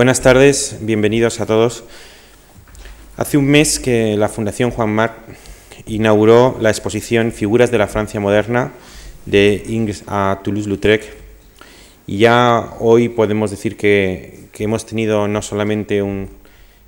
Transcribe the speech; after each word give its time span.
Buenas 0.00 0.22
tardes, 0.22 0.78
bienvenidos 0.80 1.40
a 1.40 1.46
todos. 1.46 1.84
Hace 3.18 3.36
un 3.36 3.44
mes 3.44 3.78
que 3.78 4.16
la 4.16 4.30
Fundación 4.30 4.70
Juan 4.70 4.88
Marc 4.88 5.12
inauguró 5.84 6.56
la 6.58 6.70
exposición 6.70 7.32
Figuras 7.32 7.70
de 7.70 7.76
la 7.76 7.86
Francia 7.86 8.18
Moderna 8.18 8.72
de 9.26 9.62
Ingres 9.68 10.02
a 10.06 10.40
Toulouse-Lautrec 10.42 11.04
y 12.06 12.16
ya 12.16 12.76
hoy 12.78 13.10
podemos 13.10 13.50
decir 13.50 13.76
que, 13.76 14.48
hemos 14.58 14.86
tenido 14.86 15.28
no 15.28 15.42
solamente 15.42 16.00
un 16.00 16.30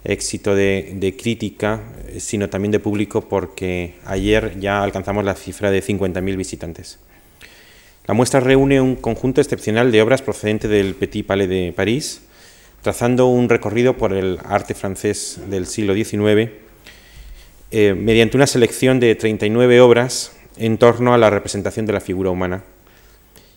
éxito 0.05 0.55
de, 0.55 1.15
crítica, 1.21 1.81
sino 2.17 2.49
también 2.49 2.73
de 2.73 2.81
público 2.81 3.29
porque 3.29 3.97
ayer 4.07 4.59
ya 4.59 4.83
alcanzamos 4.83 5.23
la 5.23 5.35
cifra 5.35 5.71
de 5.71 5.83
50.000 5.83 6.35
visitantes. 6.35 6.99
La 8.07 8.15
muestra 8.15 8.41
reúne 8.41 8.81
un 8.81 8.97
conjunto 8.97 9.43
excepcional 9.43 9.93
de 9.93 10.01
obras 10.01 10.23
procedentes 10.23 10.71
del 10.71 10.95
Petit 10.95 11.27
Palais 11.27 11.51
de 11.51 11.75
París, 11.77 12.23
trazando 12.83 13.27
un 13.27 13.49
recorrido 13.49 13.97
por 13.97 14.13
el 14.13 14.39
arte 14.45 14.75
francés 14.75 15.41
del 15.49 15.67
siglo 15.67 15.95
XIX, 15.95 16.51
eh, 17.71 17.95
mediante 17.95 18.37
una 18.37 18.47
selección 18.47 19.01
de 19.01 19.15
39 19.15 19.81
obras 19.81 20.37
en 20.57 20.77
torno 20.79 21.15
a 21.15 21.19
la 21.19 21.31
representación 21.31 21.87
de 21.87 21.93
la 21.93 22.01
figura 22.01 22.31
humana, 22.31 22.65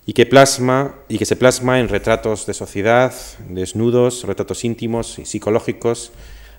y 0.06 0.14
que, 0.14 0.28
plasma, 0.28 0.96
y 1.10 1.18
que 1.18 1.26
se 1.26 1.36
plasma 1.36 1.80
en 1.80 1.90
retratos 1.90 2.46
de 2.46 2.54
sociedad, 2.54 3.14
desnudos, 3.50 4.24
retratos 4.24 4.64
íntimos 4.64 5.18
y 5.18 5.26
psicológicos, 5.26 6.12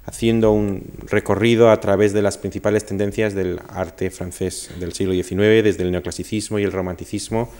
haciendo 0.05 0.51
un 0.51 0.83
recorrido 1.07 1.71
a 1.71 1.81
través 1.81 2.13
de 2.13 2.23
las 2.23 2.39
principales 2.39 2.85
tendencias 2.85 3.35
del 3.35 3.61
arte 3.69 4.11
francés 4.11 4.71
del 4.81 4.93
siglo 4.93 5.15
XIX, 5.15 5.65
desde 5.65 5.83
el 5.83 5.93
neoclasicismo 5.93 6.59
y 6.59 6.65
el 6.65 6.73
romanticismo 6.73 7.51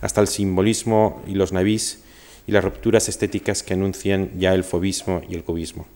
hasta 0.00 0.20
el 0.20 0.28
simbolismo 0.28 1.22
y 1.26 1.34
los 1.34 1.52
navís, 1.52 2.00
y 2.46 2.52
las 2.52 2.64
rupturas 2.64 3.08
estéticas 3.08 3.62
que 3.62 3.74
anuncian 3.74 4.30
ya 4.38 4.54
el 4.54 4.64
fobismo 4.64 5.22
y 5.28 5.34
el 5.34 5.44
cubismo. 5.44 5.86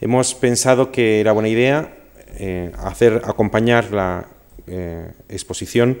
Hemos 0.00 0.34
pensado 0.34 0.92
que 0.92 1.20
era 1.20 1.32
buena 1.32 1.48
idea 1.48 1.96
eh, 2.38 2.72
hacer 2.78 3.22
acompañar 3.24 3.92
la 3.92 4.28
eh, 4.66 5.10
exposición 5.28 5.98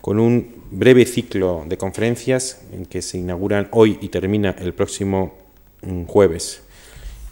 con 0.00 0.18
un 0.18 0.64
breve 0.70 1.06
ciclo 1.06 1.64
de 1.66 1.78
conferencias 1.78 2.60
en 2.72 2.84
que 2.84 3.00
se 3.00 3.18
inauguran 3.18 3.68
hoy 3.70 3.98
y 4.00 4.08
termina 4.08 4.54
el 4.58 4.74
próximo 4.74 5.36
mm, 5.82 6.04
jueves. 6.04 6.62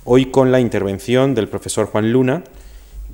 Hoy 0.05 0.27
con 0.27 0.53
la 0.53 0.61
intervención 0.61 1.35
del 1.35 1.49
profesor 1.49 1.87
Juan 1.87 2.13
Luna, 2.13 2.45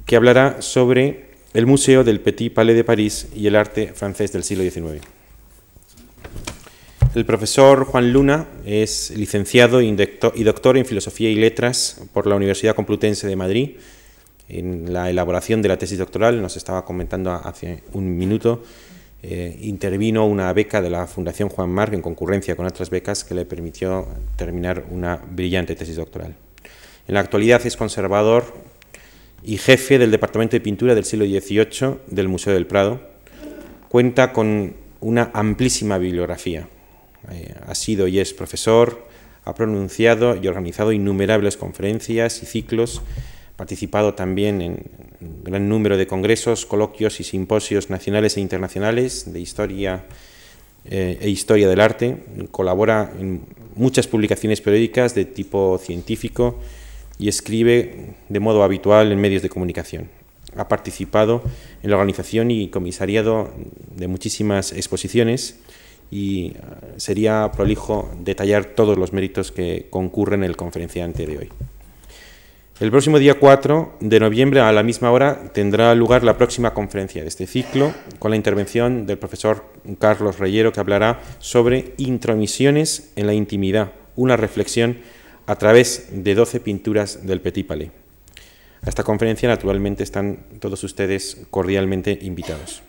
que 0.07 0.17
hablará 0.17 0.63
sobre 0.63 1.31
el 1.55 1.67
Museo 1.67 2.05
del 2.05 2.21
Petit 2.21 2.53
Palais 2.53 2.77
de 2.77 2.85
París 2.85 3.29
y 3.35 3.47
el 3.47 3.57
arte 3.57 3.93
francés 3.95 4.33
del 4.33 4.45
siglo 4.45 4.63
XIX. 4.63 5.03
El 7.15 7.27
profesor 7.27 7.85
Juan 7.85 8.11
Luna 8.11 8.47
es 8.65 9.11
licenciado 9.11 9.83
y 9.83 9.95
doctor 10.45 10.79
en 10.79 10.87
Filosofía 10.87 11.29
y 11.29 11.35
Letras 11.35 12.01
por 12.15 12.27
la 12.27 12.37
Universidad 12.37 12.75
Complutense 12.75 13.27
de 13.27 13.37
Madrid. 13.37 13.73
En 14.49 14.95
la 14.95 15.11
elaboración 15.11 15.61
de 15.61 15.69
la 15.69 15.77
tesis 15.77 15.99
doctoral, 15.99 16.41
nos 16.41 16.57
estaba 16.57 16.87
comentando 16.87 17.31
hace 17.31 17.83
un 17.93 18.17
minuto, 18.17 18.63
eh, 19.23 19.59
intervino 19.61 20.25
una 20.27 20.51
beca 20.55 20.81
de 20.81 20.89
la 20.89 21.07
Fundación 21.07 21.51
Juan 21.51 21.69
Marc 21.69 21.93
en 21.93 22.01
concurrencia 22.01 22.57
con 22.57 22.65
otras 22.65 22.89
becas 22.89 23.25
que 23.25 23.35
le 23.35 23.45
permitió 23.45 24.09
terminar 24.37 24.87
una 24.91 25.17
brillante 25.17 25.77
tesis 25.77 25.97
doctoral. 25.97 26.35
En 27.07 27.13
la 27.15 27.21
actualidad 27.21 27.61
es 27.67 27.77
conservador 27.77 28.55
y 29.43 29.59
jefe 29.59 29.99
del 29.99 30.11
Departamento 30.11 30.57
de 30.57 30.63
Pintura 30.63 30.95
del 30.95 31.05
siglo 31.05 31.27
XVIII 31.27 31.99
del 32.07 32.29
Museo 32.29 32.55
del 32.55 32.67
Prado. 32.67 33.03
Cuenta 33.91 34.33
con 34.33 34.77
una 35.01 35.31
amplísima 35.35 35.99
bibliografía, 35.99 36.69
eh, 37.31 37.55
ha 37.67 37.75
sido 37.75 38.09
y 38.09 38.19
es 38.19 38.35
profesor, 38.35 39.07
ha 39.45 39.55
pronunciado 39.55 40.37
y 40.37 40.47
organizado 40.49 40.93
innumerables 40.93 41.57
conferencias 41.57 42.43
y 42.43 42.47
ciclos, 42.47 43.03
participado 43.57 44.15
también 44.15 44.61
en 44.61 44.91
un 45.21 45.45
gran 45.45 45.69
número 45.69 45.97
de 45.97 46.07
congresos, 46.07 46.67
coloquios 46.67 47.21
y 47.21 47.25
simposios 47.25 47.91
nacionales 47.91 48.37
e 48.37 48.41
internacionales 48.41 49.33
de 49.33 49.41
historia 49.41 50.05
eh, 50.85 51.19
e 51.21 51.29
historia 51.29 51.69
del 51.69 51.81
arte, 51.81 52.19
colabora 52.51 53.13
en 53.19 53.43
muchas 53.77 54.09
publicaciones 54.09 54.61
periódicas 54.61 55.15
de 55.15 55.25
tipo 55.25 55.79
científico 55.79 56.59
y 57.19 57.29
escribe 57.29 58.17
de 58.29 58.41
modo 58.41 58.65
habitual 58.65 59.13
en 59.13 59.21
medios 59.21 59.43
de 59.43 59.49
comunicación. 59.49 60.09
Ha 60.57 60.69
participado 60.69 61.43
en 61.83 61.91
la 61.91 61.97
organización 61.97 62.51
y 62.51 62.69
comisariado 62.69 63.51
de 63.95 64.09
muchísimas 64.09 64.73
exposiciones 64.73 65.57
y 66.13 66.49
eh, 66.49 66.55
sería 66.99 67.51
prolijo 67.57 68.13
detallar 68.21 68.67
todos 68.67 68.99
los 68.99 69.15
méritos 69.15 69.51
que 69.51 69.87
concurren 69.89 70.45
en 70.45 70.51
el 70.51 70.57
conferenciante 70.57 71.27
de 71.27 71.39
hoy. 71.39 71.49
El 72.81 72.91
próximo 72.91 73.19
día 73.19 73.39
4 73.39 73.95
de 74.01 74.21
noviembre 74.21 74.61
a 74.61 74.73
la 74.73 74.83
misma 74.83 75.11
hora 75.11 75.53
tendrá 75.55 75.95
lugar 75.95 76.23
la 76.23 76.37
próxima 76.37 76.75
conferencia 76.75 77.23
de 77.23 77.29
este 77.29 77.47
ciclo 77.47 77.95
con 78.19 78.31
la 78.31 78.37
intervención 78.37 79.07
del 79.07 79.19
profesor 79.19 79.65
Carlos 79.99 80.39
Reyero 80.39 80.73
que 80.73 80.81
hablará 80.81 81.21
sobre 81.39 81.95
intromisiones 81.97 83.13
en 83.17 83.27
la 83.27 83.35
intimidad, 83.35 83.93
una 84.15 84.37
reflexión 84.37 84.99
a 85.47 85.57
través 85.57 86.09
de 86.13 86.35
12 86.35 86.61
pinturas 86.61 87.27
del 87.27 87.41
Petit. 87.41 87.71
A 87.71 88.89
esta 88.89 89.05
conferencia 89.05 89.49
naturalmente 89.49 90.03
están 90.03 90.45
todos 90.61 90.83
ustedes 90.85 91.47
cordialmente 91.51 92.19
invitados. 92.21 92.83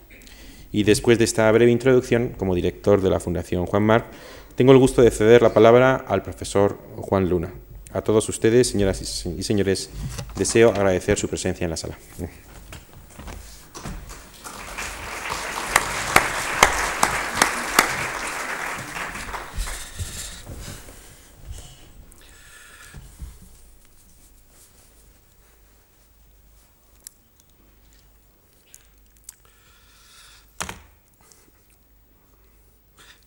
Y 0.74 0.84
después 0.84 1.20
de 1.20 1.24
esta 1.24 1.50
breve 1.52 1.72
introducción, 1.72 2.34
como 2.38 2.56
director 2.56 3.00
de 3.00 3.12
la 3.12 3.20
Fundación 3.22 3.68
Juan 3.68 3.84
Mar, 3.84 4.08
tengo 4.56 4.72
el 4.72 4.80
gusto 4.80 5.04
de 5.04 5.12
ceder 5.12 5.44
la 5.44 5.54
palabra 5.54 6.04
al 6.08 6.24
profesor 6.24 6.78
Juan 6.98 7.30
Luna. 7.30 7.54
A 7.94 8.02
todos 8.02 8.28
ustedes, 8.28 8.70
señoras 8.70 9.00
y 9.26 9.44
señores, 9.44 9.92
deseo 10.36 10.72
agradecer 10.72 11.20
su 11.20 11.30
presencia 11.30 11.64
en 11.64 11.70
la 11.70 11.78
sala. 11.78 11.96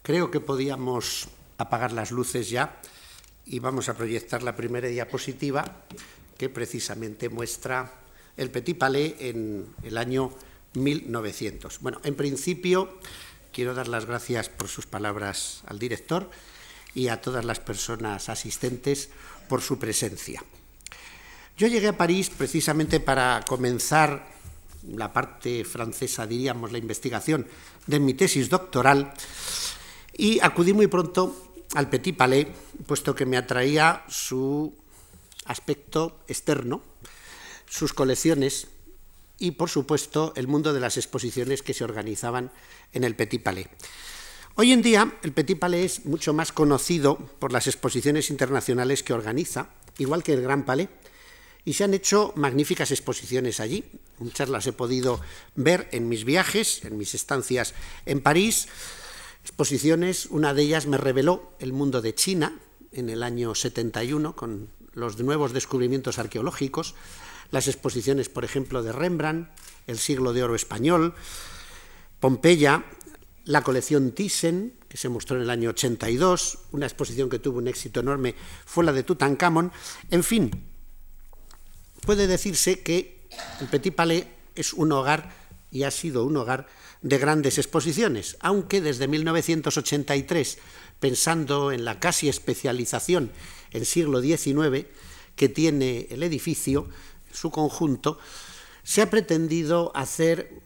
Creo 0.06 0.30
que 0.30 0.38
podíamos 0.38 1.26
apagar 1.58 1.90
las 1.90 2.12
luces 2.12 2.48
ya 2.48 2.78
y 3.44 3.58
vamos 3.58 3.88
a 3.88 3.94
proyectar 3.94 4.44
la 4.44 4.54
primera 4.54 4.86
diapositiva 4.86 5.82
que 6.38 6.48
precisamente 6.48 7.28
muestra 7.28 7.92
el 8.36 8.52
Petit 8.52 8.78
Palais 8.78 9.16
en 9.18 9.66
el 9.82 9.98
año 9.98 10.30
1900. 10.74 11.80
Bueno, 11.80 12.00
en 12.04 12.14
principio 12.14 13.00
quiero 13.52 13.74
dar 13.74 13.88
las 13.88 14.04
gracias 14.04 14.48
por 14.48 14.68
sus 14.68 14.86
palabras 14.86 15.64
al 15.66 15.80
director 15.80 16.30
y 16.94 17.08
a 17.08 17.20
todas 17.20 17.44
las 17.44 17.58
personas 17.58 18.28
asistentes 18.28 19.08
por 19.48 19.60
su 19.60 19.76
presencia. 19.80 20.40
Yo 21.58 21.66
llegué 21.66 21.88
a 21.88 21.98
París 21.98 22.30
precisamente 22.30 23.00
para 23.00 23.44
comenzar 23.44 24.24
la 24.86 25.12
parte 25.12 25.64
francesa, 25.64 26.28
diríamos, 26.28 26.70
la 26.70 26.78
investigación 26.78 27.48
de 27.88 27.98
mi 27.98 28.14
tesis 28.14 28.48
doctoral 28.48 29.12
y 30.16 30.40
acudí 30.40 30.72
muy 30.72 30.86
pronto 30.86 31.52
al 31.74 31.90
Petit 31.90 32.16
Palais, 32.16 32.46
puesto 32.86 33.14
que 33.14 33.26
me 33.26 33.36
atraía 33.36 34.04
su 34.08 34.74
aspecto 35.44 36.20
externo, 36.26 36.82
sus 37.68 37.92
colecciones 37.92 38.68
y, 39.38 39.52
por 39.52 39.68
supuesto, 39.68 40.32
el 40.36 40.48
mundo 40.48 40.72
de 40.72 40.80
las 40.80 40.96
exposiciones 40.96 41.62
que 41.62 41.74
se 41.74 41.84
organizaban 41.84 42.50
en 42.92 43.04
el 43.04 43.14
Petit 43.14 43.42
Palais. 43.42 43.68
Hoy 44.54 44.72
en 44.72 44.80
día, 44.80 45.18
el 45.22 45.32
Petit 45.32 45.58
Palais 45.58 45.98
es 45.98 46.06
mucho 46.06 46.32
más 46.32 46.50
conocido 46.50 47.16
por 47.16 47.52
las 47.52 47.66
exposiciones 47.66 48.30
internacionales 48.30 49.02
que 49.02 49.12
organiza, 49.12 49.68
igual 49.98 50.22
que 50.22 50.32
el 50.32 50.40
Gran 50.40 50.64
Palais, 50.64 50.88
y 51.66 51.74
se 51.74 51.84
han 51.84 51.92
hecho 51.92 52.32
magníficas 52.36 52.90
exposiciones 52.90 53.60
allí. 53.60 53.84
Muchas 54.18 54.48
las 54.48 54.66
he 54.66 54.72
podido 54.72 55.20
ver 55.56 55.88
en 55.92 56.08
mis 56.08 56.24
viajes, 56.24 56.84
en 56.84 56.96
mis 56.96 57.14
estancias 57.14 57.74
en 58.06 58.22
París, 58.22 58.68
exposiciones, 59.46 60.26
una 60.26 60.54
de 60.54 60.62
ellas 60.62 60.86
me 60.86 60.98
reveló 60.98 61.52
el 61.60 61.72
mundo 61.72 62.02
de 62.02 62.16
China 62.16 62.58
en 62.90 63.08
el 63.08 63.22
año 63.22 63.54
71 63.54 64.34
con 64.34 64.70
los 64.92 65.20
nuevos 65.20 65.52
descubrimientos 65.52 66.18
arqueológicos, 66.18 66.96
las 67.52 67.68
exposiciones, 67.68 68.28
por 68.28 68.44
ejemplo, 68.44 68.82
de 68.82 68.90
Rembrandt, 68.90 69.48
el 69.86 69.98
siglo 69.98 70.32
de 70.32 70.42
oro 70.42 70.56
español, 70.56 71.14
Pompeya, 72.18 72.86
la 73.44 73.62
colección 73.62 74.10
Thyssen, 74.10 74.80
que 74.88 74.96
se 74.96 75.08
mostró 75.08 75.36
en 75.36 75.44
el 75.44 75.50
año 75.50 75.70
82, 75.70 76.58
una 76.72 76.86
exposición 76.86 77.30
que 77.30 77.38
tuvo 77.38 77.58
un 77.58 77.68
éxito 77.68 78.00
enorme 78.00 78.34
fue 78.64 78.82
la 78.82 78.92
de 78.92 79.04
Tutankamón, 79.04 79.70
en 80.10 80.24
fin, 80.24 80.50
puede 82.04 82.26
decirse 82.26 82.82
que 82.82 83.28
el 83.60 83.68
Petit 83.68 83.94
Palais 83.94 84.26
es 84.56 84.72
un 84.72 84.90
hogar 84.90 85.30
y 85.70 85.84
ha 85.84 85.92
sido 85.92 86.24
un 86.24 86.36
hogar 86.36 86.66
de 87.02 87.18
grandes 87.18 87.58
exposiciones, 87.58 88.36
aunque 88.40 88.80
desde 88.80 89.08
1983, 89.08 90.58
pensando 91.00 91.72
en 91.72 91.84
la 91.84 92.00
casi 92.00 92.28
especialización 92.28 93.30
en 93.72 93.84
siglo 93.84 94.20
XIX 94.20 94.86
que 95.36 95.48
tiene 95.48 96.06
el 96.10 96.22
edificio, 96.22 96.88
su 97.32 97.50
conjunto, 97.50 98.18
se 98.82 99.02
ha 99.02 99.10
pretendido 99.10 99.92
hacer 99.94 100.62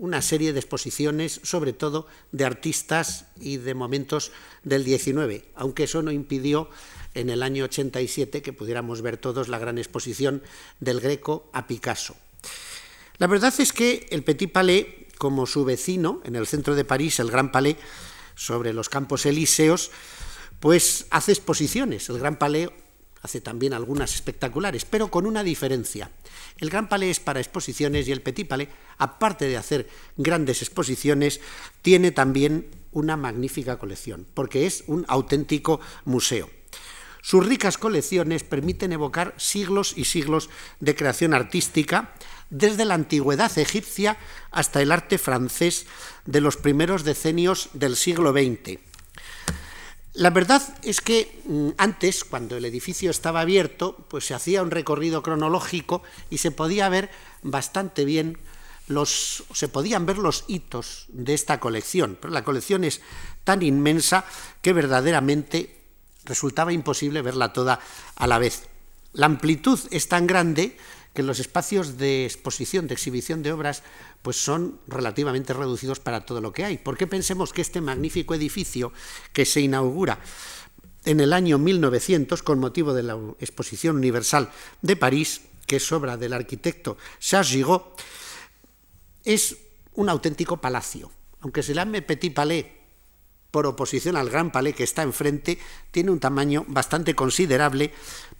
una 0.00 0.22
serie 0.22 0.52
de 0.52 0.60
exposiciones, 0.60 1.40
sobre 1.44 1.74
todo 1.74 2.06
de 2.32 2.46
artistas 2.46 3.26
y 3.38 3.58
de 3.58 3.74
momentos 3.74 4.32
del 4.64 4.82
XIX, 4.84 5.44
aunque 5.54 5.84
eso 5.84 6.00
no 6.00 6.10
impidió 6.10 6.70
en 7.14 7.28
el 7.28 7.42
año 7.42 7.64
87 7.64 8.40
que 8.40 8.52
pudiéramos 8.52 9.02
ver 9.02 9.18
todos 9.18 9.48
la 9.48 9.58
gran 9.58 9.76
exposición 9.78 10.42
del 10.80 11.00
Greco 11.00 11.50
a 11.52 11.66
Picasso. 11.66 12.16
La 13.18 13.26
verdad 13.26 13.52
es 13.58 13.74
que 13.74 14.06
el 14.10 14.24
Petit 14.24 14.50
Palais, 14.50 14.86
como 15.20 15.44
su 15.44 15.66
vecino 15.66 16.22
en 16.24 16.34
el 16.34 16.46
centro 16.46 16.74
de 16.74 16.86
París, 16.86 17.20
el 17.20 17.30
Gran 17.30 17.52
Palais, 17.52 17.76
sobre 18.34 18.72
los 18.72 18.88
Campos 18.88 19.26
Elíseos, 19.26 19.90
pues 20.60 21.08
hace 21.10 21.32
exposiciones. 21.32 22.08
El 22.08 22.18
Gran 22.18 22.38
Palais 22.38 22.70
hace 23.20 23.42
también 23.42 23.74
algunas 23.74 24.14
espectaculares, 24.14 24.86
pero 24.86 25.10
con 25.10 25.26
una 25.26 25.44
diferencia. 25.44 26.10
El 26.56 26.70
Gran 26.70 26.88
Palais 26.88 27.18
es 27.18 27.20
para 27.20 27.38
exposiciones 27.38 28.08
y 28.08 28.12
el 28.12 28.22
Petit 28.22 28.48
Palais, 28.48 28.70
aparte 28.96 29.44
de 29.44 29.58
hacer 29.58 29.90
grandes 30.16 30.62
exposiciones, 30.62 31.42
tiene 31.82 32.12
también 32.12 32.70
una 32.90 33.18
magnífica 33.18 33.78
colección, 33.78 34.26
porque 34.32 34.64
es 34.64 34.84
un 34.86 35.04
auténtico 35.06 35.80
museo. 36.06 36.48
Sus 37.20 37.44
ricas 37.44 37.76
colecciones 37.76 38.42
permiten 38.42 38.92
evocar 38.92 39.34
siglos 39.36 39.92
y 39.98 40.06
siglos 40.06 40.48
de 40.80 40.96
creación 40.96 41.34
artística, 41.34 42.14
desde 42.50 42.84
la 42.84 42.94
antigüedad 42.94 43.56
egipcia 43.58 44.18
hasta 44.50 44.82
el 44.82 44.92
arte 44.92 45.18
francés 45.18 45.86
de 46.26 46.40
los 46.40 46.56
primeros 46.56 47.04
decenios 47.04 47.70
del 47.72 47.96
siglo 47.96 48.32
XX. 48.32 48.78
La 50.14 50.30
verdad 50.30 50.62
es 50.82 51.00
que 51.00 51.40
mm, 51.46 51.68
antes, 51.78 52.24
cuando 52.24 52.56
el 52.56 52.64
edificio 52.64 53.10
estaba 53.10 53.40
abierto, 53.40 53.96
pues 54.08 54.26
se 54.26 54.34
hacía 54.34 54.62
un 54.62 54.72
recorrido 54.72 55.22
cronológico 55.22 56.02
y 56.30 56.38
se 56.38 56.50
podía 56.50 56.88
ver 56.88 57.10
bastante 57.42 58.04
bien 58.04 58.36
los, 58.88 59.44
se 59.54 59.68
podían 59.68 60.06
ver 60.06 60.18
los 60.18 60.44
hitos 60.48 61.06
de 61.08 61.32
esta 61.34 61.60
colección. 61.60 62.18
Pero 62.20 62.34
la 62.34 62.44
colección 62.44 62.82
es 62.82 63.00
tan 63.44 63.62
inmensa 63.62 64.24
que 64.62 64.72
verdaderamente 64.72 65.76
resultaba 66.24 66.72
imposible 66.72 67.22
verla 67.22 67.52
toda 67.52 67.78
a 68.16 68.26
la 68.26 68.38
vez. 68.38 68.64
La 69.12 69.26
amplitud 69.26 69.78
es 69.90 70.08
tan 70.08 70.26
grande 70.26 70.76
que 71.14 71.22
los 71.22 71.40
espacios 71.40 71.98
de 71.98 72.24
exposición, 72.24 72.86
de 72.86 72.94
exhibición 72.94 73.42
de 73.42 73.52
obras, 73.52 73.82
pues 74.22 74.36
son 74.36 74.80
relativamente 74.86 75.52
reducidos 75.52 76.00
para 76.00 76.24
todo 76.24 76.40
lo 76.40 76.52
que 76.52 76.64
hay. 76.64 76.78
¿Por 76.78 76.96
qué 76.96 77.06
pensemos 77.06 77.52
que 77.52 77.62
este 77.62 77.80
magnífico 77.80 78.34
edificio 78.34 78.92
que 79.32 79.44
se 79.44 79.60
inaugura 79.60 80.20
en 81.04 81.20
el 81.20 81.32
año 81.32 81.58
1900 81.58 82.42
con 82.42 82.58
motivo 82.58 82.92
de 82.92 83.02
la 83.02 83.18
Exposición 83.38 83.96
Universal 83.96 84.50
de 84.82 84.96
París, 84.96 85.42
que 85.66 85.76
es 85.76 85.92
obra 85.92 86.16
del 86.16 86.32
arquitecto 86.32 86.96
Charles 87.18 87.50
Gigot, 87.50 88.00
es 89.24 89.56
un 89.94 90.08
auténtico 90.08 90.60
palacio. 90.60 91.10
Aunque 91.40 91.62
se 91.62 91.74
llame 91.74 92.02
Petit 92.02 92.34
Palais 92.34 92.79
por 93.50 93.66
oposición 93.66 94.16
al 94.16 94.30
Gran 94.30 94.52
Palais 94.52 94.74
que 94.74 94.84
está 94.84 95.02
enfrente, 95.02 95.58
tiene 95.90 96.10
un 96.10 96.20
tamaño 96.20 96.64
bastante 96.68 97.14
considerable, 97.14 97.92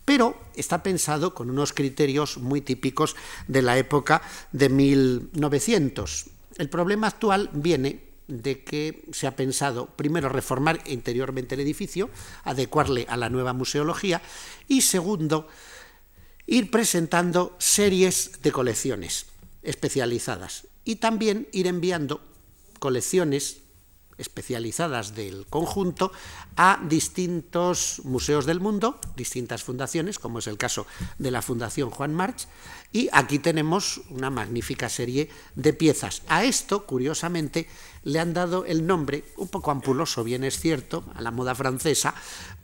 pero 0.05 0.41
está 0.55 0.83
pensado 0.83 1.35
con 1.35 1.51
unos 1.51 1.73
criterios 1.73 2.39
muy 2.39 2.61
típicos 2.61 3.17
de 3.49 3.63
la 3.63 3.79
época 3.79 4.23
de 4.53 4.69
1900. 4.69 6.27
El 6.59 6.69
problema 6.69 7.09
actual 7.09 7.51
viene 7.53 8.11
de 8.31 8.63
que 8.63 9.05
se 9.13 9.27
ha 9.27 9.37
pensado 9.37 9.87
primero 9.87 10.29
reformar 10.29 10.81
interiormente 10.87 11.55
el 11.55 11.61
edificio, 11.61 12.11
adecuarle 12.45 13.07
a 13.09 13.17
la 13.17 13.29
nueva 13.29 13.53
museología 13.53 14.23
y 14.69 14.83
segundo, 14.83 15.49
ir 16.47 16.71
presentando 16.71 17.57
series 17.59 18.43
de 18.43 18.53
colecciones 18.53 19.27
especializadas 19.63 20.67
y 20.85 20.97
también 20.97 21.49
ir 21.53 21.67
enviando 21.67 22.21
colecciones 22.79 23.60
especializadas 24.21 25.15
del 25.15 25.47
conjunto 25.49 26.13
a 26.57 26.79
distintos 26.87 28.03
museos 28.05 28.47
del 28.47 28.61
mundo, 28.61 29.01
distintas 29.17 29.65
fundaciones, 29.65 30.19
como 30.19 30.39
es 30.39 30.47
el 30.47 30.59
caso 30.59 30.87
de 31.19 31.31
la 31.31 31.43
Fundación 31.43 31.91
Juan 31.91 32.15
March, 32.15 32.47
y 32.93 33.09
aquí 33.13 33.39
tenemos 33.39 34.03
una 34.11 34.31
magnífica 34.31 34.89
serie 34.89 35.31
de 35.55 35.73
piezas. 35.73 36.23
A 36.29 36.45
esto, 36.45 36.87
curiosamente, 36.87 37.69
le 38.05 38.19
han 38.19 38.35
dado 38.35 38.65
el 38.65 38.87
nombre, 38.87 39.25
un 39.37 39.49
poco 39.49 39.71
ampuloso, 39.71 40.25
bien 40.25 40.45
es 40.45 40.59
cierto, 40.59 41.05
a 41.15 41.23
la 41.23 41.31
moda 41.31 41.55
francesa, 41.55 42.15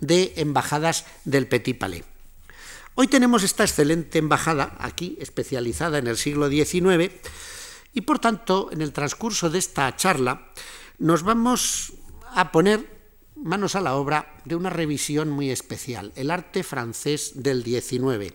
de 0.00 0.34
embajadas 0.36 1.06
del 1.24 1.46
Petit 1.46 1.78
Palais. 1.78 2.04
Hoy 2.98 3.08
tenemos 3.08 3.42
esta 3.42 3.62
excelente 3.62 4.18
embajada 4.18 4.74
aquí, 4.80 5.18
especializada 5.20 5.98
en 5.98 6.06
el 6.06 6.16
siglo 6.16 6.48
XIX, 6.48 7.12
y 7.92 8.00
por 8.00 8.18
tanto, 8.18 8.70
en 8.72 8.80
el 8.80 8.92
transcurso 8.92 9.50
de 9.50 9.58
esta 9.58 9.94
charla, 9.96 10.52
nos 10.98 11.22
vamos 11.22 11.92
a 12.34 12.52
poner 12.52 12.96
manos 13.36 13.76
a 13.76 13.80
la 13.80 13.96
obra 13.96 14.34
de 14.44 14.56
una 14.56 14.70
revisión 14.70 15.30
muy 15.30 15.50
especial, 15.50 16.12
el 16.16 16.30
arte 16.30 16.62
francés 16.62 17.32
del 17.42 17.62
XIX, 17.64 18.34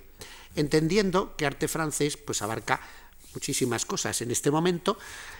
entendiendo 0.55 1.35
que 1.35 1.45
arte 1.45 1.67
francés 1.67 2.17
pues 2.17 2.41
abarca 2.41 2.81
muchísimas 3.33 3.85
cosas 3.85 4.21
en 4.21 4.29
este 4.29 4.51
momento 4.51 4.97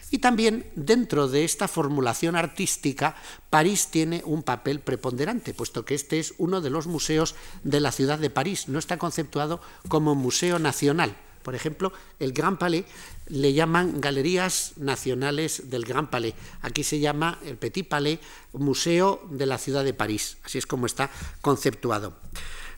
y 0.10 0.20
también 0.20 0.72
dentro 0.76 1.28
de 1.28 1.44
esta 1.44 1.68
formulación 1.68 2.36
artística 2.36 3.16
París 3.50 3.90
tiene 3.92 4.24
un 4.26 4.44
papel 4.44 4.80
preponderante, 4.80 5.54
puesto 5.54 5.86
que 5.86 5.96
este 5.96 6.20
es 6.20 6.34
uno 6.38 6.62
de 6.62 6.70
los 6.70 6.88
museos 6.88 7.36
de 7.64 7.80
la 7.80 7.92
ciudad 7.92 8.20
de 8.20 8.30
París, 8.30 8.68
no 8.68 8.80
está 8.80 8.98
conceptuado 8.98 9.62
como 9.88 10.16
museo 10.16 10.60
nacional. 10.60 11.16
Por 11.42 11.56
ejemplo, 11.56 11.92
el 12.20 12.34
Grand 12.34 12.58
Palais 12.58 12.86
le 13.28 13.54
llaman 13.54 14.02
Galerías 14.02 14.74
Nacionales 14.78 15.70
del 15.70 15.86
Gran 15.86 16.10
Palais. 16.10 16.36
Aquí 16.62 16.84
se 16.84 17.00
llama 17.00 17.40
el 17.46 17.58
Petit 17.58 17.88
Palais 17.88 18.20
Museo 18.54 19.26
de 19.30 19.46
la 19.46 19.58
Ciudad 19.58 19.84
de 19.84 19.94
París. 19.94 20.38
Así 20.44 20.58
es 20.58 20.66
como 20.66 20.86
está 20.86 21.10
conceptuado. 21.42 22.14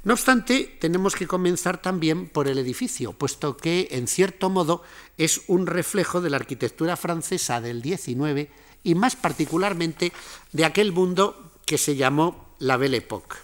No 0.04 0.13
obstante, 0.13 0.77
tenemos 0.81 1.15
que 1.15 1.27
comenzar 1.27 1.81
también 1.81 2.27
por 2.27 2.50
el 2.50 2.57
edificio, 2.57 3.13
puesto 3.13 3.56
que, 3.56 3.88
en 3.92 4.07
cierto 4.07 4.50
modo, 4.50 4.83
es 5.18 5.44
un 5.48 5.66
reflejo 5.66 6.19
de 6.19 6.30
la 6.30 6.36
arquitectura 6.36 6.98
francesa 6.98 7.62
del 7.62 7.81
XIX 7.81 8.50
y 8.83 8.95
más 8.95 9.16
particularmente 9.16 10.12
de 10.51 10.66
aquel 10.66 10.92
mundo 10.92 11.51
que 11.66 11.77
se 11.77 11.95
llamó 11.95 12.54
la 12.59 12.75
Belle 12.75 12.98
Époque. 12.98 13.38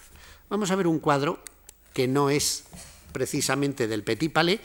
Vamos 0.50 0.70
a 0.70 0.76
ver 0.76 0.86
un 0.86 0.98
cuadro 0.98 1.42
que 1.94 2.06
no 2.06 2.28
es 2.28 2.64
precisamente 3.12 3.88
del 3.88 4.04
Petit 4.04 4.32
Palais, 4.32 4.60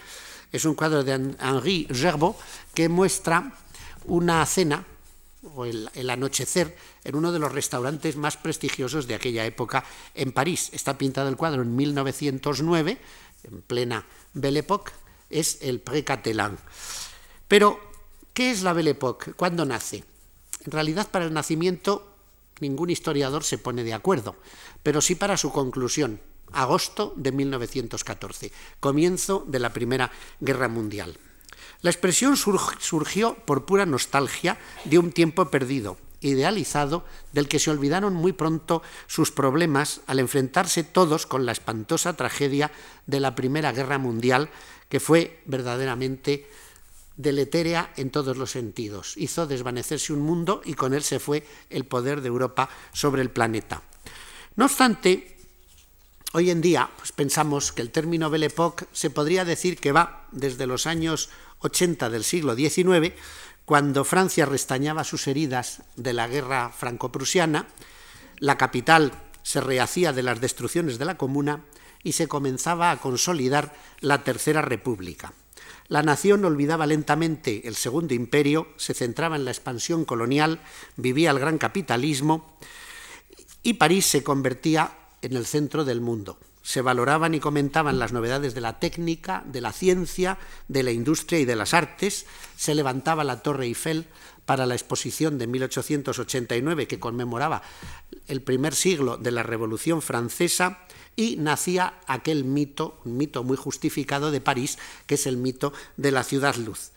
es 0.52 0.66
un 0.66 0.76
cuadro 0.76 1.04
de 1.04 1.14
Henri 1.14 1.88
Gerbeau 1.92 2.36
que 2.74 2.90
muestra 2.90 3.54
una 4.06 4.46
cena 4.46 4.86
o 5.54 5.66
el, 5.66 6.10
anochecer 6.10 6.76
en 7.04 7.16
uno 7.16 7.32
de 7.32 7.40
los 7.40 7.52
restaurantes 7.52 8.16
más 8.16 8.38
prestigiosos 8.38 9.08
de 9.08 9.16
aquella 9.16 9.46
época 9.46 9.84
en 10.14 10.32
París. 10.32 10.70
Está 10.74 10.98
pintado 10.98 11.30
el 11.30 11.38
cuadro 11.38 11.62
en 11.62 11.76
1909, 11.76 12.98
en 13.44 13.62
plena 13.62 14.06
Belle 14.34 14.60
Époque, 14.60 14.92
es 15.30 15.60
el 15.62 15.82
Pré-Catelan. 15.82 16.58
Pero, 17.48 17.80
¿qué 18.34 18.52
es 18.52 18.64
la 18.64 18.74
Belle 18.74 18.92
Époque? 18.92 19.34
¿Cuándo 19.34 19.66
nace? 19.66 20.04
En 20.66 20.72
realidad, 20.72 21.10
para 21.12 21.26
el 21.26 21.34
nacimiento 21.34 22.12
ningún 22.60 22.90
historiador 22.90 23.44
se 23.44 23.58
pone 23.58 23.84
de 23.84 23.94
acuerdo, 23.94 24.36
pero 24.82 25.02
sí 25.02 25.16
para 25.16 25.38
su 25.38 25.52
conclusión 25.52 26.20
agosto 26.52 27.14
de 27.16 27.32
1914, 27.32 28.52
comienzo 28.80 29.44
de 29.48 29.60
la 29.60 29.74
Primera 29.74 30.12
Guerra 30.40 30.68
Mundial. 30.68 31.18
La 31.82 31.92
expresión 31.92 32.38
surgió 32.38 33.36
por 33.46 33.66
pura 33.66 33.86
nostalgia 33.86 34.58
de 34.86 34.98
un 34.98 35.12
tiempo 35.12 35.46
perdido, 35.52 35.98
idealizado, 36.22 37.06
del 37.34 37.48
que 37.48 37.60
se 37.60 37.70
olvidaron 37.70 38.14
muy 38.14 38.34
pronto 38.34 38.82
sus 39.08 39.32
problemas 39.32 40.02
al 40.08 40.20
enfrentarse 40.20 40.84
todos 40.84 41.26
con 41.26 41.46
la 41.46 41.52
espantosa 41.52 42.16
tragedia 42.16 42.72
de 43.06 43.20
la 43.20 43.36
Primera 43.36 43.72
Guerra 43.72 43.98
Mundial, 43.98 44.50
que 44.90 45.00
fue 45.00 45.42
verdaderamente 45.46 46.50
deletérea 47.18 47.94
en 47.96 48.10
todos 48.10 48.38
los 48.38 48.52
sentidos. 48.52 49.16
Hizo 49.18 49.48
desvanecerse 49.48 50.14
un 50.14 50.22
mundo 50.22 50.62
y 50.66 50.74
con 50.74 50.94
él 50.94 51.04
se 51.04 51.20
fue 51.20 51.46
el 51.70 51.86
poder 51.86 52.22
de 52.22 52.28
Europa 52.28 52.70
sobre 52.94 53.22
el 53.22 53.30
planeta. 53.30 53.84
No 54.56 54.66
obstante, 54.66 55.35
Hoy 56.38 56.52
en 56.52 56.60
día 56.60 56.90
pues, 56.98 57.14
pensamos 57.14 57.72
que 57.72 57.82
el 57.82 57.92
término 57.92 58.30
Belle 58.30 58.48
Époque 58.48 58.88
se 58.92 59.10
podría 59.10 59.46
decir 59.46 59.80
que 59.80 59.94
va 59.94 60.28
desde 60.34 60.68
los 60.68 60.86
años 60.86 61.30
80 61.60 62.10
del 62.10 62.26
siglo 62.26 62.56
XIX, 62.58 63.14
cuando 63.64 64.04
Francia 64.04 64.46
restañaba 64.46 65.06
sus 65.06 65.30
heridas 65.30 65.84
de 65.96 66.12
la 66.12 66.28
guerra 66.28 66.74
franco-prusiana, 66.78 67.68
la 68.40 68.58
capital 68.58 69.14
se 69.44 69.62
rehacía 69.62 70.12
de 70.12 70.24
las 70.24 70.42
destrucciones 70.42 70.98
de 70.98 71.06
la 71.06 71.16
Comuna 71.16 71.64
y 72.04 72.12
se 72.12 72.28
comenzaba 72.28 72.92
a 72.92 73.00
consolidar 73.00 73.74
la 74.02 74.26
Tercera 74.26 74.62
República. 74.62 75.32
La 75.88 76.04
nación 76.04 76.44
olvidaba 76.44 76.86
lentamente 76.86 77.66
el 77.66 77.78
Segundo 77.78 78.14
Imperio, 78.14 78.68
se 78.76 78.94
centraba 78.94 79.38
en 79.38 79.46
la 79.46 79.52
expansión 79.52 80.04
colonial, 80.04 80.60
vivía 80.98 81.32
el 81.32 81.40
gran 81.40 81.58
capitalismo 81.58 82.58
y 83.64 83.76
París 83.76 84.06
se 84.06 84.22
convertía 84.22 84.98
en 85.26 85.36
el 85.36 85.46
centro 85.46 85.86
del 85.86 86.02
mundo. 86.02 86.38
se 86.62 86.82
valoraban 86.82 87.36
y 87.36 87.40
comentaban 87.40 88.00
las 88.00 88.12
novedades 88.12 88.56
de 88.56 88.62
la 88.62 88.80
técnica, 88.80 89.44
de 89.46 89.62
la 89.62 89.72
ciencia, 89.72 90.40
de 90.68 90.82
la 90.82 90.92
industria 90.92 91.40
y 91.40 91.46
de 91.46 91.56
las 91.56 91.76
artes, 91.76 92.26
se 92.58 92.74
levantaba 92.74 93.24
la 93.24 93.44
Torre 93.44 93.66
Eiffel 93.66 94.08
para 94.48 94.66
la 94.66 94.74
exposición 94.74 95.38
de 95.38 95.46
1889 95.46 96.88
que 96.88 97.00
conmemoraba 97.00 97.62
el 98.28 98.42
primer 98.42 98.74
siglo 98.74 99.18
de 99.18 99.30
la 99.30 99.44
Revolución 99.44 100.02
Francesa 100.02 100.80
y 101.16 101.38
nacía 101.38 102.02
aquel 102.08 102.46
mito, 102.46 103.00
un 103.06 103.18
mito 103.18 103.44
muy 103.44 103.58
justificado 103.58 104.32
de 104.32 104.42
París, 104.42 104.80
que 105.06 105.16
es 105.16 105.28
el 105.28 105.38
mito 105.38 105.72
de 105.98 106.12
la 106.12 106.24
ciudad 106.24 106.56
luz. 106.56 106.92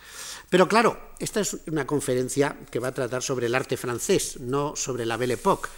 Pero 0.49 0.67
claro, 0.67 0.99
esta 1.19 1.41
es 1.41 1.59
una 1.67 1.87
conferencia 1.87 2.57
que 2.71 2.79
va 2.81 2.89
a 2.89 2.95
tratar 2.95 3.23
sobre 3.23 3.47
el 3.47 3.55
arte 3.55 3.77
francés, 3.77 4.41
no 4.41 4.77
sobre 4.77 5.05
la 5.05 5.19
Belle 5.19 5.35
Époque. 5.35 5.69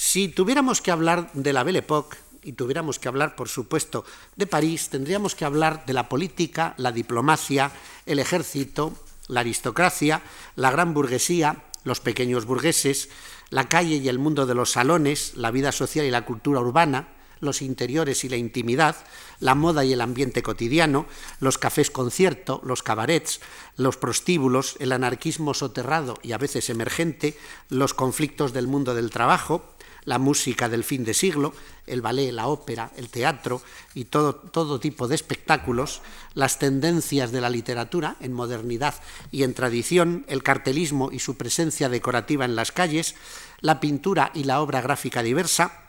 Si 0.00 0.28
tuviéramos 0.28 0.80
que 0.80 0.92
hablar 0.92 1.28
de 1.32 1.52
la 1.52 1.64
Belle 1.64 1.80
Époque, 1.80 2.18
y 2.44 2.52
tuviéramos 2.52 3.00
que 3.00 3.08
hablar, 3.08 3.34
por 3.34 3.48
supuesto, 3.48 4.04
de 4.36 4.46
París, 4.46 4.90
tendríamos 4.90 5.34
que 5.34 5.44
hablar 5.44 5.84
de 5.86 5.92
la 5.92 6.08
política, 6.08 6.74
la 6.76 6.92
diplomacia, 6.92 7.72
el 8.06 8.20
ejército, 8.20 8.94
la 9.26 9.40
aristocracia, 9.40 10.22
la 10.54 10.70
gran 10.70 10.94
burguesía, 10.94 11.64
los 11.82 11.98
pequeños 11.98 12.46
burgueses, 12.46 13.08
la 13.50 13.68
calle 13.68 13.96
y 13.96 14.08
el 14.08 14.20
mundo 14.20 14.46
de 14.46 14.54
los 14.54 14.70
salones, 14.70 15.32
la 15.34 15.50
vida 15.50 15.72
social 15.72 16.06
y 16.06 16.12
la 16.12 16.24
cultura 16.24 16.60
urbana, 16.60 17.08
los 17.40 17.60
interiores 17.60 18.22
y 18.22 18.28
la 18.28 18.36
intimidad, 18.36 18.94
la 19.40 19.56
moda 19.56 19.84
y 19.84 19.92
el 19.92 20.00
ambiente 20.00 20.44
cotidiano, 20.44 21.06
los 21.40 21.58
cafés 21.58 21.90
concierto, 21.90 22.60
los 22.64 22.84
cabarets, 22.84 23.40
los 23.76 23.96
prostíbulos, 23.96 24.76
el 24.78 24.92
anarquismo 24.92 25.54
soterrado 25.54 26.18
y 26.22 26.32
a 26.32 26.38
veces 26.38 26.70
emergente, 26.70 27.36
los 27.68 27.94
conflictos 27.94 28.52
del 28.52 28.68
mundo 28.68 28.94
del 28.94 29.10
trabajo, 29.10 29.74
la 30.08 30.18
música 30.18 30.70
del 30.70 30.84
fin 30.84 31.04
de 31.04 31.12
siglo, 31.12 31.52
el 31.86 32.00
ballet, 32.00 32.32
la 32.32 32.46
ópera, 32.46 32.90
el 32.96 33.10
teatro 33.10 33.60
y 33.92 34.06
todo, 34.06 34.34
todo 34.34 34.80
tipo 34.80 35.06
de 35.06 35.14
espectáculos, 35.14 36.00
las 36.32 36.58
tendencias 36.58 37.30
de 37.30 37.42
la 37.42 37.50
literatura 37.50 38.16
en 38.20 38.32
modernidad 38.32 38.94
y 39.30 39.42
en 39.42 39.52
tradición, 39.52 40.24
el 40.26 40.42
cartelismo 40.42 41.10
y 41.12 41.18
su 41.18 41.36
presencia 41.36 41.90
decorativa 41.90 42.46
en 42.46 42.56
las 42.56 42.72
calles, 42.72 43.16
la 43.60 43.80
pintura 43.80 44.32
y 44.32 44.44
la 44.44 44.62
obra 44.62 44.80
gráfica 44.80 45.22
diversa, 45.22 45.84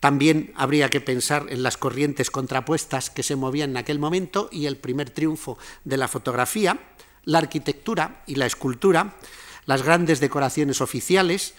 también 0.00 0.52
habría 0.54 0.90
que 0.90 1.00
pensar 1.00 1.46
en 1.48 1.62
las 1.62 1.78
corrientes 1.78 2.30
contrapuestas 2.30 3.08
que 3.08 3.22
se 3.22 3.36
movían 3.36 3.70
en 3.70 3.78
aquel 3.78 3.98
momento 3.98 4.50
y 4.52 4.66
el 4.66 4.76
primer 4.76 5.08
triunfo 5.08 5.56
de 5.82 5.96
la 5.96 6.08
fotografía, 6.08 6.78
la 7.24 7.38
arquitectura 7.38 8.22
y 8.26 8.34
la 8.34 8.44
escultura, 8.44 9.16
las 9.64 9.82
grandes 9.82 10.20
decoraciones 10.20 10.82
oficiales, 10.82 11.54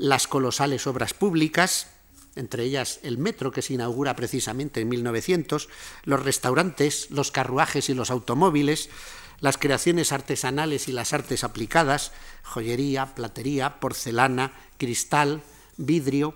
las 0.00 0.26
colosales 0.26 0.86
obras 0.86 1.12
públicas, 1.12 1.88
entre 2.34 2.64
ellas 2.64 3.00
el 3.02 3.18
metro 3.18 3.52
que 3.52 3.60
se 3.60 3.74
inaugura 3.74 4.16
precisamente 4.16 4.80
en 4.80 4.88
1900, 4.88 5.68
los 6.04 6.24
restaurantes, 6.24 7.10
los 7.10 7.30
carruajes 7.30 7.90
y 7.90 7.94
los 7.94 8.10
automóviles, 8.10 8.88
las 9.40 9.58
creaciones 9.58 10.12
artesanales 10.12 10.88
y 10.88 10.92
las 10.92 11.12
artes 11.12 11.44
aplicadas, 11.44 12.12
joyería, 12.42 13.14
platería, 13.14 13.78
porcelana, 13.78 14.52
cristal, 14.78 15.42
vidrio, 15.76 16.34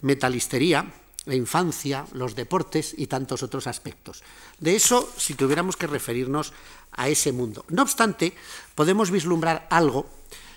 metalistería, 0.00 0.92
la 1.24 1.36
infancia, 1.36 2.06
los 2.12 2.34
deportes 2.34 2.96
y 2.98 3.06
tantos 3.06 3.44
otros 3.44 3.68
aspectos. 3.68 4.24
De 4.58 4.74
eso, 4.74 5.08
si 5.16 5.34
tuviéramos 5.34 5.76
que 5.76 5.86
referirnos 5.86 6.52
a 6.90 7.08
ese 7.08 7.30
mundo. 7.30 7.64
No 7.68 7.82
obstante, 7.82 8.34
podemos 8.74 9.12
vislumbrar 9.12 9.68
algo 9.70 10.10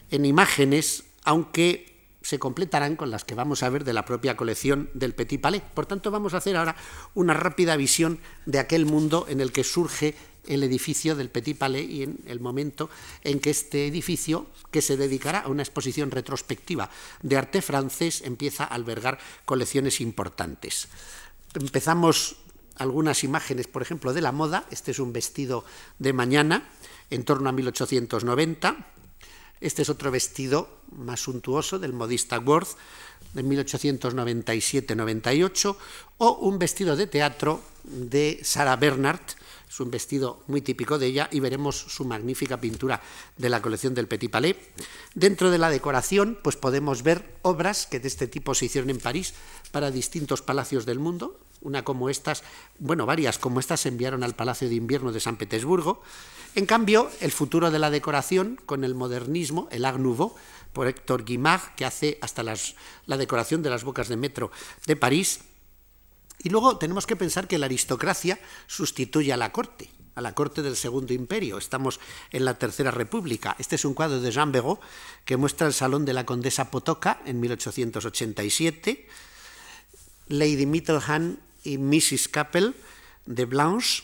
en 0.10 0.26
imágenes, 0.26 1.04
aunque 1.24 1.95
se 2.26 2.40
completarán 2.40 2.96
con 2.96 3.12
las 3.12 3.24
que 3.24 3.36
vamos 3.36 3.62
a 3.62 3.70
ver 3.70 3.84
de 3.84 3.94
la 3.94 4.04
propia 4.04 4.36
colección 4.36 4.90
del 4.96 5.14
Petit 5.14 5.40
Palais. 5.40 5.62
Por 5.62 5.86
tanto, 5.86 6.10
vamos 6.10 6.34
a 6.34 6.38
hacer 6.38 6.58
ahora 6.58 6.76
una 7.14 7.36
rápida 7.36 7.78
visión 7.78 8.18
de 8.48 8.58
aquel 8.58 8.88
mundo 8.88 9.28
en 9.30 9.42
el 9.42 9.52
que 9.52 9.64
surge 9.64 10.16
el 10.48 10.64
edificio 10.64 11.16
del 11.16 11.30
Petit 11.30 11.56
Palais 11.56 11.88
y 11.88 12.02
en 12.02 12.18
el 12.26 12.40
momento 12.40 12.90
en 13.24 13.40
que 13.40 13.52
este 13.52 13.86
edificio, 13.86 14.48
que 14.72 14.82
se 14.82 14.98
dedicará 14.98 15.42
a 15.42 15.50
una 15.50 15.62
exposición 15.62 16.10
retrospectiva 16.10 16.90
de 17.22 17.38
arte 17.38 17.62
francés, 17.62 18.24
empieza 18.26 18.64
a 18.64 18.74
albergar 18.74 19.20
colecciones 19.46 20.02
importantes. 20.02 20.88
Empezamos 21.54 22.38
algunas 22.78 23.24
imágenes, 23.24 23.68
por 23.68 23.84
ejemplo, 23.84 24.14
de 24.14 24.22
la 24.22 24.32
moda. 24.32 24.66
Este 24.72 24.90
es 24.90 24.98
un 24.98 25.14
vestido 25.14 25.64
de 26.00 26.12
mañana, 26.12 26.70
en 27.12 27.24
torno 27.24 27.50
a 27.50 27.52
1890 27.52 28.96
este 29.62 29.82
es 29.82 29.90
otro 29.90 30.12
vestido 30.12 30.70
más 30.92 31.22
suntuoso 31.22 31.80
del 31.80 31.94
modista 31.94 32.38
Worth 32.40 32.78
de 33.34 33.44
1897-98 33.44 35.76
o 36.18 36.38
un 36.38 36.60
vestido 36.60 36.96
de 36.96 37.08
teatro 37.08 37.62
de 37.84 38.40
Sarah 38.44 38.76
Bernhardt, 38.78 39.36
es 39.76 39.80
un 39.80 39.92
vestido 39.92 40.42
muy 40.48 40.62
típico 40.62 40.98
de 40.98 41.08
ella 41.08 41.28
y 41.32 41.42
veremos 41.42 41.76
su 41.76 42.06
magnífica 42.06 42.62
pintura 42.62 43.02
de 43.36 43.50
la 43.50 43.62
colección 43.62 43.94
del 43.94 44.08
Petit 44.08 44.32
Palais. 44.32 44.56
Dentro 45.14 45.52
de 45.52 45.58
la 45.58 45.70
decoración, 45.70 46.40
pues 46.42 46.56
podemos 46.56 47.04
ver 47.04 47.36
obras 47.42 47.86
que 47.86 48.00
de 48.00 48.08
este 48.08 48.28
tipo 48.28 48.56
se 48.56 48.66
hicieron 48.66 48.90
en 48.90 49.00
París 49.00 49.34
para 49.72 49.92
distintos 49.92 50.42
palacios 50.42 50.86
del 50.86 51.00
mundo. 51.00 51.38
Una 51.66 51.84
como 51.84 52.10
estas, 52.10 52.44
bueno, 52.78 53.08
varias 53.08 53.40
como 53.40 53.60
estas 53.60 53.82
se 53.82 53.90
enviaron 53.90 54.24
al 54.24 54.36
Palacio 54.36 54.70
de 54.70 54.76
Invierno 54.76 55.12
de 55.12 55.20
San 55.20 55.36
Petersburgo. 55.36 56.04
En 56.54 56.68
cambio, 56.68 57.10
el 57.22 57.32
futuro 57.32 57.72
de 57.72 57.80
la 57.80 57.90
decoración 57.90 58.60
con 58.68 58.84
el 58.84 58.94
modernismo, 58.94 59.68
el 59.72 59.84
Art 59.84 59.98
Nouveau, 59.98 60.36
por 60.74 60.88
Héctor 60.88 61.26
Guimard, 61.26 61.74
que 61.76 61.86
hace 61.86 62.20
hasta 62.22 62.44
la 62.44 63.18
decoración 63.18 63.64
de 63.64 63.72
las 63.72 63.84
bocas 63.84 64.10
de 64.10 64.16
metro 64.16 64.52
de 64.86 64.96
París. 64.96 65.40
Y 66.44 66.50
luego 66.50 66.78
tenemos 66.78 67.08
que 67.08 67.16
pensar 67.16 67.48
que 67.48 67.58
la 67.58 67.66
aristocracia 67.66 68.40
sustituye 68.68 69.34
a 69.34 69.38
la 69.38 69.52
corte, 69.52 69.90
a 70.14 70.22
la 70.22 70.36
corte 70.36 70.62
del 70.62 70.76
Segundo 70.76 71.14
Imperio. 71.14 71.58
Estamos 71.58 72.00
en 72.30 72.46
la 72.46 72.60
Tercera 72.60 72.92
República. 72.92 73.56
Este 73.58 73.76
es 73.76 73.86
un 73.86 73.96
cuadro 73.96 74.22
de 74.22 74.32
Jean 74.32 74.52
Béraud 74.52 74.78
que 75.26 75.38
muestra 75.38 75.66
el 75.66 75.74
salón 75.74 76.06
de 76.06 76.14
la 76.14 76.26
condesa 76.26 76.70
Potoca 76.70 77.22
en 77.26 77.40
1887, 77.40 79.08
Lady 80.28 80.66
Middleham 80.66 81.38
y 81.66 81.78
Mrs. 81.78 82.30
Capel 82.30 82.76
de 83.26 83.46
Blanche, 83.46 84.04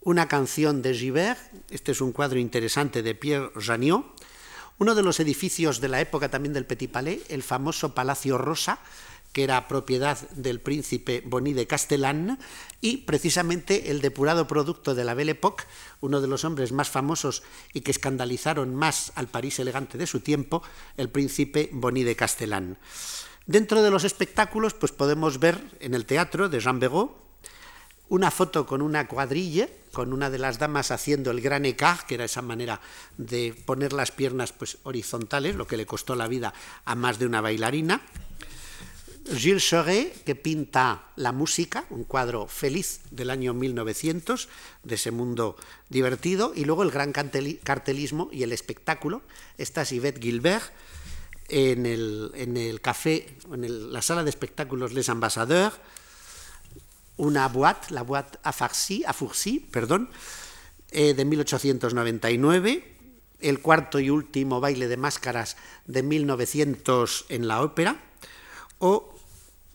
una 0.00 0.26
canción 0.26 0.82
de 0.82 0.94
Givert, 0.94 1.38
este 1.70 1.92
es 1.92 2.00
un 2.00 2.12
cuadro 2.12 2.38
interesante 2.38 3.02
de 3.02 3.14
Pierre 3.14 3.50
Janiot, 3.56 4.04
uno 4.78 4.94
de 4.94 5.02
los 5.02 5.20
edificios 5.20 5.80
de 5.80 5.88
la 5.88 6.00
época 6.00 6.30
también 6.30 6.52
del 6.52 6.66
Petit 6.66 6.90
Palais, 6.90 7.22
el 7.28 7.42
famoso 7.42 7.94
Palacio 7.94 8.38
Rosa, 8.38 8.78
que 9.32 9.44
era 9.44 9.68
propiedad 9.68 10.18
del 10.30 10.60
príncipe 10.60 11.22
Boni 11.26 11.52
de 11.52 11.66
Castellane, 11.66 12.38
y 12.80 12.98
precisamente 12.98 13.90
el 13.90 14.00
depurado 14.00 14.46
producto 14.46 14.94
de 14.94 15.04
la 15.04 15.12
Belle 15.12 15.32
Époque, 15.32 15.64
uno 16.00 16.20
de 16.22 16.28
los 16.28 16.44
hombres 16.44 16.72
más 16.72 16.88
famosos 16.88 17.42
y 17.74 17.82
que 17.82 17.90
escandalizaron 17.90 18.74
más 18.74 19.12
al 19.14 19.28
París 19.28 19.58
elegante 19.58 19.98
de 19.98 20.06
su 20.06 20.20
tiempo, 20.20 20.62
el 20.96 21.10
príncipe 21.10 21.68
Boni 21.72 22.02
de 22.02 22.16
Castellane. 22.16 22.76
Dentro 23.46 23.80
de 23.84 23.92
los 23.92 24.02
espectáculos, 24.02 24.74
pues 24.74 24.90
podemos 24.90 25.38
ver 25.38 25.60
en 25.78 25.94
el 25.94 26.04
teatro 26.04 26.48
de 26.48 26.58
Jean 26.58 26.80
Béraud, 26.80 27.10
una 28.08 28.32
foto 28.32 28.66
con 28.66 28.82
una 28.82 29.06
cuadrilla, 29.06 29.68
con 29.92 30.12
una 30.12 30.30
de 30.30 30.38
las 30.38 30.58
damas 30.58 30.90
haciendo 30.90 31.30
el 31.30 31.40
gran 31.40 31.64
écart, 31.64 32.06
que 32.06 32.16
era 32.16 32.24
esa 32.24 32.42
manera 32.42 32.80
de 33.18 33.54
poner 33.64 33.92
las 33.92 34.10
piernas 34.10 34.52
pues, 34.52 34.78
horizontales, 34.82 35.54
lo 35.54 35.68
que 35.68 35.76
le 35.76 35.86
costó 35.86 36.16
la 36.16 36.26
vida 36.26 36.54
a 36.84 36.96
más 36.96 37.20
de 37.20 37.26
una 37.26 37.40
bailarina. 37.40 38.02
Gilles 39.32 39.64
Choret, 39.64 40.24
que 40.24 40.34
pinta 40.34 41.04
la 41.14 41.30
música, 41.30 41.84
un 41.90 42.02
cuadro 42.02 42.48
feliz 42.48 43.00
del 43.12 43.30
año 43.30 43.54
1900, 43.54 44.48
de 44.82 44.94
ese 44.96 45.12
mundo 45.12 45.56
divertido, 45.88 46.52
y 46.54 46.64
luego 46.64 46.82
el 46.82 46.90
gran 46.90 47.12
cartelismo 47.12 48.28
y 48.32 48.42
el 48.42 48.52
espectáculo. 48.52 49.22
Esta 49.56 49.82
es 49.82 49.90
Yvette 49.90 50.20
Gilbert 50.20 50.72
en 51.48 51.86
el, 51.86 52.80
café, 52.82 53.36
en 53.52 53.92
la 53.92 54.02
sala 54.02 54.24
de 54.24 54.30
espectáculos 54.30 54.92
Les 54.92 55.08
Ambassadeurs, 55.08 55.76
una 57.16 57.48
boîte, 57.48 57.90
la 57.90 58.02
boîte 58.02 58.38
a 58.42 58.52
Farcy, 58.52 59.60
perdón, 59.70 60.10
eh, 60.90 61.14
de 61.14 61.24
1899, 61.24 62.96
el 63.40 63.60
cuarto 63.60 64.00
y 64.00 64.10
último 64.10 64.60
baile 64.60 64.88
de 64.88 64.96
máscaras 64.96 65.56
de 65.86 66.02
1900 66.02 67.26
en 67.28 67.48
la 67.48 67.62
ópera, 67.62 68.02
o 68.78 69.14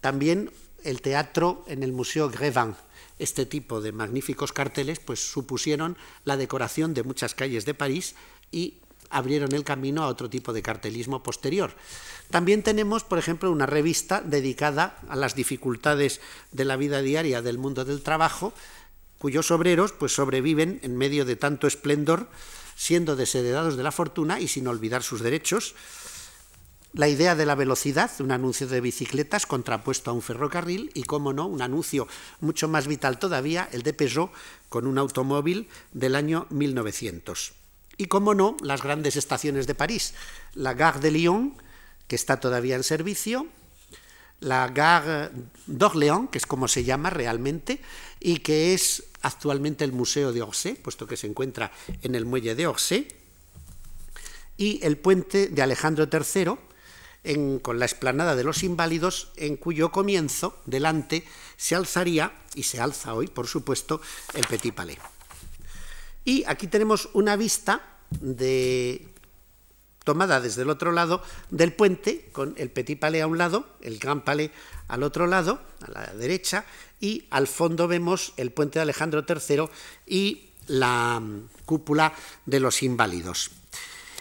también 0.02 0.52
el 0.84 1.02
teatro 1.02 1.64
en 1.68 1.84
el 1.84 1.92
Museo 1.92 2.30
Grévin. 2.30 2.76
Este 3.20 3.46
tipo 3.46 3.82
de 3.82 3.92
magníficos 3.92 4.52
carteles 4.52 5.00
pues, 5.00 5.20
supusieron 5.20 5.96
la 6.26 6.38
decoración 6.38 6.94
de 6.94 7.04
muchas 7.04 7.36
calles 7.36 7.66
de 7.66 7.76
París 7.76 8.16
y 8.52 8.82
abrieron 9.12 9.54
el 9.54 9.64
camino 9.64 10.04
a 10.04 10.08
otro 10.08 10.30
tipo 10.30 10.54
de 10.54 10.62
cartelismo 10.62 11.22
posterior. 11.24 11.76
También 12.30 12.64
tenemos, 12.64 13.04
por 13.04 13.20
ejemplo, 13.20 13.52
una 13.52 13.66
revista 13.66 14.22
dedicada 14.22 14.98
a 15.10 15.16
las 15.16 15.36
dificultades 15.36 16.22
de 16.52 16.66
la 16.66 16.78
vida 16.78 17.02
diaria 17.02 17.42
del 17.42 17.58
mundo 17.58 17.86
del 17.86 18.02
trabajo, 18.02 18.54
cuyos 19.20 19.52
obreros 19.52 19.92
pues 19.92 20.16
sobreviven 20.16 20.80
en 20.82 20.98
medio 20.98 21.26
de 21.26 21.36
tanto 21.36 21.68
esplendor, 21.68 22.30
siendo 22.76 23.16
desheredados 23.16 23.78
de 23.78 23.84
la 23.84 23.92
fortuna 23.92 24.40
y 24.40 24.48
sin 24.48 24.68
olvidar 24.68 25.04
sus 25.04 25.22
derechos. 25.22 25.76
la 26.94 27.08
idea 27.08 27.36
de 27.36 27.46
la 27.46 27.56
velocidad, 27.56 28.12
un 28.20 28.32
anuncio 28.32 28.68
de 28.68 28.82
bicicletas 28.82 29.46
contrapuesto 29.46 30.12
a 30.12 30.14
un 30.14 30.22
ferrocarril 30.22 30.92
y, 30.94 31.04
como 31.04 31.32
no, 31.32 31.48
un 31.48 31.62
anuncio 31.62 32.08
mucho 32.42 32.68
más 32.68 32.88
vital 32.88 33.18
todavía, 33.18 33.70
el 33.72 33.84
de 33.84 33.94
Peugeot 33.94 34.32
con 34.68 34.88
un 34.88 34.98
automóvil 34.98 35.70
del 35.94 36.16
año 36.16 36.48
1900. 36.50 37.61
Y, 37.98 38.08
como 38.08 38.34
no, 38.34 38.58
las 38.64 38.82
grandes 38.82 39.16
estaciones 39.16 39.68
de 39.68 39.76
París, 39.76 40.14
la 40.54 40.74
Gare 40.74 41.00
de 41.00 41.12
Lyon, 41.12 41.56
que 42.08 42.16
está 42.16 42.40
todavía 42.40 42.76
en 42.76 42.84
servicio, 42.84 43.48
la 44.40 44.68
Gare 44.70 45.32
d'Orléans, 45.68 46.30
que 46.30 46.38
es 46.38 46.46
como 46.46 46.68
se 46.68 46.84
llama 46.84 47.10
realmente, 47.10 47.80
y 48.20 48.40
que 48.40 48.74
es 48.74 49.04
actualmente 49.22 49.84
el 49.84 49.94
Museo 49.94 50.34
de 50.34 50.42
Orsay, 50.42 50.74
puesto 50.74 51.06
que 51.08 51.16
se 51.16 51.28
encuentra 51.28 51.72
en 52.02 52.16
el 52.16 52.26
muelle 52.26 52.56
de 52.56 52.68
Orsay, 52.68 53.08
y 54.58 54.80
el 54.84 54.98
puente 54.98 55.48
de 55.48 55.62
Alejandro 55.62 56.10
III, 56.12 57.60
con 57.62 57.78
la 57.78 57.86
explanada 57.86 58.36
de 58.36 58.44
los 58.44 58.64
inválidos, 58.64 59.32
en 59.36 59.58
cuyo 59.58 59.92
comienzo, 59.92 60.60
delante, 60.66 61.24
se 61.56 61.76
alzaría, 61.76 62.34
y 62.56 62.64
se 62.64 62.82
alza 62.82 63.14
hoy, 63.14 63.28
por 63.28 63.48
supuesto, 63.48 64.02
el 64.34 64.46
Petit 64.48 64.74
Palais. 64.74 64.98
Y 66.24 66.44
aquí 66.48 66.68
tenemos 66.68 67.10
una 67.14 67.36
vista 67.36 67.82
de, 68.20 69.08
tomada 70.04 70.40
desde 70.40 70.64
el 70.64 70.70
otro 70.70 70.92
lado 70.92 71.22
del 71.50 71.74
puente, 71.74 72.30
con 72.32 72.54
el 72.58 72.70
Petit 72.70 73.00
Palais 73.00 73.24
a 73.24 73.28
un 73.28 73.38
lado, 73.38 73.66
el 73.82 74.00
Gran 74.00 74.22
Palais 74.22 74.52
al 74.88 75.04
otro 75.04 75.28
lado, 75.28 75.62
a 75.82 75.92
la 75.92 76.14
derecha, 76.14 76.66
y 77.00 77.26
al 77.30 77.48
fondo 77.48 77.88
vemos 77.88 78.34
el 78.38 78.52
puente 78.52 78.80
de 78.80 78.84
Alejandro 78.84 79.26
III 79.28 79.70
y 80.06 80.50
la 80.68 81.20
mm, 81.20 81.50
cúpula 81.66 82.14
de 82.46 82.60
los 82.60 82.84
inválidos. 82.84 83.52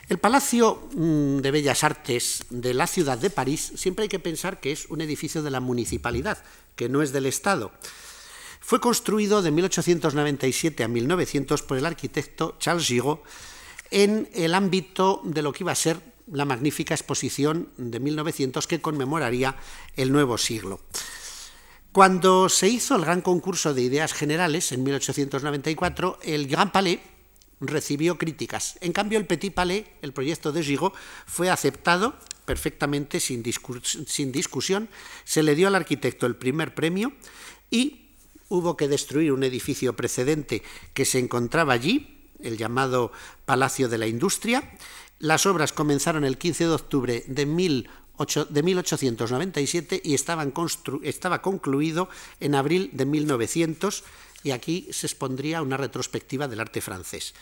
El 0.08 0.18
Palacio 0.18 0.88
mm, 0.94 1.38
de 1.38 1.50
Bellas 1.50 1.84
Artes 1.84 2.44
de 2.50 2.74
la 2.74 2.86
ciudad 2.86 3.18
de 3.18 3.30
París 3.30 3.72
siempre 3.76 4.04
hay 4.04 4.08
que 4.08 4.18
pensar 4.18 4.60
que 4.60 4.72
es 4.72 4.86
un 4.86 5.00
edificio 5.00 5.42
de 5.42 5.50
la 5.50 5.60
municipalidad, 5.60 6.42
que 6.76 6.88
no 6.88 7.02
es 7.02 7.12
del 7.12 7.26
Estado. 7.26 7.70
Fue 8.70 8.78
construido 8.78 9.42
de 9.42 9.50
1897 9.50 10.84
a 10.84 10.86
1900 10.86 11.62
por 11.62 11.76
el 11.76 11.86
arquitecto 11.86 12.54
Charles 12.60 12.86
Giraud 12.86 13.18
en 13.90 14.28
el 14.32 14.54
ámbito 14.54 15.22
de 15.24 15.42
lo 15.42 15.52
que 15.52 15.64
iba 15.64 15.72
a 15.72 15.74
ser 15.74 16.00
la 16.30 16.44
magnífica 16.44 16.94
exposición 16.94 17.70
de 17.78 17.98
1900 17.98 18.68
que 18.68 18.80
conmemoraría 18.80 19.56
el 19.96 20.12
nuevo 20.12 20.38
siglo. 20.38 20.78
Cuando 21.90 22.48
se 22.48 22.68
hizo 22.68 22.94
el 22.94 23.02
gran 23.02 23.22
concurso 23.22 23.74
de 23.74 23.82
ideas 23.82 24.12
generales 24.12 24.70
en 24.70 24.84
1894, 24.84 26.20
el 26.22 26.46
Grand 26.46 26.70
Palais 26.70 27.00
recibió 27.58 28.18
críticas. 28.18 28.78
En 28.82 28.92
cambio, 28.92 29.18
el 29.18 29.26
Petit 29.26 29.52
Palais, 29.52 29.84
el 30.00 30.12
proyecto 30.12 30.52
de 30.52 30.62
Gigot, 30.62 30.94
fue 31.26 31.50
aceptado 31.50 32.14
perfectamente 32.44 33.18
sin 33.18 33.42
discusión. 33.42 34.88
Se 35.24 35.42
le 35.42 35.56
dio 35.56 35.66
al 35.66 35.74
arquitecto 35.74 36.26
el 36.26 36.36
primer 36.36 36.72
premio 36.72 37.12
y 37.68 38.06
hubo 38.50 38.76
que 38.76 38.88
destruir 38.88 39.32
un 39.32 39.44
edificio 39.44 39.96
precedente 39.96 40.62
que 40.92 41.06
se 41.06 41.18
encontraba 41.18 41.72
allí, 41.72 42.28
el 42.40 42.58
llamado 42.58 43.12
Palacio 43.46 43.88
de 43.88 43.96
la 43.96 44.06
Industria. 44.06 44.70
Las 45.18 45.46
obras 45.46 45.72
comenzaron 45.72 46.24
el 46.24 46.36
15 46.36 46.64
de 46.64 46.70
octubre 46.70 47.24
de, 47.26 47.46
1897 47.46 50.02
y 50.04 50.12
estaba 50.14 51.42
concluido 51.42 52.10
en 52.40 52.54
abril 52.54 52.90
de 52.92 53.06
1900 53.06 54.04
y 54.42 54.50
aquí 54.50 54.88
se 54.90 55.06
expondría 55.06 55.62
una 55.62 55.76
retrospectiva 55.76 56.48
del 56.48 56.60
arte 56.60 56.80
francés. 56.80 57.34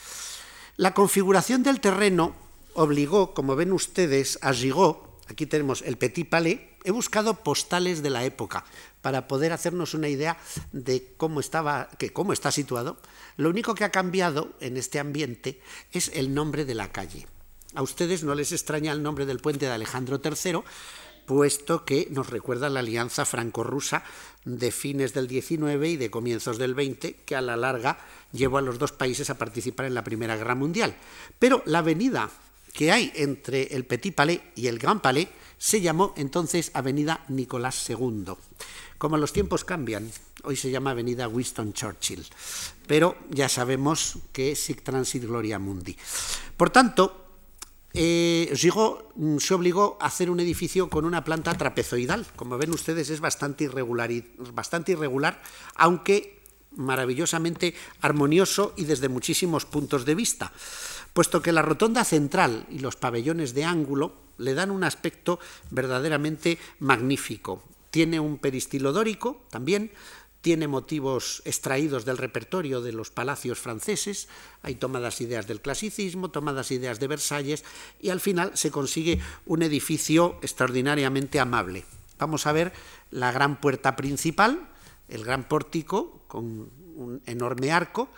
La 0.76 0.92
configuración 0.94 1.62
del 1.62 1.80
terreno 1.80 2.34
obligó, 2.74 3.32
como 3.34 3.56
ven 3.56 3.72
ustedes, 3.72 4.38
a 4.42 4.52
Gigot, 4.52 4.98
aquí 5.28 5.46
tenemos 5.46 5.82
el 5.82 5.96
Petit 5.96 6.28
Palais, 6.28 6.60
he 6.84 6.90
buscado 6.90 7.42
postales 7.42 8.02
de 8.02 8.10
la 8.10 8.24
época 8.24 8.64
para 9.02 9.28
poder 9.28 9.52
hacernos 9.52 9.94
una 9.94 10.08
idea 10.08 10.38
de 10.72 11.14
cómo 11.16 11.40
estaba, 11.40 11.88
que 11.98 12.12
cómo 12.12 12.32
está 12.32 12.50
situado. 12.50 12.98
Lo 13.36 13.48
único 13.48 13.74
que 13.74 13.84
ha 13.84 13.90
cambiado 13.90 14.52
en 14.60 14.76
este 14.76 14.98
ambiente 14.98 15.60
es 15.92 16.10
el 16.14 16.34
nombre 16.34 16.64
de 16.64 16.74
la 16.74 16.90
calle. 16.90 17.26
A 17.74 17.82
ustedes 17.82 18.24
no 18.24 18.34
les 18.34 18.52
extraña 18.52 18.92
el 18.92 19.02
nombre 19.02 19.26
del 19.26 19.40
puente 19.40 19.66
de 19.66 19.72
Alejandro 19.72 20.20
III, 20.24 20.60
puesto 21.26 21.84
que 21.84 22.08
nos 22.10 22.30
recuerda 22.30 22.70
la 22.70 22.80
alianza 22.80 23.26
franco-rusa 23.26 24.02
de 24.46 24.72
fines 24.72 25.12
del 25.12 25.28
XIX 25.28 25.86
y 25.86 25.96
de 25.96 26.10
comienzos 26.10 26.56
del 26.56 26.72
XX, 26.74 27.14
que 27.26 27.36
a 27.36 27.42
la 27.42 27.56
larga 27.56 27.98
llevó 28.32 28.58
a 28.58 28.62
los 28.62 28.78
dos 28.78 28.92
países 28.92 29.28
a 29.28 29.36
participar 29.36 29.86
en 29.86 29.94
la 29.94 30.04
Primera 30.04 30.36
Guerra 30.36 30.54
Mundial. 30.54 30.96
Pero 31.38 31.62
la 31.66 31.80
avenida 31.80 32.30
que 32.72 32.92
hay 32.92 33.12
entre 33.14 33.74
el 33.74 33.84
Petit 33.84 34.14
Palais 34.14 34.40
y 34.54 34.68
el 34.68 34.78
Grand 34.78 35.00
Palais 35.00 35.28
se 35.58 35.80
llamó 35.80 36.14
entonces 36.16 36.70
Avenida 36.74 37.24
Nicolás 37.28 37.88
II. 37.90 38.32
Como 38.96 39.16
los 39.16 39.32
tiempos 39.32 39.64
cambian, 39.64 40.10
hoy 40.44 40.56
se 40.56 40.70
llama 40.70 40.92
Avenida 40.92 41.28
Winston 41.28 41.72
Churchill, 41.72 42.24
pero 42.86 43.16
ya 43.30 43.48
sabemos 43.48 44.18
que 44.32 44.56
sic 44.56 44.82
transit 44.82 45.24
gloria 45.24 45.58
mundi. 45.58 45.96
Por 46.56 46.70
tanto, 46.70 47.26
eh, 47.94 48.52
mm, 49.14 49.38
se 49.38 49.54
obligó 49.54 49.98
a 50.00 50.06
hacer 50.06 50.30
un 50.30 50.40
edificio 50.40 50.88
con 50.88 51.04
una 51.04 51.24
planta 51.24 51.56
trapezoidal. 51.56 52.26
Como 52.36 52.58
ven 52.58 52.72
ustedes, 52.72 53.10
es 53.10 53.20
bastante 53.20 53.64
irregular, 53.64 54.10
bastante 54.52 54.92
irregular 54.92 55.40
aunque 55.76 56.38
maravillosamente 56.76 57.74
armonioso 58.00 58.74
y 58.76 58.84
desde 58.84 59.08
muchísimos 59.08 59.64
puntos 59.64 60.04
de 60.04 60.14
vista, 60.14 60.52
puesto 61.12 61.42
que 61.42 61.52
la 61.52 61.62
rotonda 61.62 62.04
central 62.04 62.66
y 62.70 62.78
los 62.78 62.96
pabellones 62.96 63.54
de 63.54 63.64
ángulo 63.64 64.14
le 64.38 64.54
dan 64.54 64.70
un 64.70 64.84
aspecto 64.84 65.38
verdaderamente 65.70 66.58
magnífico. 66.78 67.62
Tiene 67.90 68.20
un 68.20 68.38
peristilo 68.38 68.92
dórico 68.92 69.44
también, 69.50 69.90
tiene 70.40 70.68
motivos 70.68 71.42
extraídos 71.44 72.04
del 72.04 72.16
repertorio 72.16 72.80
de 72.80 72.92
los 72.92 73.10
palacios 73.10 73.58
franceses, 73.58 74.28
hay 74.62 74.76
tomadas 74.76 75.20
ideas 75.20 75.46
del 75.46 75.60
clasicismo, 75.60 76.30
tomadas 76.30 76.70
ideas 76.70 77.00
de 77.00 77.08
Versalles, 77.08 77.64
y 78.00 78.10
al 78.10 78.20
final 78.20 78.52
se 78.54 78.70
consigue 78.70 79.20
un 79.46 79.62
edificio 79.62 80.38
extraordinariamente 80.42 81.40
amable. 81.40 81.84
Vamos 82.18 82.46
a 82.46 82.52
ver 82.52 82.72
la 83.10 83.32
gran 83.32 83.60
puerta 83.60 83.96
principal, 83.96 84.68
el 85.08 85.24
gran 85.24 85.48
pórtico 85.48 86.22
con 86.28 86.70
un 86.94 87.22
enorme 87.26 87.72
arco. 87.72 88.08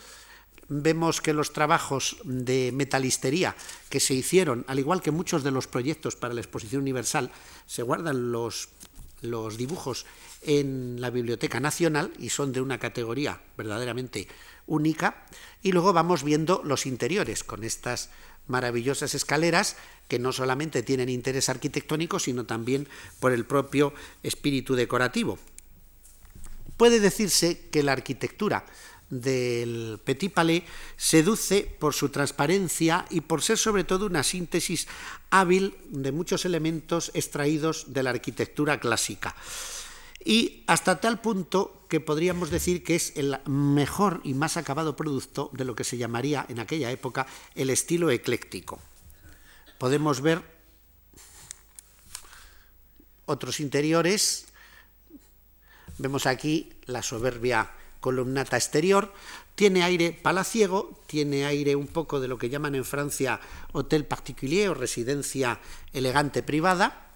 Vemos 0.73 1.21
que 1.21 1.33
los 1.33 1.53
trabajos 1.53 2.19
de 2.23 2.71
metalistería 2.73 3.57
que 3.89 3.99
se 3.99 4.15
hicieron, 4.15 4.65
al 4.69 4.79
igual 4.79 5.03
que 5.03 5.11
muchos 5.11 5.43
de 5.43 5.51
los 5.51 5.67
proyectos 5.67 6.15
para 6.15 6.33
la 6.33 6.41
exposición 6.41 6.83
universal, 6.83 7.33
se 7.67 7.83
guardan 7.83 8.31
los, 8.31 8.69
los 9.21 9.57
dibujos 9.57 10.07
en 10.43 11.01
la 11.01 11.11
Biblioteca 11.11 11.59
Nacional 11.59 12.13
y 12.21 12.29
son 12.29 12.53
de 12.53 12.61
una 12.61 12.79
categoría 12.79 13.41
verdaderamente 13.59 14.29
única. 14.69 15.27
Y 15.61 15.73
luego 15.73 15.93
vamos 15.93 16.23
viendo 16.23 16.63
los 16.65 16.87
interiores 16.87 17.43
con 17.43 17.65
estas 17.65 18.11
maravillosas 18.47 19.17
escaleras 19.17 19.77
que 20.07 20.21
no 20.21 20.31
solamente 20.33 20.85
tienen 20.85 21.09
interés 21.09 21.49
arquitectónico, 21.49 22.21
sino 22.21 22.47
también 22.47 22.87
por 23.19 23.33
el 23.33 23.45
propio 23.45 23.93
espíritu 24.23 24.77
decorativo. 24.77 25.37
Puede 26.77 27.01
decirse 27.01 27.69
que 27.71 27.83
la 27.83 27.93
arquitectura 27.93 28.65
del 29.11 30.01
Petit 30.05 30.33
Palais 30.33 30.63
seduce 30.97 31.63
por 31.79 31.95
su 31.95 32.09
transparencia 32.09 33.05
y 33.11 33.21
por 33.21 33.43
ser 33.43 33.59
sobre 33.59 33.85
todo 33.85 34.07
una 34.07 34.23
síntesis 34.23 34.87
hábil 35.31 35.77
de 35.91 36.13
muchos 36.13 36.45
elementos 36.45 37.11
extraídos 37.15 37.93
de 37.93 38.03
la 38.03 38.11
arquitectura 38.11 38.81
clásica 38.81 39.35
y 40.25 40.65
hasta 40.67 41.01
tal 41.01 41.21
punto 41.21 41.87
que 41.89 42.01
podríamos 42.01 42.51
decir 42.51 42.85
que 42.85 42.95
es 42.95 43.17
el 43.17 43.39
mejor 43.47 44.21
y 44.23 44.35
más 44.35 44.57
acabado 44.57 44.95
producto 44.95 45.51
de 45.53 45.65
lo 45.65 45.75
que 45.75 45.85
se 45.85 45.97
llamaría 45.97 46.45
en 46.49 46.61
aquella 46.61 46.91
época 46.91 47.27
el 47.55 47.71
estilo 47.71 48.11
ecléctico. 48.11 48.79
Podemos 49.79 50.21
ver 50.21 50.43
otros 53.25 53.61
interiores, 53.61 54.47
vemos 55.99 56.27
aquí 56.27 56.71
la 56.85 57.03
soberbia 57.03 57.71
columnata 58.01 58.57
exterior, 58.57 59.13
tiene 59.55 59.83
aire 59.83 60.13
palaciego, 60.13 60.99
tiene 61.07 61.45
aire 61.45 61.77
un 61.77 61.87
poco 61.87 62.21
de 62.21 62.29
lo 62.29 62.39
que 62.39 62.49
llaman 62.49 62.75
en 62.75 62.85
Francia 62.85 63.41
hotel 63.73 64.05
particulier 64.07 64.71
o 64.71 64.75
residencia 64.75 65.61
elegante 65.93 66.43
privada, 66.43 67.07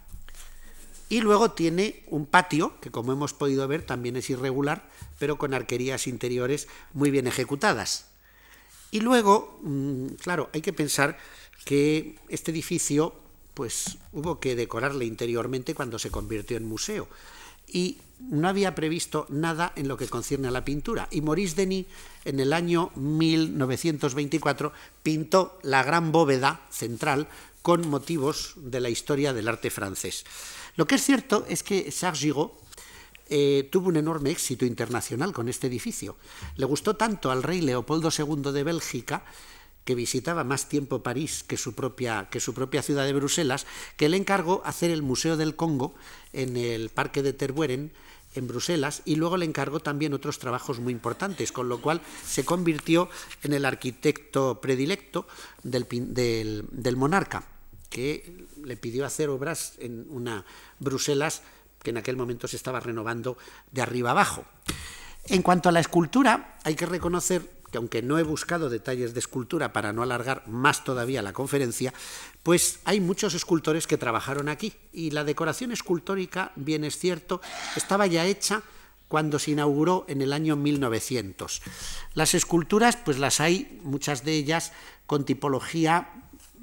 y 1.08 1.20
luego 1.20 1.52
tiene 1.52 2.02
un 2.08 2.26
patio, 2.26 2.78
que 2.80 2.90
como 2.90 3.12
hemos 3.12 3.34
podido 3.34 3.68
ver 3.68 3.82
también 3.82 4.16
es 4.16 4.30
irregular, 4.30 4.88
pero 5.18 5.38
con 5.38 5.54
arquerías 5.54 6.06
interiores 6.06 6.66
muy 6.92 7.10
bien 7.10 7.26
ejecutadas. 7.26 8.06
Y 8.90 9.00
luego, 9.00 9.60
mm, 9.62 10.06
claro, 10.22 10.50
hay 10.52 10.60
que 10.60 10.72
pensar 10.72 11.18
que 11.64 12.18
este 12.28 12.50
edificio 12.50 13.14
pues 13.54 13.98
hubo 14.12 14.40
que 14.40 14.56
decorarle 14.56 15.04
interiormente 15.04 15.74
cuando 15.74 15.98
se 15.98 16.10
convirtió 16.10 16.56
en 16.56 16.64
museo. 16.64 17.08
Y 17.74 17.98
no 18.20 18.48
había 18.48 18.74
previsto 18.74 19.26
nada 19.28 19.72
en 19.74 19.88
lo 19.88 19.96
que 19.96 20.06
concierne 20.06 20.46
a 20.46 20.52
la 20.52 20.64
pintura. 20.64 21.08
Y 21.10 21.20
Maurice 21.20 21.56
Denis, 21.56 21.86
en 22.24 22.38
el 22.38 22.52
año 22.52 22.92
1924, 22.94 24.72
pintó 25.02 25.58
la 25.62 25.82
gran 25.82 26.12
bóveda 26.12 26.62
central 26.70 27.28
con 27.62 27.88
motivos 27.88 28.54
de 28.56 28.80
la 28.80 28.90
historia 28.90 29.32
del 29.32 29.48
arte 29.48 29.70
francés. 29.70 30.24
Lo 30.76 30.86
que 30.86 30.94
es 30.94 31.02
cierto 31.02 31.44
es 31.48 31.64
que 31.64 31.90
Charles 31.90 32.20
Giraud 32.20 32.50
eh, 33.28 33.68
tuvo 33.72 33.88
un 33.88 33.96
enorme 33.96 34.30
éxito 34.30 34.64
internacional 34.64 35.32
con 35.32 35.48
este 35.48 35.66
edificio. 35.66 36.16
Le 36.56 36.66
gustó 36.66 36.94
tanto 36.94 37.30
al 37.30 37.42
rey 37.42 37.60
Leopoldo 37.60 38.10
II 38.16 38.52
de 38.52 38.62
Bélgica 38.62 39.24
que 39.84 39.94
visitaba 39.94 40.44
más 40.44 40.68
tiempo 40.68 41.02
París 41.02 41.44
que 41.46 41.56
su 41.56 41.74
propia, 41.74 42.28
que 42.30 42.40
su 42.40 42.54
propia 42.54 42.82
ciudad 42.82 43.04
de 43.04 43.12
Bruselas, 43.12 43.66
que 43.96 44.08
le 44.08 44.16
encargó 44.16 44.62
hacer 44.64 44.90
el 44.90 45.02
Museo 45.02 45.36
del 45.36 45.56
Congo 45.56 45.94
en 46.32 46.56
el 46.56 46.88
Parque 46.88 47.22
de 47.22 47.32
Tervueren, 47.32 47.92
en 48.34 48.48
Bruselas, 48.48 49.02
y 49.04 49.16
luego 49.16 49.36
le 49.36 49.46
encargó 49.46 49.80
también 49.80 50.12
otros 50.12 50.38
trabajos 50.38 50.80
muy 50.80 50.92
importantes, 50.92 51.52
con 51.52 51.68
lo 51.68 51.80
cual 51.80 52.00
se 52.26 52.44
convirtió 52.44 53.08
en 53.42 53.52
el 53.52 53.64
arquitecto 53.64 54.60
predilecto 54.60 55.28
del, 55.62 55.86
del 56.72 56.96
monarca, 56.96 57.46
que 57.90 58.46
le 58.64 58.76
pidió 58.76 59.06
hacer 59.06 59.28
obras 59.28 59.74
en 59.78 60.06
una 60.10 60.44
Bruselas 60.80 61.42
que 61.82 61.90
en 61.90 61.98
aquel 61.98 62.16
momento 62.16 62.48
se 62.48 62.56
estaba 62.56 62.80
renovando 62.80 63.36
de 63.70 63.82
arriba 63.82 64.10
abajo. 64.10 64.44
En 65.26 65.42
cuanto 65.42 65.68
a 65.68 65.72
la 65.72 65.80
escultura, 65.80 66.58
hay 66.64 66.74
que 66.74 66.86
reconocer 66.86 67.48
que 67.74 67.78
aunque 67.78 68.02
no 68.02 68.20
he 68.20 68.22
buscado 68.22 68.70
detalles 68.70 69.14
de 69.14 69.18
escultura 69.18 69.72
para 69.72 69.92
no 69.92 70.04
alargar 70.04 70.46
más 70.46 70.84
todavía 70.84 71.22
la 71.22 71.32
conferencia, 71.32 71.92
pues 72.44 72.78
hay 72.84 73.00
muchos 73.00 73.34
escultores 73.34 73.88
que 73.88 73.98
trabajaron 73.98 74.48
aquí 74.48 74.74
y 74.92 75.10
la 75.10 75.24
decoración 75.24 75.72
escultórica, 75.72 76.52
bien 76.54 76.84
es 76.84 76.96
cierto, 76.96 77.40
estaba 77.74 78.06
ya 78.06 78.26
hecha 78.26 78.62
cuando 79.08 79.40
se 79.40 79.50
inauguró 79.50 80.04
en 80.06 80.22
el 80.22 80.32
año 80.32 80.54
1900. 80.54 81.62
Las 82.14 82.34
esculturas, 82.34 82.96
pues 82.96 83.18
las 83.18 83.40
hay, 83.40 83.80
muchas 83.82 84.22
de 84.24 84.34
ellas, 84.34 84.70
con 85.06 85.24
tipología 85.24 86.12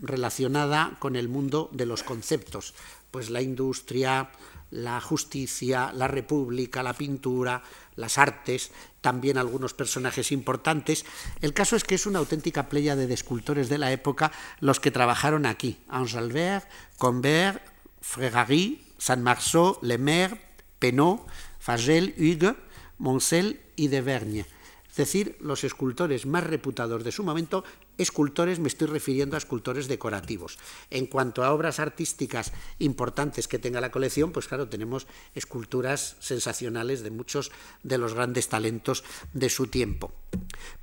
relacionada 0.01 0.95
con 0.99 1.17
el 1.17 1.27
mundo 1.27 1.69
de 1.73 1.87
los 1.87 2.03
conceptos, 2.03 2.73
pues 3.11 3.29
la 3.29 3.41
industria, 3.41 4.31
la 4.69 5.01
justicia, 5.01 5.91
la 5.91 6.07
república, 6.07 6.81
la 6.81 6.93
pintura, 6.93 7.61
las 7.95 8.17
artes, 8.17 8.71
también 9.01 9.37
algunos 9.37 9.73
personajes 9.73 10.31
importantes. 10.31 11.05
El 11.41 11.53
caso 11.53 11.75
es 11.75 11.83
que 11.83 11.95
es 11.95 12.05
una 12.05 12.19
auténtica 12.19 12.69
playa 12.69 12.95
de 12.95 13.11
escultores 13.13 13.69
de 13.69 13.77
la 13.77 13.91
época 13.91 14.31
los 14.59 14.79
que 14.79 14.91
trabajaron 14.91 15.45
aquí. 15.45 15.79
Angelbert, 15.89 16.67
Combert, 16.97 17.61
Frégary, 18.01 18.85
Saint-Marceau, 18.97 19.79
Lemaire, 19.81 20.41
Penot, 20.79 21.25
Fagel, 21.59 22.15
Hugues, 22.17 22.55
Moncel 22.97 23.61
y 23.75 23.87
Devergne 23.87 24.45
es 24.91 24.97
decir, 24.97 25.37
los 25.39 25.63
escultores 25.63 26.25
más 26.25 26.43
reputados 26.43 27.05
de 27.05 27.13
su 27.13 27.23
momento, 27.23 27.63
escultores 27.97 28.59
me 28.59 28.67
estoy 28.67 28.87
refiriendo 28.87 29.35
a 29.35 29.39
escultores 29.39 29.87
decorativos. 29.87 30.57
En 30.89 31.05
cuanto 31.05 31.43
a 31.43 31.53
obras 31.53 31.79
artísticas 31.79 32.51
importantes 32.79 33.47
que 33.47 33.59
tenga 33.59 33.81
la 33.81 33.91
colección, 33.91 34.31
pues 34.31 34.47
claro, 34.47 34.69
tenemos 34.69 35.07
esculturas 35.35 36.17
sensacionales 36.19 37.03
de 37.03 37.11
muchos 37.11 37.51
de 37.83 37.97
los 37.97 38.13
grandes 38.13 38.49
talentos 38.49 39.03
de 39.33 39.49
su 39.49 39.67
tiempo. 39.67 40.11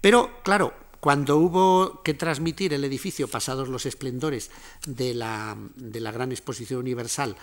Pero, 0.00 0.42
claro, 0.42 0.74
cuando 1.00 1.36
hubo 1.36 2.02
que 2.02 2.14
transmitir 2.14 2.74
el 2.74 2.84
edificio 2.84 3.28
pasados 3.28 3.68
los 3.68 3.86
esplendores 3.86 4.50
de 4.86 5.14
la, 5.14 5.56
de 5.76 6.00
la 6.00 6.12
Gran 6.12 6.32
Exposición 6.32 6.80
Universal 6.80 7.36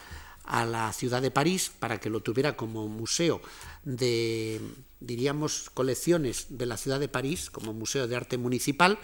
a 0.44 0.66
la 0.66 0.94
ciudad 0.94 1.22
de 1.22 1.32
París 1.32 1.72
para 1.80 2.00
que 2.00 2.10
lo 2.10 2.22
tuviera 2.22 2.56
como 2.56 2.88
museo 2.88 3.42
de, 3.84 4.62
diríamos, 5.00 5.70
colecciones 5.74 6.48
de 6.50 6.66
la 6.66 6.78
ciudad 6.78 7.00
de 7.00 7.08
París, 7.08 7.50
como 7.50 7.74
museo 7.74 8.08
de 8.08 8.16
arte 8.16 8.38
municipal, 8.38 9.00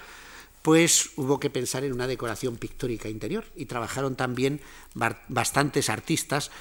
pues 0.61 1.11
hubo 1.15 1.39
que 1.39 1.49
pensar 1.49 1.83
en 1.83 1.93
una 1.93 2.07
decoración 2.07 2.57
pictórica 2.57 3.09
interior 3.09 3.45
y 3.55 3.65
trabajaron 3.65 4.15
también 4.15 4.61
bastantes 5.27 5.89
artistas, 5.89 6.51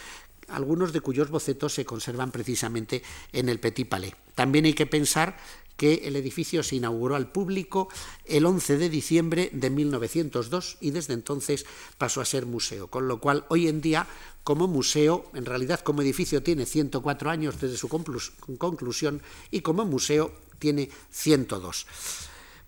algunos 0.48 0.92
de 0.92 1.00
cuyos 1.00 1.30
bocetos 1.30 1.74
se 1.74 1.84
conservan 1.84 2.32
precisamente 2.32 3.02
en 3.32 3.48
el 3.48 3.60
Petit 3.60 3.88
Palais. 3.88 4.14
También 4.34 4.64
hay 4.64 4.74
que 4.74 4.86
pensar 4.86 5.36
que 5.76 6.02
el 6.04 6.16
edificio 6.16 6.62
se 6.62 6.76
inauguró 6.76 7.16
al 7.16 7.32
público 7.32 7.88
el 8.26 8.44
11 8.44 8.76
de 8.76 8.90
diciembre 8.90 9.48
de 9.52 9.70
1902 9.70 10.76
y 10.80 10.90
desde 10.90 11.14
entonces 11.14 11.64
pasó 11.96 12.20
a 12.20 12.26
ser 12.26 12.44
museo, 12.44 12.88
con 12.88 13.08
lo 13.08 13.18
cual 13.18 13.46
hoy 13.48 13.66
en 13.66 13.80
día 13.80 14.06
como 14.44 14.66
museo, 14.66 15.30
en 15.32 15.46
realidad 15.46 15.80
como 15.80 16.02
edificio 16.02 16.42
tiene 16.42 16.66
104 16.66 17.30
años 17.30 17.60
desde 17.60 17.78
su 17.78 17.88
conclusión 17.88 19.22
y 19.50 19.60
como 19.60 19.86
museo 19.86 20.32
tiene 20.58 20.90
102. 21.10 21.86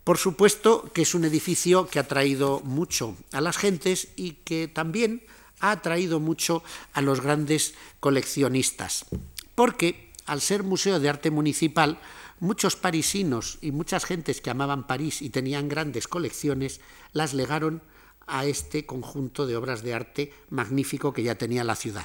Por 0.05 0.19
supuesto 0.19 0.91
que 0.93 1.03
es 1.03 1.15
un 1.15 1.25
edificio 1.25 1.87
que 1.87 1.99
ha 1.99 2.09
traído 2.09 2.61
mucho 2.65 3.17
a 3.33 3.41
las 3.41 3.57
gentes 3.57 4.09
y 4.17 4.33
que 4.45 4.69
también 4.69 5.23
ha 5.61 5.71
atraído 5.71 6.19
mucho 6.19 6.63
a 6.93 7.01
los 7.03 7.21
grandes 7.21 7.75
coleccionistas, 8.01 9.07
porque 9.55 10.11
al 10.27 10.41
ser 10.41 10.65
museo 10.65 10.99
de 10.99 11.09
arte 11.09 11.31
municipal, 11.31 11.99
Muchos 12.43 12.75
parisinos 12.75 13.59
y 13.61 13.71
muchas 13.71 14.05
gentes 14.05 14.41
que 14.41 14.51
amaban 14.51 14.89
París 14.89 15.23
y 15.23 15.31
tenían 15.31 15.69
grandes 15.69 16.09
colecciones 16.09 16.81
las 17.13 17.35
legaron 17.35 17.85
a 18.27 18.47
este 18.47 18.85
conjunto 18.85 19.47
de 19.47 19.55
obras 19.55 19.85
de 19.85 19.95
arte 19.95 20.35
magnífico 20.51 21.13
que 21.13 21.23
ya 21.23 21.37
tenía 21.37 21.63
la 21.63 21.77
ciudad. 21.77 22.05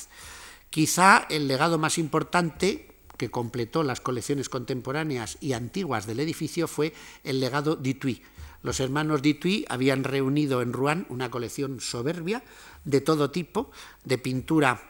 Quizá 0.70 1.26
el 1.32 1.48
legado 1.48 1.80
más 1.80 1.98
importante 1.98 2.97
que 3.18 3.32
completó 3.32 3.84
las 3.84 4.02
colecciones 4.02 4.50
contemporáneas 4.50 5.38
y 5.42 5.54
antiguas 5.54 6.06
del 6.06 6.20
edificio 6.20 6.68
fue 6.68 6.94
el 7.24 7.40
legado 7.40 7.76
Dutuy. 7.76 8.22
Los 8.64 8.80
hermanos 8.80 9.22
Dutuy 9.22 9.66
habían 9.70 10.04
reunido 10.04 10.62
en 10.62 10.74
Rouen 10.74 11.06
una 11.10 11.30
colección 11.30 11.80
soberbia 11.80 12.44
de 12.86 13.02
todo 13.02 13.32
tipo, 13.32 13.72
de 14.04 14.18
pintura 14.18 14.82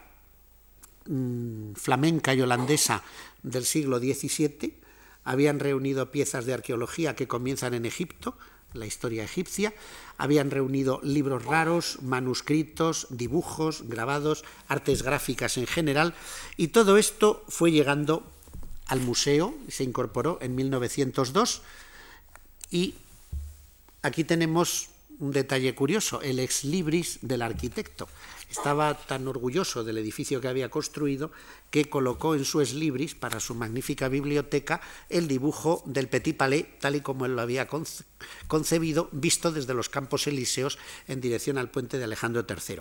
mmm, 1.06 1.72
flamenca 1.74 2.34
y 2.34 2.40
holandesa 2.40 3.02
del 3.42 3.64
siglo 3.64 3.98
XVII, 3.98 4.74
habían 5.24 5.58
reunido 5.58 6.10
piezas 6.10 6.46
de 6.46 6.54
arqueología 6.54 7.14
que 7.14 7.28
comienzan 7.28 7.74
en 7.74 7.84
Egipto, 7.84 8.38
la 8.74 8.86
historia 8.86 9.24
egipcia, 9.24 9.72
habían 10.16 10.50
reunido 10.50 11.00
libros 11.02 11.44
raros, 11.44 11.98
manuscritos, 12.02 13.06
dibujos, 13.10 13.88
grabados, 13.88 14.44
artes 14.68 15.02
gráficas 15.02 15.56
en 15.56 15.66
general, 15.66 16.14
y 16.56 16.68
todo 16.68 16.96
esto 16.96 17.44
fue 17.48 17.72
llegando 17.72 18.24
al 18.86 19.00
museo, 19.00 19.54
se 19.68 19.84
incorporó 19.84 20.38
en 20.40 20.54
1902, 20.54 21.62
y 22.70 22.94
aquí 24.02 24.24
tenemos 24.24 24.90
un 25.18 25.32
detalle 25.32 25.74
curioso, 25.74 26.22
el 26.22 26.38
ex 26.38 26.64
libris 26.64 27.18
del 27.22 27.42
arquitecto. 27.42 28.08
Estaba 28.50 28.94
tan 28.94 29.28
orgulloso 29.28 29.84
del 29.84 29.98
edificio 29.98 30.40
que 30.40 30.48
había 30.48 30.70
construido 30.70 31.30
que 31.70 31.90
colocó 31.90 32.34
en 32.34 32.44
su 32.44 32.60
ex 32.60 32.72
libris, 32.72 33.14
para 33.14 33.40
su 33.40 33.54
magnífica 33.54 34.08
biblioteca, 34.08 34.80
el 35.08 35.28
dibujo 35.28 35.82
del 35.86 36.08
Petit 36.08 36.36
Palais, 36.36 36.66
tal 36.80 36.96
y 36.96 37.00
como 37.00 37.26
él 37.26 37.36
lo 37.36 37.42
había 37.42 37.68
concebido, 38.46 39.08
visto 39.12 39.52
desde 39.52 39.74
los 39.74 39.88
Campos 39.88 40.26
Elíseos 40.26 40.78
en 41.08 41.20
dirección 41.20 41.58
al 41.58 41.70
puente 41.70 41.98
de 41.98 42.04
Alejandro 42.04 42.46
III. 42.48 42.80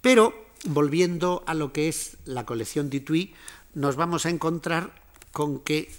Pero, 0.00 0.46
volviendo 0.64 1.42
a 1.46 1.54
lo 1.54 1.72
que 1.72 1.88
es 1.88 2.18
la 2.24 2.46
colección 2.46 2.90
Dutuy, 2.90 3.34
nos 3.74 3.96
vamos 3.96 4.26
a 4.26 4.30
encontrar 4.30 5.02
con 5.32 5.60
que 5.60 5.90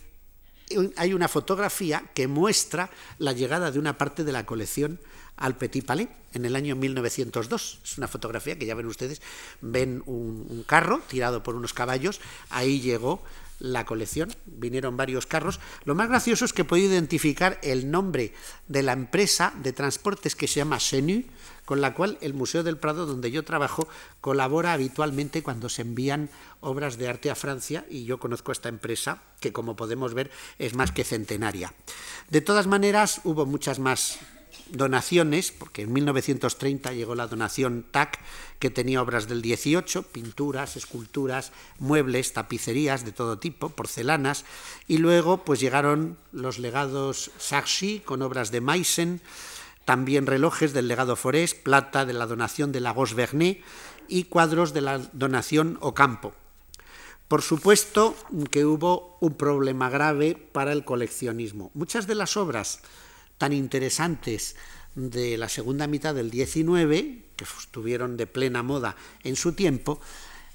hay 0.95 1.13
una 1.13 1.27
fotografía 1.27 2.03
que 2.13 2.27
muestra 2.27 2.89
la 3.17 3.33
llegada 3.33 3.71
de 3.71 3.79
una 3.79 3.97
parte 3.97 4.23
de 4.23 4.31
la 4.31 4.45
colección 4.45 4.99
al 5.38 5.58
Petit 5.58 5.86
Palais 5.86 6.10
en 6.34 6.46
el 6.46 6.56
año 6.56 6.76
1902. 6.76 7.80
Es 7.84 7.98
una 7.98 8.08
fotografía 8.08 8.58
que 8.58 8.65
ya 8.65 8.76
ven 8.76 8.88
ustedes, 8.88 9.22
ven 9.62 10.04
un, 10.06 10.63
carro 10.67 11.02
tirado 11.08 11.43
por 11.43 11.56
unos 11.56 11.74
caballos, 11.74 12.22
ahí 12.50 12.82
llegó 12.82 13.22
la 13.60 13.86
colección, 13.86 14.34
vinieron 14.46 14.98
varios 14.98 15.26
carros. 15.26 15.60
Lo 15.86 15.96
más 15.96 16.10
gracioso 16.10 16.43
es 16.43 16.54
que 16.54 16.63
he 16.63 16.65
podido 16.65 16.91
identificar 16.91 17.60
el 17.63 17.89
nombre 17.89 18.34
de 18.67 18.84
la 18.84 18.93
empresa 18.93 19.54
de 19.62 19.74
transportes 19.74 20.36
que 20.36 20.48
se 20.48 20.56
llama 20.56 20.80
Senu, 20.80 21.24
con 21.63 21.80
la 21.80 21.93
cual 21.93 22.17
el 22.19 22.34
Museo 22.34 22.63
del 22.63 22.78
Prado, 22.78 23.06
donde 23.06 23.32
yo 23.32 23.46
trabajo, 23.46 23.88
colabora 24.19 24.74
habitualmente 24.74 25.43
cuando 25.43 25.69
se 25.69 25.84
envían 25.84 26.30
obras 26.60 26.98
de 26.98 27.08
arte 27.08 27.32
a 27.32 27.36
Francia 27.36 27.86
y 27.89 28.04
yo 28.04 28.19
conozco 28.19 28.52
esta 28.52 28.67
empresa, 28.67 29.24
que 29.39 29.54
como 29.54 29.78
podemos 29.78 30.13
ver 30.13 30.30
es 30.60 30.76
más 30.76 30.91
que 30.91 31.06
centenaria. 31.06 31.74
De 32.30 32.41
todas 32.41 32.67
maneras, 32.67 33.22
hubo 33.24 33.46
muchas 33.46 33.80
más 33.80 34.19
donaciones, 34.70 35.52
porque 35.52 35.84
en 35.84 35.94
1930 35.94 36.94
llegó 36.94 37.16
la 37.16 37.28
donación 37.28 37.86
TAC, 37.92 38.20
que 38.60 38.70
tenía 38.70 39.02
obras 39.02 39.28
del 39.28 39.42
18, 39.42 40.04
pinturas, 40.04 40.78
esculturas, 40.78 41.52
muebles, 41.80 42.34
tapicerías 42.34 43.06
de 43.06 43.12
todo 43.12 43.39
tipo, 43.39 43.70
porcelanas, 43.70 44.46
y 44.88 44.98
luego 44.98 45.44
pues 45.44 45.60
llegaron 45.60 46.18
los 46.32 46.60
legados 46.60 47.32
Saxi 47.38 48.00
con 48.00 48.22
obras 48.22 48.52
de 48.52 48.62
Meissen, 48.62 49.22
también 49.86 50.28
relojes 50.28 50.74
del 50.74 50.88
legado 50.88 51.16
Forés, 51.16 51.56
plata 51.56 52.06
de 52.06 52.13
la 52.13 52.26
donación 52.26 52.72
de 52.72 52.80
Lagos 52.80 53.16
Vernet 53.16 53.62
y 54.08 54.26
cuadros 54.26 54.74
de 54.74 54.82
la 54.82 54.98
donación 54.98 55.78
Ocampo. 55.82 56.34
Por 57.28 57.42
supuesto 57.42 58.16
que 58.52 58.66
hubo 58.66 59.18
un 59.20 59.34
problema 59.34 59.89
grave 59.89 60.36
para 60.36 60.72
el 60.72 60.86
coleccionismo. 60.86 61.72
Muchas 61.74 62.06
de 62.06 62.16
las 62.16 62.38
obras 62.38 62.82
tan 63.43 63.51
interesantes 63.51 64.56
de 64.95 65.38
la 65.38 65.49
segunda 65.49 65.86
mitad 65.86 66.15
del 66.15 66.32
XIX, 66.32 67.27
que 67.36 67.43
estuvieron 67.43 68.15
de 68.15 68.25
plena 68.25 68.63
moda 68.63 68.95
en 69.25 69.36
su 69.36 69.51
tiempo, 69.51 69.99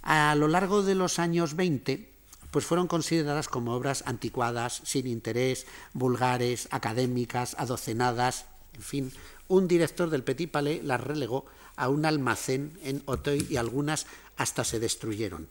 a 0.00 0.34
lo 0.36 0.48
largo 0.48 0.82
de 0.82 0.94
los 0.94 1.18
años 1.18 1.54
20, 1.54 2.08
pues 2.50 2.64
fueron 2.64 2.86
consideradas 2.86 3.46
como 3.46 3.74
obras 3.74 4.04
anticuadas, 4.06 4.80
sin 4.86 5.06
interés, 5.06 5.66
vulgares, 5.92 6.66
académicas, 6.70 7.56
adocenadas, 7.58 8.46
en 8.72 8.82
fin, 8.82 9.12
un 9.48 9.68
director 9.68 10.08
del 10.08 10.24
Petit 10.24 10.50
Palais 10.50 10.82
las 10.82 11.02
relegó 11.02 11.44
a 11.76 11.90
un 11.90 12.06
almacén 12.06 12.72
en 12.82 13.02
Auteuil 13.04 13.46
y 13.50 13.58
algunas 13.58 14.06
hasta 14.38 14.64
se 14.64 14.80
destruyeron. 14.80 15.46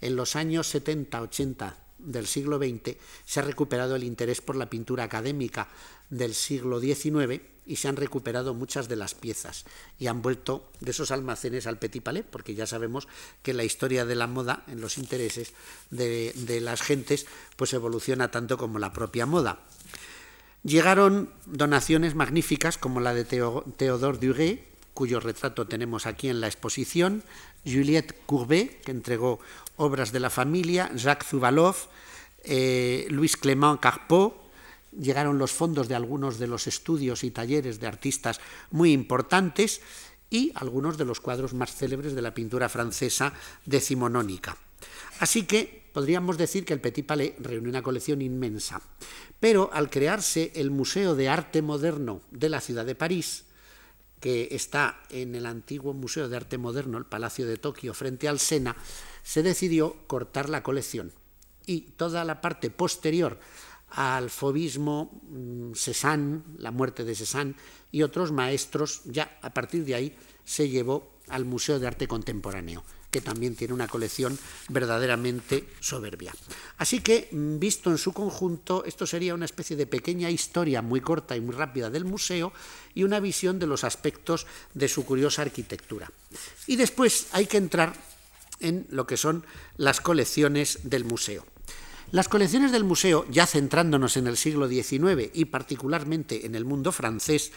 En 0.00 0.16
los 0.16 0.34
años 0.34 0.74
70-80 0.74 1.74
del 2.04 2.26
siglo 2.26 2.58
XX 2.58 2.96
se 3.24 3.40
ha 3.40 3.42
recuperado 3.42 3.96
el 3.96 4.04
interés 4.04 4.40
por 4.40 4.56
la 4.56 4.70
pintura 4.70 5.04
académica 5.04 5.68
del 6.10 6.34
siglo 6.34 6.80
XIX 6.80 7.40
y 7.64 7.76
se 7.76 7.88
han 7.88 7.96
recuperado 7.96 8.54
muchas 8.54 8.88
de 8.88 8.96
las 8.96 9.14
piezas 9.14 9.64
y 9.98 10.08
han 10.08 10.22
vuelto 10.22 10.68
de 10.80 10.90
esos 10.90 11.10
almacenes 11.10 11.66
al 11.66 11.78
Petit 11.78 12.02
Palais, 12.02 12.24
porque 12.28 12.54
ya 12.54 12.66
sabemos 12.66 13.08
que 13.42 13.54
la 13.54 13.64
historia 13.64 14.04
de 14.04 14.16
la 14.16 14.26
moda 14.26 14.64
en 14.66 14.80
los 14.80 14.98
intereses 14.98 15.52
de, 15.90 16.32
de 16.34 16.60
las 16.60 16.82
gentes 16.82 17.26
pues 17.56 17.72
evoluciona 17.72 18.30
tanto 18.30 18.58
como 18.58 18.78
la 18.78 18.92
propia 18.92 19.26
moda. 19.26 19.60
Llegaron 20.64 21.30
donaciones 21.46 22.14
magníficas 22.14 22.78
como 22.78 23.00
la 23.00 23.14
de 23.14 23.24
Théodore 23.24 24.18
Duret, 24.18 24.72
cuyo 24.94 25.18
retrato 25.18 25.66
tenemos 25.66 26.06
aquí 26.06 26.28
en 26.28 26.40
la 26.40 26.46
exposición, 26.46 27.24
Juliette 27.64 28.14
Courbet, 28.26 28.80
que 28.82 28.90
entregó 28.90 29.40
obras 29.76 30.12
de 30.12 30.20
la 30.20 30.30
familia, 30.30 30.90
Jacques 30.94 31.28
Zuvalov, 31.28 31.76
eh, 32.44 33.06
Luis 33.10 33.36
Clément 33.36 33.78
Carpeau, 33.80 34.34
llegaron 34.98 35.38
los 35.38 35.52
fondos 35.52 35.88
de 35.88 35.94
algunos 35.94 36.38
de 36.38 36.46
los 36.46 36.66
estudios 36.66 37.24
y 37.24 37.30
talleres 37.30 37.80
de 37.80 37.86
artistas 37.86 38.40
muy 38.70 38.92
importantes 38.92 39.80
y 40.28 40.52
algunos 40.54 40.98
de 40.98 41.04
los 41.04 41.20
cuadros 41.20 41.54
más 41.54 41.74
célebres 41.74 42.14
de 42.14 42.22
la 42.22 42.34
pintura 42.34 42.68
francesa 42.68 43.32
decimonónica. 43.64 44.56
Así 45.20 45.44
que 45.44 45.84
podríamos 45.92 46.38
decir 46.38 46.64
que 46.64 46.72
el 46.72 46.80
Petit 46.80 47.06
Palais 47.06 47.34
reúne 47.38 47.68
una 47.68 47.82
colección 47.82 48.22
inmensa. 48.22 48.80
Pero 49.38 49.70
al 49.72 49.90
crearse 49.90 50.52
el 50.54 50.70
Museo 50.70 51.14
de 51.14 51.28
Arte 51.28 51.62
Moderno 51.62 52.22
de 52.30 52.48
la 52.48 52.60
ciudad 52.60 52.86
de 52.86 52.94
París, 52.94 53.44
que 54.22 54.46
está 54.52 55.02
en 55.10 55.34
el 55.34 55.46
antiguo 55.46 55.94
Museo 55.94 56.28
de 56.28 56.36
Arte 56.36 56.56
Moderno, 56.56 56.96
el 56.96 57.06
Palacio 57.06 57.44
de 57.44 57.56
Tokio, 57.56 57.92
frente 57.92 58.28
al 58.28 58.38
Sena, 58.38 58.76
se 59.24 59.42
decidió 59.42 59.96
cortar 60.06 60.48
la 60.48 60.62
colección 60.62 61.10
y 61.66 61.80
toda 61.96 62.24
la 62.24 62.40
parte 62.40 62.70
posterior 62.70 63.40
al 63.90 64.30
fobismo, 64.30 65.20
mm, 65.28 65.72
Cézanne, 65.74 66.42
la 66.58 66.70
muerte 66.70 67.02
de 67.02 67.16
Cézanne 67.16 67.56
y 67.90 68.04
otros 68.04 68.30
maestros, 68.30 69.02
ya 69.06 69.40
a 69.42 69.52
partir 69.52 69.84
de 69.84 69.96
ahí 69.96 70.16
se 70.44 70.68
llevó 70.68 71.18
al 71.26 71.44
Museo 71.44 71.80
de 71.80 71.88
Arte 71.88 72.06
Contemporáneo, 72.06 72.84
que 73.12 73.20
también 73.20 73.54
tiene 73.54 73.74
una 73.74 73.86
colección 73.86 74.36
verdaderamente 74.68 75.68
soberbia. 75.78 76.34
Así 76.78 77.00
que, 77.00 77.28
mm, 77.30 77.58
visto 77.58 77.90
en 77.90 77.98
su 77.98 78.12
conjunto, 78.12 78.84
esto 78.84 79.06
sería 79.06 79.34
una 79.34 79.44
especie 79.44 79.76
de 79.76 79.86
pequeña 79.86 80.30
historia 80.30 80.82
muy 80.82 81.00
corta 81.00 81.36
y 81.36 81.40
muy 81.40 81.54
rápida 81.54 81.90
del 81.90 82.06
museo 82.06 82.52
y 82.94 83.04
una 83.04 83.20
visión 83.20 83.58
de 83.58 83.66
los 83.66 83.84
aspectos 83.84 84.46
de 84.74 84.88
su 84.88 85.04
curiosa 85.04 85.42
arquitectura. 85.42 86.10
Y 86.66 86.76
después 86.76 87.28
hay 87.32 87.46
que 87.46 87.58
entrar 87.58 87.92
en 88.60 88.86
lo 88.90 89.06
que 89.06 89.18
son 89.18 89.44
las 89.76 90.00
colecciones 90.00 90.80
del 90.84 91.04
museo. 91.04 91.44
Las 92.12 92.28
colecciones 92.28 92.72
del 92.72 92.84
museo, 92.84 93.26
ya 93.30 93.46
centrándonos 93.46 94.16
en 94.16 94.26
el 94.26 94.36
siglo 94.36 94.68
XIX 94.68 95.30
y 95.32 95.46
particularmente 95.46 96.46
en 96.46 96.54
el 96.54 96.64
mundo 96.64 96.92
francés, 96.92 97.52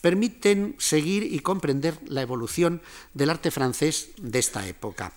permiten 0.00 0.74
seguir 0.78 1.22
y 1.22 1.40
comprender 1.40 1.98
la 2.06 2.22
evolución 2.22 2.82
del 3.14 3.30
arte 3.30 3.50
francés 3.50 4.10
de 4.18 4.38
esta 4.38 4.66
época. 4.66 5.12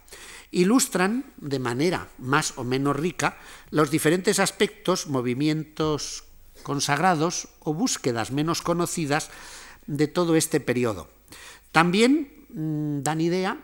Ilustran 0.52 1.26
de 1.38 1.60
manera 1.60 2.10
más 2.20 2.58
o 2.58 2.64
menos 2.64 2.96
rica 2.96 3.38
los 3.72 3.90
diferentes 3.90 4.40
aspectos, 4.40 5.08
movimientos 5.08 6.26
consagrados 6.64 7.50
o 7.60 7.74
búsquedas 7.74 8.32
menos 8.32 8.62
conocidas 8.62 9.30
de 9.88 10.08
todo 10.08 10.36
este 10.36 10.60
periodo. 10.60 11.10
También 11.72 12.46
mm, 12.50 13.02
dan 13.02 13.22
idea 13.22 13.58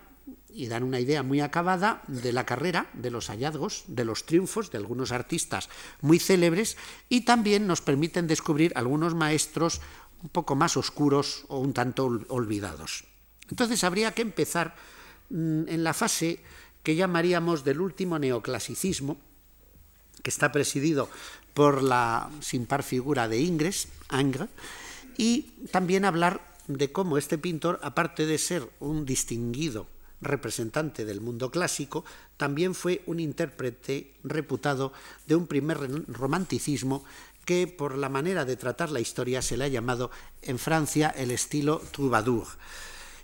y 0.49 0.67
dan 0.67 0.83
una 0.83 0.99
idea 0.99 1.23
muy 1.23 1.41
acabada 1.41 2.01
de 2.07 2.33
la 2.33 2.45
carrera, 2.45 2.89
de 2.93 3.11
los 3.11 3.29
hallazgos, 3.29 3.85
de 3.87 4.03
los 4.03 4.25
triunfos 4.25 4.71
de 4.71 4.79
algunos 4.79 5.11
artistas 5.11 5.69
muy 6.01 6.19
célebres 6.19 6.75
y 7.07 7.21
también 7.21 7.67
nos 7.67 7.81
permiten 7.81 8.27
descubrir 8.27 8.73
algunos 8.75 9.15
maestros 9.15 9.79
un 10.21 10.29
poco 10.29 10.55
más 10.55 10.77
oscuros 10.77 11.45
o 11.47 11.59
un 11.59 11.73
tanto 11.73 12.05
olvidados. 12.29 13.05
Entonces 13.49 13.83
habría 13.83 14.13
que 14.13 14.21
empezar 14.21 14.75
mm, 15.29 15.67
en 15.67 15.83
la 15.83 15.93
fase 15.93 16.39
que 16.83 16.95
llamaríamos 16.95 17.63
del 17.63 17.81
último 17.81 18.19
neoclasicismo, 18.19 19.17
que 20.23 20.29
está 20.29 20.51
presidido 20.51 21.09
por 21.53 21.83
la 21.83 22.29
sin 22.41 22.65
par 22.65 22.83
figura 22.83 23.27
de 23.27 23.39
Ingres, 23.39 23.87
Angre, 24.09 24.47
y 25.17 25.41
también 25.71 26.05
hablar 26.05 26.41
de 26.67 26.91
cómo 26.91 27.17
este 27.17 27.37
pintor, 27.37 27.79
aparte 27.83 28.25
de 28.25 28.37
ser 28.37 28.69
un 28.79 29.05
distinguido 29.05 29.87
representante 30.21 31.05
del 31.05 31.21
mundo 31.21 31.49
clásico, 31.49 32.05
también 32.37 32.75
fue 32.75 33.01
un 33.05 33.19
intérprete 33.19 34.13
reputado 34.23 34.93
de 35.27 35.35
un 35.35 35.47
primer 35.47 35.77
romanticismo 36.07 37.03
que 37.49 37.65
por 37.65 37.97
la 37.97 38.09
manera 38.09 38.45
de 38.45 38.57
tratar 38.57 38.91
la 38.91 38.99
historia 38.99 39.41
se 39.41 39.57
le 39.57 39.63
ha 39.63 39.69
llamado 39.69 40.11
en 40.43 40.59
Francia 40.59 41.09
el 41.17 41.31
estilo 41.31 41.81
troubadour. 41.91 42.45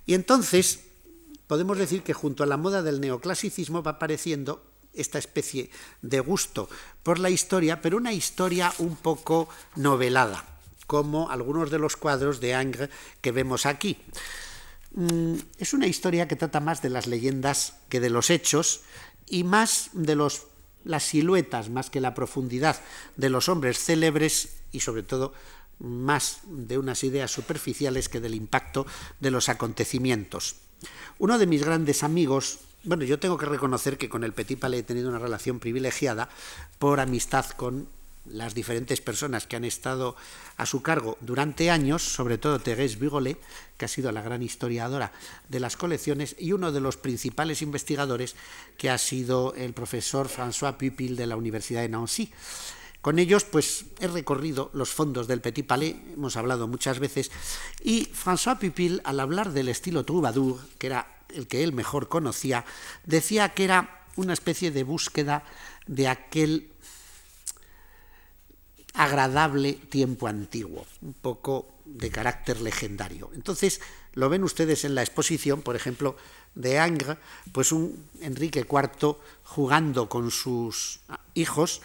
Y 0.08 0.16
entonces 0.16 0.80
podemos 1.46 1.78
decir 1.78 2.02
que 2.02 2.16
junto 2.16 2.42
a 2.42 2.48
la 2.48 2.58
moda 2.58 2.82
del 2.82 3.02
neoclasicismo 3.02 3.84
va 3.84 4.02
apareciendo 4.02 4.66
esta 4.96 5.20
especie 5.20 5.70
de 6.02 6.22
gusto 6.22 6.68
por 7.04 7.20
la 7.20 7.30
historia, 7.30 7.84
pero 7.84 7.98
una 7.98 8.14
historia 8.14 8.74
un 8.80 8.96
poco 8.96 9.48
novelada, 9.76 10.44
como 10.88 11.30
algunos 11.30 11.70
de 11.70 11.78
los 11.78 11.96
cuadros 11.96 12.40
de 12.40 12.56
Angre 12.56 12.90
que 13.22 13.32
vemos 13.32 13.68
aquí. 13.68 13.96
Mm, 14.96 15.36
es 15.60 15.72
una 15.74 15.86
historia 15.86 16.28
que 16.28 16.36
trata 16.36 16.60
más 16.60 16.82
de 16.82 16.90
las 16.90 17.06
leyendas 17.06 17.76
que 17.90 18.00
de 18.00 18.10
los 18.10 18.32
hechos 18.32 18.82
y 19.28 19.44
más 19.44 19.92
de 19.94 20.16
los, 20.16 20.48
las 20.86 21.04
siluetas, 21.04 21.70
más 21.70 21.90
que 21.90 22.00
la 22.00 22.14
profundidad 22.14 22.80
de 23.18 23.30
los 23.30 23.50
hombres 23.50 23.78
célebres 23.80 24.62
y 24.72 24.80
sobre 24.80 25.04
todo 25.04 25.34
más 25.80 26.40
de 26.46 26.78
unas 26.78 27.04
ideas 27.04 27.32
superficiales 27.32 28.08
que 28.08 28.22
del 28.22 28.36
impacto 28.36 28.86
de 29.20 29.32
los 29.32 29.50
acontecimientos. 29.50 30.56
Uno 31.20 31.38
de 31.38 31.48
mis 31.48 31.66
grandes 31.66 32.04
amigos, 32.04 32.60
bueno, 32.84 33.04
yo 33.04 33.20
tengo 33.20 33.38
que 33.38 33.46
reconocer 33.46 33.98
que 33.98 34.10
con 34.10 34.24
el 34.24 34.34
Petit 34.34 34.60
Palais 34.60 34.82
he 34.84 34.86
tenido 34.86 35.10
una 35.10 35.20
relación 35.20 35.60
privilegiada 35.60 36.30
por 36.80 37.00
amistad 37.00 37.46
con 37.50 37.90
las 38.26 38.56
diferentes 38.56 39.02
personas 39.02 39.48
que 39.48 39.56
han 39.56 39.66
estado 39.66 40.16
a 40.58 40.66
su 40.66 40.82
cargo 40.82 41.18
durante 41.22 41.70
años, 41.70 42.04
sobre 42.04 42.38
todo 42.38 42.60
Thérèse 42.60 42.98
Bugolet, 42.98 43.40
que 43.78 43.86
ha 43.86 43.88
sido 43.88 44.12
la 44.12 44.22
gran 44.22 44.42
historiadora 44.42 45.12
de 45.50 45.60
las 45.60 45.78
colecciones, 45.78 46.36
y 46.40 46.54
uno 46.54 46.72
de 46.72 46.82
los 46.82 46.98
principales 46.98 47.62
investigadores, 47.62 48.36
que 48.78 48.90
ha 48.90 48.98
sido 48.98 49.54
el 49.56 49.74
profesor 49.74 50.28
François 50.28 50.78
Pupil 50.78 51.16
de 51.16 51.28
la 51.28 51.38
Universidad 51.38 51.82
de 51.82 51.90
Nancy. 51.90 52.32
Con 53.02 53.20
ellos, 53.20 53.44
pues, 53.44 53.86
he 54.00 54.08
recorrido 54.08 54.72
los 54.74 54.90
fondos 54.90 55.28
del 55.28 55.42
Petit 55.42 55.68
Palais, 55.68 55.96
hemos 56.14 56.38
hablado 56.38 56.68
muchas 56.68 57.00
veces, 57.00 57.32
y 57.84 58.08
François 58.08 58.58
Pupil, 58.58 59.02
al 59.04 59.20
hablar 59.20 59.54
del 59.54 59.70
estilo 59.70 60.04
troubadour, 60.04 60.60
que 60.80 60.88
era 60.88 61.22
el 61.30 61.48
que 61.48 61.64
él 61.64 61.74
mejor 61.74 62.08
conocía, 62.08 62.66
decía 63.06 63.50
que 63.50 63.66
era 63.66 64.06
una 64.16 64.34
especie 64.34 64.72
de 64.72 64.84
búsqueda 64.84 65.44
de 65.86 66.08
aquel 66.08 66.72
agradable 68.96 69.74
tiempo 69.74 70.28
antiguo, 70.28 70.86
un 71.02 71.14
poco 71.14 71.76
de 71.86 72.10
carácter 72.10 72.62
legendario. 72.62 73.30
Entonces, 73.36 73.82
lo 74.14 74.30
ven 74.30 74.44
ustedes 74.44 74.86
en 74.86 74.96
la 74.96 75.04
exposición, 75.04 75.62
por 75.62 75.76
ejemplo, 75.76 76.16
de 76.56 76.80
Angre, 76.80 77.18
pues 77.52 77.72
un 77.72 78.08
Enrique 78.22 78.66
IV 78.70 79.18
jugando 79.44 80.08
con 80.08 80.32
sus 80.32 81.02
hijos 81.34 81.82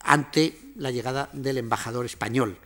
ante 0.00 0.58
la 0.76 0.90
llegada 0.90 1.30
del 1.32 1.58
embajador 1.58 2.04
español. 2.04 2.58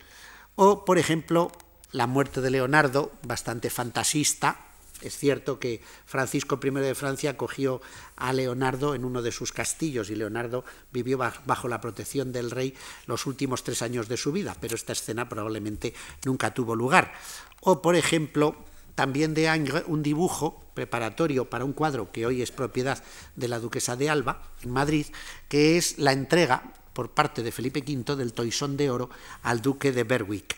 O, 0.56 0.84
por 0.84 0.98
ejemplo, 0.98 1.52
la 1.92 2.06
muerte 2.06 2.40
de 2.40 2.50
Leonardo, 2.50 3.12
bastante 3.22 3.70
fantasista, 3.70 4.67
es 5.02 5.16
cierto 5.16 5.58
que 5.58 5.80
Francisco 6.06 6.58
I 6.62 6.70
de 6.70 6.94
Francia 6.94 7.30
acogió 7.30 7.80
a 8.16 8.32
Leonardo 8.32 8.94
en 8.94 9.04
uno 9.04 9.22
de 9.22 9.32
sus 9.32 9.52
castillos 9.52 10.10
y 10.10 10.16
Leonardo 10.16 10.64
vivió 10.92 11.18
bajo 11.18 11.68
la 11.68 11.80
protección 11.80 12.32
del 12.32 12.50
rey 12.50 12.74
los 13.06 13.26
últimos 13.26 13.62
tres 13.62 13.82
años 13.82 14.08
de 14.08 14.16
su 14.16 14.32
vida, 14.32 14.56
pero 14.60 14.74
esta 14.74 14.92
escena 14.92 15.28
probablemente 15.28 15.94
nunca 16.24 16.52
tuvo 16.52 16.74
lugar. 16.74 17.12
O, 17.60 17.82
por 17.82 17.96
ejemplo, 17.96 18.56
también 18.94 19.34
de 19.34 19.48
Angre, 19.48 19.84
un 19.86 20.02
dibujo 20.02 20.64
preparatorio 20.74 21.48
para 21.48 21.64
un 21.64 21.72
cuadro 21.72 22.10
que 22.10 22.26
hoy 22.26 22.42
es 22.42 22.50
propiedad 22.50 23.02
de 23.36 23.48
la 23.48 23.60
duquesa 23.60 23.94
de 23.94 24.10
Alba, 24.10 24.42
en 24.62 24.70
Madrid, 24.70 25.06
que 25.48 25.76
es 25.76 25.98
la 25.98 26.12
entrega 26.12 26.72
por 26.92 27.12
parte 27.12 27.44
de 27.44 27.52
Felipe 27.52 27.84
V 27.86 28.16
del 28.16 28.32
toisón 28.32 28.76
de 28.76 28.90
oro 28.90 29.08
al 29.42 29.62
duque 29.62 29.92
de 29.92 30.02
Berwick. 30.02 30.56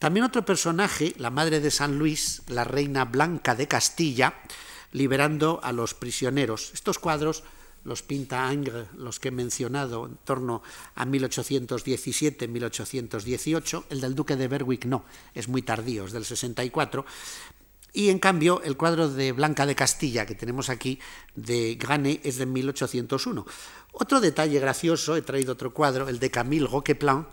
También 0.00 0.24
otro 0.24 0.44
personaje, 0.46 1.12
la 1.18 1.28
madre 1.28 1.60
de 1.60 1.70
San 1.70 1.98
Luis, 1.98 2.40
la 2.48 2.64
reina 2.64 3.04
Blanca 3.04 3.54
de 3.54 3.68
Castilla, 3.68 4.32
liberando 4.92 5.60
a 5.62 5.72
los 5.72 5.92
prisioneros. 5.92 6.70
Estos 6.72 6.98
cuadros 6.98 7.42
los 7.84 8.02
pinta 8.02 8.48
Angre, 8.48 8.86
los 8.96 9.20
que 9.20 9.28
he 9.28 9.30
mencionado, 9.30 10.06
en 10.06 10.16
torno 10.24 10.62
a 10.94 11.04
1817-1818. 11.04 13.84
El 13.90 14.00
del 14.00 14.14
duque 14.14 14.36
de 14.36 14.48
Berwick 14.48 14.86
no, 14.86 15.04
es 15.34 15.48
muy 15.48 15.60
tardío, 15.60 16.06
es 16.06 16.12
del 16.12 16.24
64. 16.24 17.04
Y 17.92 18.08
en 18.08 18.20
cambio, 18.20 18.62
el 18.62 18.78
cuadro 18.78 19.10
de 19.10 19.32
Blanca 19.32 19.66
de 19.66 19.74
Castilla 19.74 20.24
que 20.24 20.34
tenemos 20.34 20.70
aquí, 20.70 20.98
de 21.34 21.74
Granet, 21.74 22.24
es 22.24 22.38
de 22.38 22.46
1801. 22.46 23.44
Otro 23.92 24.22
detalle 24.22 24.60
gracioso, 24.60 25.16
he 25.16 25.20
traído 25.20 25.52
otro 25.52 25.74
cuadro, 25.74 26.08
el 26.08 26.20
de 26.20 26.30
Camille 26.30 26.68
Roqueplan, 26.68 27.28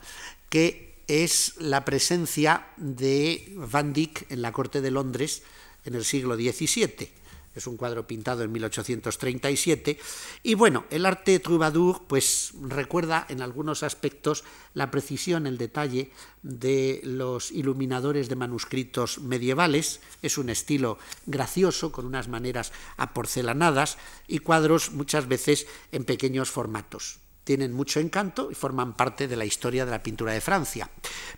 que 0.49 0.86
es 1.07 1.55
la 1.57 1.85
presencia 1.85 2.67
de 2.77 3.53
Van 3.55 3.93
Dyck 3.93 4.31
en 4.31 4.41
la 4.41 4.51
corte 4.51 4.81
de 4.81 4.91
Londres 4.91 5.43
en 5.85 5.95
el 5.95 6.03
siglo 6.03 6.35
XVII 6.35 7.17
es 7.57 7.67
un 7.67 7.75
cuadro 7.75 8.07
pintado 8.07 8.43
en 8.43 8.51
1837. 8.51 9.97
Y 10.43 10.53
bueno, 10.53 10.85
el 10.89 11.05
arte 11.05 11.39
troubadour 11.39 12.03
pues 12.07 12.51
recuerda 12.61 13.25
en 13.29 13.41
algunos 13.41 13.83
aspectos 13.83 14.43
la 14.73 14.91
precisión, 14.91 15.47
el 15.47 15.57
detalle 15.57 16.11
de 16.43 17.01
los 17.03 17.51
iluminadores 17.51 18.29
de 18.29 18.35
manuscritos 18.35 19.19
medievales. 19.19 19.99
Es 20.21 20.37
un 20.37 20.49
estilo 20.49 20.99
gracioso, 21.25 21.91
con 21.91 22.05
unas 22.05 22.27
maneras 22.27 22.71
aporcelanadas 22.97 23.97
y 24.27 24.39
cuadros 24.39 24.91
muchas 24.91 25.27
veces 25.27 25.67
en 25.91 26.05
pequeños 26.05 26.51
formatos 26.51 27.19
tienen 27.47 27.71
mucho 27.71 28.01
encanto 28.01 28.51
y 28.51 28.55
forman 28.55 28.97
parte 28.97 29.29
de 29.29 29.37
la 29.37 29.45
historia 29.45 29.85
de 29.85 29.91
la 29.91 30.03
pintura 30.03 30.33
de 30.33 30.41
Francia. 30.41 30.91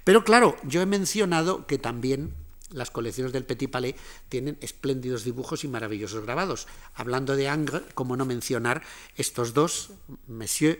Pero 0.03 0.23
claro, 0.23 0.55
yo 0.63 0.81
he 0.81 0.87
mencionado 0.87 1.67
que 1.67 1.77
también 1.77 2.33
las 2.71 2.89
colecciones 2.89 3.31
del 3.31 3.45
Petit 3.45 3.69
Palais 3.69 3.93
tienen 4.27 4.57
espléndidos 4.59 5.23
dibujos 5.23 5.63
y 5.63 5.67
maravillosos 5.67 6.23
grabados. 6.23 6.65
Hablando 6.95 7.35
de 7.35 7.47
Angre, 7.47 7.83
como 7.93 8.17
no 8.17 8.25
mencionar 8.25 8.81
estos 9.17 9.53
dos, 9.53 9.91
Monsieur 10.25 10.79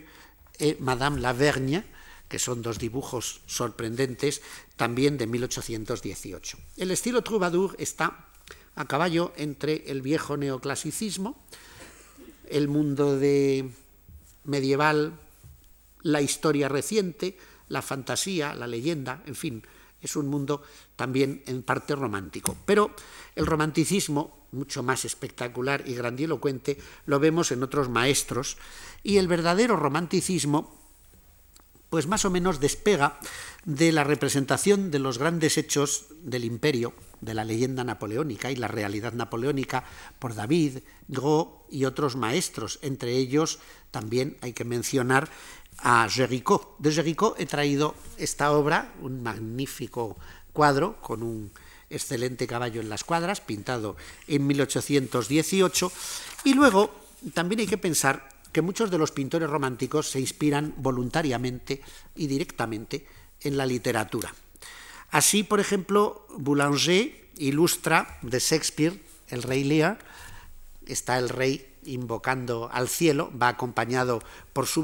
y 0.57 0.75
Madame 0.79 1.21
Lavergne, 1.21 1.83
que 2.27 2.39
son 2.39 2.63
dos 2.63 2.79
dibujos 2.79 3.41
sorprendentes, 3.45 4.41
también 4.77 5.19
de 5.19 5.27
1818. 5.27 6.57
El 6.77 6.89
estilo 6.89 7.21
troubadour 7.21 7.75
está 7.77 8.25
a 8.73 8.85
caballo 8.85 9.31
entre 9.37 9.91
el 9.91 10.01
viejo 10.01 10.37
neoclasicismo, 10.37 11.37
el 12.49 12.67
mundo 12.67 13.19
de 13.19 13.69
medieval, 14.43 15.19
la 16.01 16.21
historia 16.21 16.69
reciente, 16.69 17.37
la 17.67 17.81
fantasía, 17.81 18.53
la 18.53 18.67
leyenda, 18.67 19.23
en 19.25 19.35
fin, 19.35 19.63
es 20.01 20.15
un 20.15 20.27
mundo 20.27 20.63
también 20.95 21.43
en 21.45 21.63
parte 21.63 21.95
romántico. 21.95 22.57
Pero 22.65 22.95
el 23.35 23.45
romanticismo, 23.45 24.47
mucho 24.51 24.81
más 24.81 25.05
espectacular 25.05 25.83
y 25.85 25.93
grandilocuente, 25.93 26.77
lo 27.05 27.19
vemos 27.19 27.51
en 27.51 27.63
otros 27.63 27.89
maestros, 27.89 28.57
y 29.03 29.17
el 29.17 29.27
verdadero 29.27 29.75
romanticismo, 29.75 30.78
pues 31.89 32.07
más 32.07 32.25
o 32.25 32.29
menos 32.29 32.59
despega 32.59 33.19
de 33.65 33.91
la 33.91 34.03
representación 34.03 34.91
de 34.91 34.99
los 34.99 35.17
grandes 35.17 35.57
hechos 35.57 36.05
del 36.21 36.45
imperio, 36.45 36.93
de 37.21 37.33
la 37.33 37.43
leyenda 37.43 37.83
napoleónica 37.83 38.51
y 38.51 38.55
la 38.55 38.67
realidad 38.67 39.13
napoleónica 39.13 39.83
por 40.19 40.35
David, 40.35 40.79
Gros 41.07 41.47
y 41.69 41.85
otros 41.85 42.15
maestros. 42.15 42.79
Entre 42.81 43.17
ellos 43.17 43.59
también 43.91 44.37
hay 44.41 44.53
que 44.53 44.65
mencionar 44.65 45.29
a 45.79 46.07
Géricault. 46.09 46.77
De 46.77 46.91
Géricault 46.91 47.39
he 47.39 47.45
traído 47.45 47.95
esta 48.17 48.51
obra, 48.51 48.93
un 49.01 49.23
magnífico 49.23 50.17
cuadro 50.53 51.01
con 51.01 51.23
un 51.23 51.51
excelente 51.89 52.47
caballo 52.47 52.81
en 52.81 52.89
las 52.89 53.03
cuadras, 53.03 53.41
pintado 53.41 53.95
en 54.27 54.45
1818. 54.45 55.91
Y 56.43 56.53
luego 56.53 56.93
también 57.33 57.61
hay 57.61 57.67
que 57.67 57.77
pensar 57.77 58.29
que 58.51 58.61
muchos 58.61 58.91
de 58.91 58.97
los 58.97 59.11
pintores 59.11 59.49
románticos 59.49 60.09
se 60.09 60.19
inspiran 60.19 60.73
voluntariamente 60.77 61.81
y 62.15 62.27
directamente 62.27 63.05
en 63.41 63.57
la 63.57 63.65
literatura. 63.65 64.33
Así, 65.11 65.43
por 65.43 65.59
ejemplo, 65.59 66.27
Boulanger 66.37 67.29
ilustra 67.37 68.19
de 68.21 68.39
Shakespeare 68.39 68.99
el 69.29 69.43
Rey 69.43 69.63
Lear, 69.63 69.99
está 70.85 71.17
el 71.17 71.29
rey 71.29 71.65
invocando 71.85 72.69
al 72.71 72.89
cielo, 72.89 73.31
va 73.39 73.47
acompañado 73.47 74.21
por 74.53 74.67
su, 74.67 74.83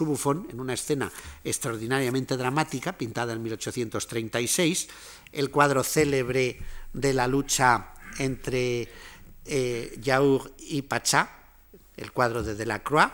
bufón 0.00 0.46
en 0.50 0.60
una 0.60 0.74
escena 0.74 1.10
extraordinariamente 1.44 2.36
dramática, 2.36 2.92
pintada 2.92 3.32
en 3.32 3.42
1836, 3.42 4.88
el 5.32 5.50
cuadro 5.50 5.82
célebre 5.82 6.58
de 6.92 7.14
la 7.14 7.26
lucha 7.26 7.94
entre 8.18 8.88
eh, 9.44 9.98
Yaur 10.02 10.52
y 10.58 10.82
Pachá, 10.82 11.30
el 11.96 12.12
cuadro 12.12 12.42
de 12.42 12.54
Delacroix, 12.54 13.10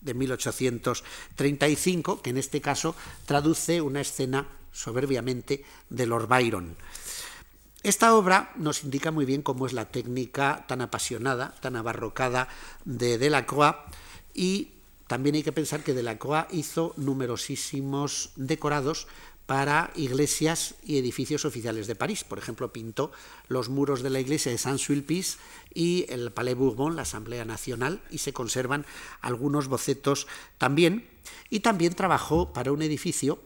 de 0.00 0.14
1835, 0.14 2.22
que 2.22 2.30
en 2.30 2.38
este 2.38 2.60
caso 2.60 2.94
traduce 3.24 3.80
una 3.80 4.00
escena 4.00 4.46
soberbiamente 4.72 5.64
de 5.90 6.06
Lord 6.06 6.28
Byron. 6.28 6.76
Esta 7.82 8.14
obra 8.14 8.52
nos 8.56 8.84
indica 8.84 9.10
muy 9.10 9.24
bien 9.24 9.42
cómo 9.42 9.66
es 9.66 9.72
la 9.72 9.86
técnica 9.86 10.64
tan 10.66 10.80
apasionada, 10.80 11.54
tan 11.60 11.76
abarrocada 11.76 12.48
de 12.84 13.18
Delacroix 13.18 13.76
y 14.34 14.72
también 15.06 15.36
hay 15.36 15.44
que 15.44 15.52
pensar 15.52 15.84
que 15.84 15.94
Delacroix 15.94 16.46
hizo 16.50 16.92
numerosísimos 16.96 18.30
decorados 18.34 19.06
para 19.46 19.92
iglesias 19.94 20.74
y 20.84 20.98
edificios 20.98 21.44
oficiales 21.44 21.86
de 21.86 21.94
París. 21.94 22.24
Por 22.24 22.38
ejemplo, 22.38 22.72
pintó 22.72 23.12
los 23.48 23.68
muros 23.68 24.02
de 24.02 24.10
la 24.10 24.20
iglesia 24.20 24.52
de 24.52 24.58
Saint-Sulpice 24.58 25.38
y 25.72 26.04
el 26.08 26.32
Palais 26.32 26.56
Bourbon, 26.56 26.96
la 26.96 27.02
Asamblea 27.02 27.44
Nacional, 27.44 28.02
y 28.10 28.18
se 28.18 28.32
conservan 28.32 28.84
algunos 29.20 29.68
bocetos 29.68 30.26
también. 30.58 31.08
Y 31.48 31.60
también 31.60 31.94
trabajó 31.94 32.52
para 32.52 32.72
un 32.72 32.82
edificio 32.82 33.40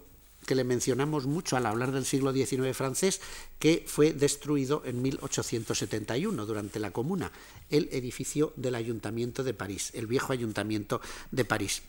que 0.51 0.57
le 0.57 0.65
mencionamos 0.65 1.27
mucho 1.27 1.57
al 1.57 1.65
hablar 1.65 1.93
del 1.93 2.05
siglo 2.05 2.33
XIX 2.33 2.77
francés, 2.77 3.21
que 3.61 3.85
fue 3.87 4.13
destruido 4.13 4.83
en 4.85 5.01
1871 5.01 6.45
durante 6.45 6.81
la 6.81 6.91
Comuna, 6.91 7.31
el 7.71 7.89
edificio 7.93 8.53
del 8.57 8.75
Ayuntamiento 8.75 9.45
de 9.45 9.55
París, 9.55 9.93
el 9.95 10.09
viejo 10.09 10.33
Ayuntamiento 10.33 11.01
de 11.31 11.45
París. 11.45 11.83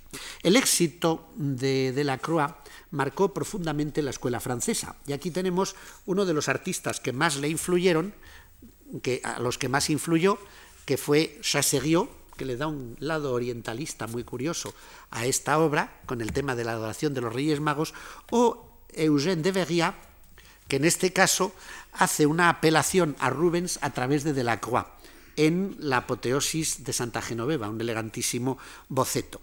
El 0.43 0.55
éxito 0.55 1.33
de 1.37 1.91
Delacroix 1.91 2.53
marcó 2.91 3.33
profundamente 3.33 4.03
la 4.03 4.11
escuela 4.11 4.39
francesa, 4.39 4.95
y 5.07 5.13
aquí 5.13 5.31
tenemos 5.31 5.75
uno 6.05 6.27
de 6.27 6.35
los 6.35 6.47
artistas 6.47 6.99
que 6.99 7.13
más 7.13 7.37
le 7.37 7.49
influyeron, 7.49 8.13
que, 9.01 9.21
a 9.23 9.39
los 9.39 9.57
que 9.57 9.69
más 9.69 9.89
influyó, 9.89 10.37
que 10.85 10.97
fue 10.97 11.39
Chassériau, 11.41 12.07
que 12.41 12.45
le 12.45 12.57
da 12.57 12.65
un 12.65 12.97
lado 12.97 13.33
orientalista 13.33 14.07
muy 14.07 14.23
curioso 14.23 14.73
a 15.11 15.27
esta 15.27 15.59
obra, 15.59 16.01
con 16.07 16.21
el 16.21 16.33
tema 16.33 16.55
de 16.55 16.63
la 16.63 16.71
adoración 16.71 17.13
de 17.13 17.21
los 17.21 17.31
Reyes 17.31 17.61
Magos, 17.61 17.93
o 18.31 18.81
Eugène 18.89 19.45
de 19.45 19.51
Verriat, 19.53 19.93
que 20.67 20.77
en 20.77 20.85
este 20.85 21.13
caso 21.13 21.53
hace 21.93 22.25
una 22.25 22.49
apelación 22.49 23.15
a 23.19 23.29
Rubens 23.29 23.77
a 23.83 23.93
través 23.93 24.23
de 24.23 24.33
Delacroix, 24.33 24.89
en 25.37 25.77
la 25.77 25.97
apoteosis 25.97 26.83
de 26.83 26.93
Santa 26.93 27.21
Genoveva, 27.21 27.69
un 27.69 27.79
elegantísimo 27.79 28.57
boceto. 28.89 29.39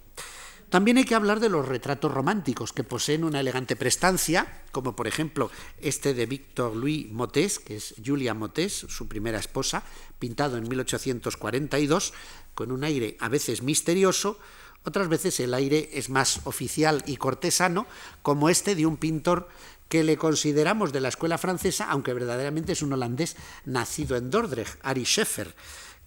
También 0.70 0.98
hay 0.98 1.04
que 1.04 1.14
hablar 1.14 1.40
de 1.40 1.48
los 1.48 1.66
retratos 1.66 2.12
románticos 2.12 2.74
que 2.74 2.84
poseen 2.84 3.24
una 3.24 3.40
elegante 3.40 3.74
prestancia, 3.74 4.64
como 4.70 4.94
por 4.94 5.06
ejemplo 5.06 5.50
este 5.80 6.12
de 6.12 6.26
Victor 6.26 6.76
Louis 6.76 7.10
Motés, 7.10 7.58
que 7.58 7.76
es 7.76 7.94
Julia 8.04 8.34
Motés, 8.34 8.74
su 8.74 9.08
primera 9.08 9.38
esposa, 9.38 9.82
pintado 10.18 10.58
en 10.58 10.68
1842, 10.68 12.12
con 12.58 12.72
un 12.72 12.82
aire 12.82 13.16
a 13.20 13.28
veces 13.28 13.62
misterioso, 13.62 14.36
otras 14.82 15.06
veces 15.06 15.38
el 15.38 15.54
aire 15.54 15.90
es 15.92 16.10
más 16.10 16.40
oficial 16.42 17.04
y 17.06 17.16
cortesano, 17.16 17.86
como 18.22 18.48
este 18.48 18.74
de 18.74 18.84
un 18.84 18.96
pintor 18.96 19.46
que 19.88 20.02
le 20.02 20.16
consideramos 20.16 20.92
de 20.92 20.98
la 20.98 21.06
escuela 21.06 21.38
francesa, 21.38 21.86
aunque 21.88 22.14
verdaderamente 22.14 22.72
es 22.72 22.82
un 22.82 22.92
holandés 22.92 23.36
nacido 23.64 24.16
en 24.16 24.32
Dordrecht, 24.32 24.74
Ari 24.82 25.04
Scheffer, 25.04 25.54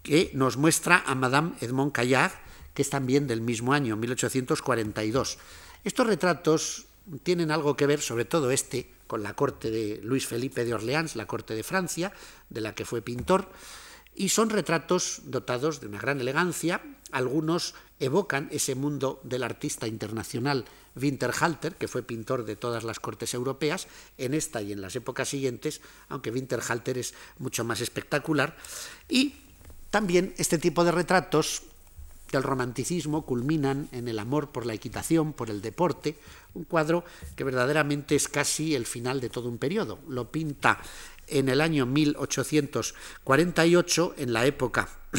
que 0.04 0.30
nos 0.34 0.58
muestra 0.58 1.02
a 1.08 1.16
Madame 1.16 1.54
Edmond 1.62 1.94
Callard, 1.94 2.34
que 2.74 2.82
es 2.82 2.90
también 2.90 3.28
del 3.28 3.40
mismo 3.40 3.72
año, 3.72 3.96
1842. 3.96 5.38
Estos 5.86 6.06
retratos 6.06 6.86
tienen 7.24 7.50
algo 7.50 7.78
que 7.78 7.88
ver, 7.88 8.02
sobre 8.02 8.26
todo 8.26 8.52
este, 8.52 8.92
con 9.08 9.24
la 9.24 9.36
corte 9.36 9.72
de 9.72 10.02
Luis 10.04 10.28
Felipe 10.28 10.66
de 10.66 10.74
Orleans, 10.74 11.16
la 11.16 11.28
corte 11.28 11.56
de 11.56 11.64
Francia, 11.64 12.12
de 12.50 12.60
la 12.60 12.76
que 12.76 12.84
fue 12.84 13.02
pintor, 13.02 13.48
y 14.16 14.30
son 14.30 14.50
retratos 14.50 15.22
dotados 15.26 15.80
de 15.82 15.88
una 15.88 16.00
gran 16.00 16.20
elegancia. 16.20 16.82
Algunos 17.12 17.76
evocan 18.00 18.50
ese 18.52 18.76
mundo 18.76 19.20
del 19.24 19.44
artista 19.44 19.88
internacional 19.88 20.66
Winterhalter, 20.96 21.76
que 21.76 21.88
fue 21.88 22.04
pintor 22.04 22.46
de 22.46 22.56
todas 22.56 22.84
las 22.84 23.00
cortes 23.00 23.34
europeas, 23.34 23.88
en 24.18 24.34
esta 24.34 24.62
y 24.62 24.72
en 24.72 24.82
las 24.82 24.96
épocas 24.96 25.30
siguientes, 25.30 25.82
aunque 26.10 26.32
Winterhalter 26.32 26.98
es 26.98 27.14
mucho 27.40 27.64
más 27.64 27.82
espectacular. 27.82 28.58
Y 29.08 29.36
también 29.90 30.34
este 30.38 30.58
tipo 30.58 30.84
de 30.84 30.92
retratos 30.92 31.64
del 32.32 32.44
romanticismo 32.44 33.26
culminan 33.26 33.90
en 33.92 34.08
el 34.08 34.18
amor 34.18 34.52
por 34.52 34.66
la 34.66 34.74
equitación, 34.74 35.34
por 35.34 35.50
el 35.50 35.62
deporte, 35.62 36.18
un 36.54 36.64
cuadro 36.64 37.04
que 37.36 37.44
verdaderamente 37.44 38.16
es 38.16 38.28
casi 38.28 38.74
el 38.76 38.86
final 38.86 39.20
de 39.22 39.30
todo 39.30 39.50
un 39.50 39.58
periodo. 39.58 40.00
Lo 40.08 40.32
pinta 40.32 40.80
en 41.32 41.50
el 41.50 41.62
año 41.62 41.88
1848, 41.88 44.14
en 44.18 44.34
la 44.34 44.46
época 44.46 44.90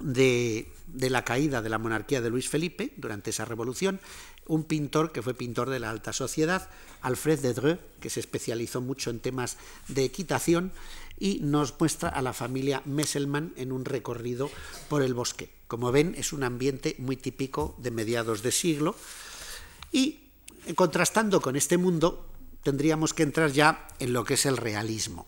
de, 0.00 0.66
la 0.94 1.24
caída 1.24 1.62
de 1.62 1.68
la 1.68 1.78
monarquía 1.78 2.20
de 2.20 2.30
Luis 2.30 2.48
Felipe, 2.48 2.92
durante 2.96 3.30
esa 3.30 3.44
revolución, 3.44 4.00
un 4.46 4.64
pintor 4.64 5.12
que 5.12 5.22
fue 5.22 5.34
pintor 5.34 5.70
de 5.70 5.78
la 5.78 5.90
alta 5.90 6.12
sociedad, 6.12 6.68
Alfred 7.02 7.38
de 7.40 7.54
Dreux, 7.54 7.78
que 8.00 8.10
se 8.10 8.18
especializó 8.20 8.80
mucho 8.80 9.10
en 9.10 9.20
temas 9.20 9.58
de 9.88 10.04
equitación 10.04 10.72
y 11.18 11.40
nos 11.40 11.78
muestra 11.78 12.08
a 12.08 12.22
la 12.22 12.32
familia 12.32 12.82
Messelmann 12.86 13.52
en 13.56 13.72
un 13.72 13.84
recorrido 13.84 14.50
por 14.88 15.02
el 15.02 15.14
bosque. 15.14 15.50
Como 15.66 15.92
ven, 15.92 16.14
es 16.16 16.32
un 16.32 16.44
ambiente 16.44 16.96
muy 16.98 17.16
típico 17.16 17.74
de 17.78 17.90
mediados 17.90 18.42
de 18.42 18.52
siglo 18.52 18.94
y 19.92 20.20
contrastando 20.74 21.40
con 21.40 21.56
este 21.56 21.76
mundo 21.76 22.26
tendríamos 22.62 23.14
que 23.14 23.22
entrar 23.22 23.50
ya 23.50 23.88
en 23.98 24.12
lo 24.12 24.24
que 24.24 24.34
es 24.34 24.46
el 24.46 24.56
realismo, 24.56 25.26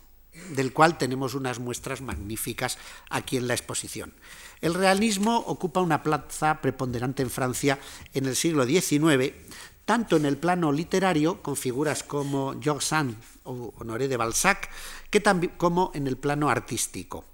del 0.51 0.73
cual 0.73 0.99
tenemos 0.99 1.35
unas 1.35 1.59
muestras 1.59 2.01
magníficas 2.01 2.79
aquí 3.09 3.37
en 3.37 3.49
la 3.49 3.55
exposición. 3.55 4.13
El 4.61 4.75
realismo 4.75 5.39
ocupa 5.39 5.81
una 5.81 6.03
plaza 6.03 6.61
preponderante 6.61 7.23
en 7.23 7.31
Francia 7.31 7.79
en 8.13 8.27
el 8.27 8.37
siglo 8.37 8.67
XIX, 8.67 9.33
tanto 9.85 10.17
en 10.17 10.27
el 10.27 10.37
plano 10.37 10.71
literario, 10.71 11.43
con 11.43 11.57
figuras 11.57 12.03
como 12.03 12.55
Georges 12.61 12.89
Sand 12.89 13.17
o 13.45 13.75
Honoré 13.79 14.07
de 14.07 14.17
Balzac, 14.17 14.71
que 15.11 15.23
como 15.57 15.91
en 15.95 16.07
el 16.07 16.17
plano 16.17 16.51
artístico. 16.51 17.25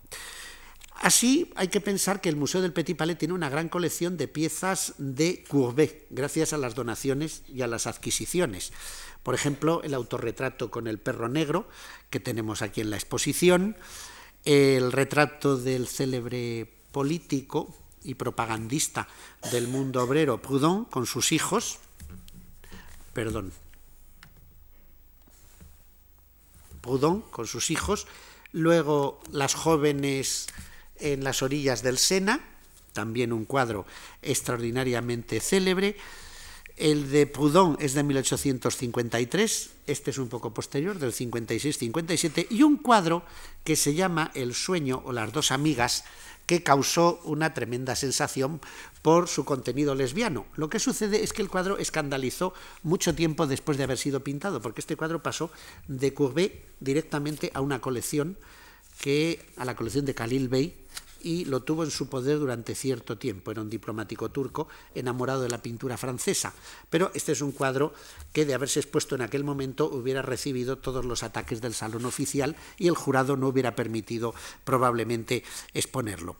Así 1.01 1.53
hay 1.57 1.69
que 1.69 1.83
pensar 1.83 2.21
que 2.21 2.31
el 2.31 2.37
Museo 2.37 2.63
del 2.63 2.73
Petit 2.73 2.97
Palais 2.97 3.19
tiene 3.19 3.35
una 3.35 3.51
gran 3.51 3.69
colección 3.69 4.17
de 4.17 4.29
piezas 4.29 4.95
de 4.97 5.45
Courbet, 5.47 6.07
gracias 6.09 6.55
a 6.55 6.59
las 6.59 6.75
donaciones 6.75 7.43
y 7.49 7.61
a 7.61 7.67
las 7.67 7.87
adquisiciones. 7.87 8.73
Por 9.27 9.35
ejemplo, 9.35 9.83
el 9.83 9.93
autorretrato 9.93 10.71
con 10.71 10.87
el 10.87 11.01
perro 11.01 11.29
negro, 11.29 11.69
que 12.11 12.21
tenemos 12.21 12.63
aquí 12.63 12.81
en 12.81 12.91
la 12.91 12.97
exposición, 12.97 13.77
el 14.45 14.93
retrato 14.93 15.57
del 15.57 15.89
célebre 15.89 16.73
político 16.93 17.75
y 18.05 18.15
propagandista 18.15 19.09
del 19.51 19.67
mundo 19.67 20.05
obrero 20.05 20.41
Proudhon 20.41 20.85
con 20.85 21.07
sus 21.07 21.33
hijos, 21.33 21.81
perdón, 23.15 23.53
Proudhon 26.81 27.23
con 27.23 27.49
sus 27.49 27.73
hijos, 27.73 28.07
luego 28.53 29.21
las 29.33 29.55
jóvenes 29.55 30.47
en 31.01 31.25
las 31.25 31.43
orillas 31.43 31.83
del 31.83 31.99
Sena, 31.99 32.49
también 32.93 33.33
un 33.33 33.45
cuadro 33.45 33.87
extraordinariamente 34.23 35.41
célebre. 35.41 35.97
El 36.77 37.11
de 37.11 37.27
Proudhon 37.27 37.79
es 37.81 37.95
de 37.95 38.03
1853, 38.03 39.71
este 39.87 40.11
es 40.11 40.19
un 40.19 40.29
poco 40.29 40.53
posterior, 40.53 40.99
del 40.99 41.13
56-57, 41.13 42.49
y 42.51 42.63
un 42.63 42.77
cuadro 42.77 43.25
que 43.65 43.77
se 43.77 43.95
llama 43.95 44.31
El 44.35 44.55
sueño 44.55 45.01
o 45.07 45.13
las 45.13 45.33
dos 45.33 45.53
amigas, 45.53 46.05
que 46.45 46.63
causó 46.63 47.19
una 47.25 47.55
tremenda 47.55 47.97
sensación 47.97 48.61
por 49.01 49.27
su 49.27 49.47
contenido 49.47 49.95
lesbiano. 49.95 50.45
Lo 50.55 50.69
que 50.69 50.79
sucede 50.79 51.25
es 51.25 51.33
que 51.33 51.41
el 51.41 51.49
cuadro 51.49 51.79
escandalizó 51.79 52.53
mucho 52.83 53.15
tiempo 53.15 53.47
después 53.47 53.79
de 53.79 53.85
haber 53.85 53.97
sido 53.97 54.23
pintado, 54.23 54.61
porque 54.61 54.83
este 54.83 54.97
cuadro 54.97 55.23
pasó 55.23 55.51
de 55.89 56.13
Courbet 56.13 56.63
directamente 56.81 57.51
a 57.55 57.63
una 57.63 57.81
colección 57.81 58.37
que 59.01 59.47
a 59.57 59.65
la 59.65 59.77
colección 59.77 60.05
de 60.05 60.15
Khalil 60.15 60.49
Bey 60.49 60.75
y 61.23 61.45
lo 61.45 61.63
tuvo 61.63 61.85
en 61.85 61.91
su 61.91 62.09
poder 62.09 62.39
durante 62.39 62.75
cierto 62.75 63.19
tiempo. 63.19 63.51
Era 63.51 63.63
un 63.63 63.71
diplomático 63.71 64.31
turco 64.31 64.69
enamorado 64.95 65.43
de 65.43 65.49
la 65.49 65.63
pintura 65.63 65.97
francesa. 65.97 66.53
Pero 66.91 67.11
este 67.15 67.33
es 67.33 67.41
un 67.41 67.53
cuadro 67.53 67.93
que, 68.33 68.45
de 68.45 68.55
haberse 68.55 68.81
expuesto 68.81 69.15
en 69.15 69.23
aquel 69.23 69.45
momento, 69.45 69.89
hubiera 69.91 70.23
recibido 70.23 70.79
todos 70.79 71.05
los 71.05 71.23
ataques 71.23 71.61
del 71.61 71.75
salón 71.75 72.05
oficial 72.05 72.57
y 72.79 72.89
el 72.89 72.95
jurado 72.95 73.37
no 73.37 73.49
hubiera 73.49 73.75
permitido 73.75 74.35
probablemente 74.65 75.45
exponerlo. 75.75 76.37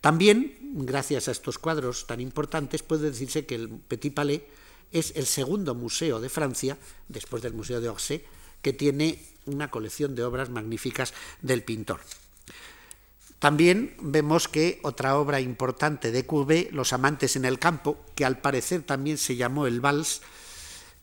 También, 0.00 0.56
gracias 0.62 1.28
a 1.28 1.32
estos 1.32 1.58
cuadros 1.58 2.06
tan 2.06 2.20
importantes, 2.20 2.82
puede 2.82 3.10
decirse 3.10 3.44
que 3.44 3.54
el 3.54 3.68
Petit 3.68 4.14
Palais 4.14 4.42
es 4.92 5.12
el 5.14 5.26
segundo 5.26 5.74
museo 5.74 6.20
de 6.20 6.28
Francia, 6.28 6.78
después 7.08 7.42
del 7.42 7.52
Museo 7.52 7.80
de 7.80 7.88
Orsay, 7.88 8.24
que 8.62 8.72
tiene 8.72 9.22
una 9.46 9.70
colección 9.70 10.14
de 10.14 10.24
obras 10.24 10.50
magníficas 10.50 11.14
del 11.42 11.62
pintor. 11.62 12.00
También 13.40 13.96
vemos 14.02 14.46
que 14.48 14.78
otra 14.82 15.16
obra 15.16 15.40
importante 15.40 16.12
de 16.12 16.26
Courbet, 16.26 16.72
Los 16.72 16.92
amantes 16.92 17.36
en 17.36 17.46
el 17.46 17.58
campo, 17.58 17.96
que 18.14 18.26
al 18.26 18.38
parecer 18.38 18.82
también 18.82 19.16
se 19.16 19.34
llamó 19.34 19.66
El 19.66 19.80
Vals, 19.80 20.20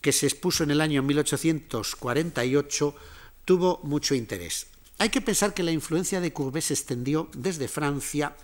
que 0.02 0.12
se 0.12 0.28
expuso 0.28 0.64
en 0.64 0.70
el 0.70 0.80
año 0.80 1.02
1848, 1.02 2.96
tuvo 3.44 3.80
mucho 3.82 4.14
interés. 4.14 4.68
Hay 5.00 5.10
que 5.10 5.22
pensar 5.22 5.56
que 5.56 5.64
la 5.64 5.72
influencia 5.72 6.22
de 6.22 6.32
Courbet 6.32 6.64
se 6.64 6.76
extendió 6.76 7.28
desde 7.34 7.68
Francia 7.68 8.36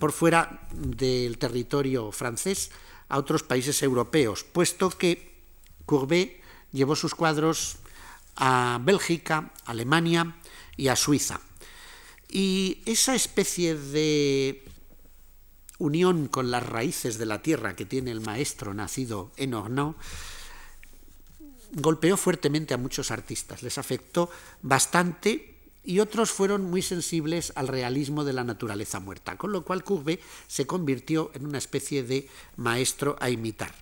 por 0.00 0.10
fuera 0.10 0.66
del 0.72 1.38
territorio 1.38 2.10
francés 2.10 2.72
a 3.08 3.16
otros 3.18 3.44
países 3.44 3.80
europeos, 3.84 4.42
puesto 4.42 4.90
que 4.90 5.38
Courbet 5.86 6.40
llevó 6.72 6.96
sus 6.96 7.14
cuadros 7.14 7.76
a 8.34 8.80
Bélgica, 8.82 9.52
Alemania 9.66 10.34
y 10.76 10.88
a 10.88 10.96
Suiza. 10.96 11.40
Y 12.30 12.82
esa 12.86 13.14
especie 13.14 13.74
de 13.74 14.64
unión 15.78 16.28
con 16.28 16.50
las 16.50 16.64
raíces 16.64 17.18
de 17.18 17.26
la 17.26 17.42
tierra 17.42 17.74
que 17.74 17.86
tiene 17.86 18.10
el 18.10 18.20
maestro 18.20 18.74
nacido 18.74 19.32
en 19.36 19.54
Ornau 19.54 19.96
golpeó 21.72 22.16
fuertemente 22.16 22.74
a 22.74 22.78
muchos 22.78 23.10
artistas, 23.10 23.62
les 23.62 23.78
afectó 23.78 24.30
bastante 24.62 25.56
y 25.82 26.00
otros 26.00 26.30
fueron 26.30 26.64
muy 26.64 26.82
sensibles 26.82 27.52
al 27.54 27.68
realismo 27.68 28.24
de 28.24 28.32
la 28.32 28.44
naturaleza 28.44 29.00
muerta, 29.00 29.36
con 29.36 29.52
lo 29.52 29.64
cual 29.64 29.84
Courbet 29.84 30.20
se 30.46 30.66
convirtió 30.66 31.30
en 31.34 31.46
una 31.46 31.58
especie 31.58 32.02
de 32.02 32.28
maestro 32.56 33.16
a 33.20 33.30
imitar. 33.30 33.74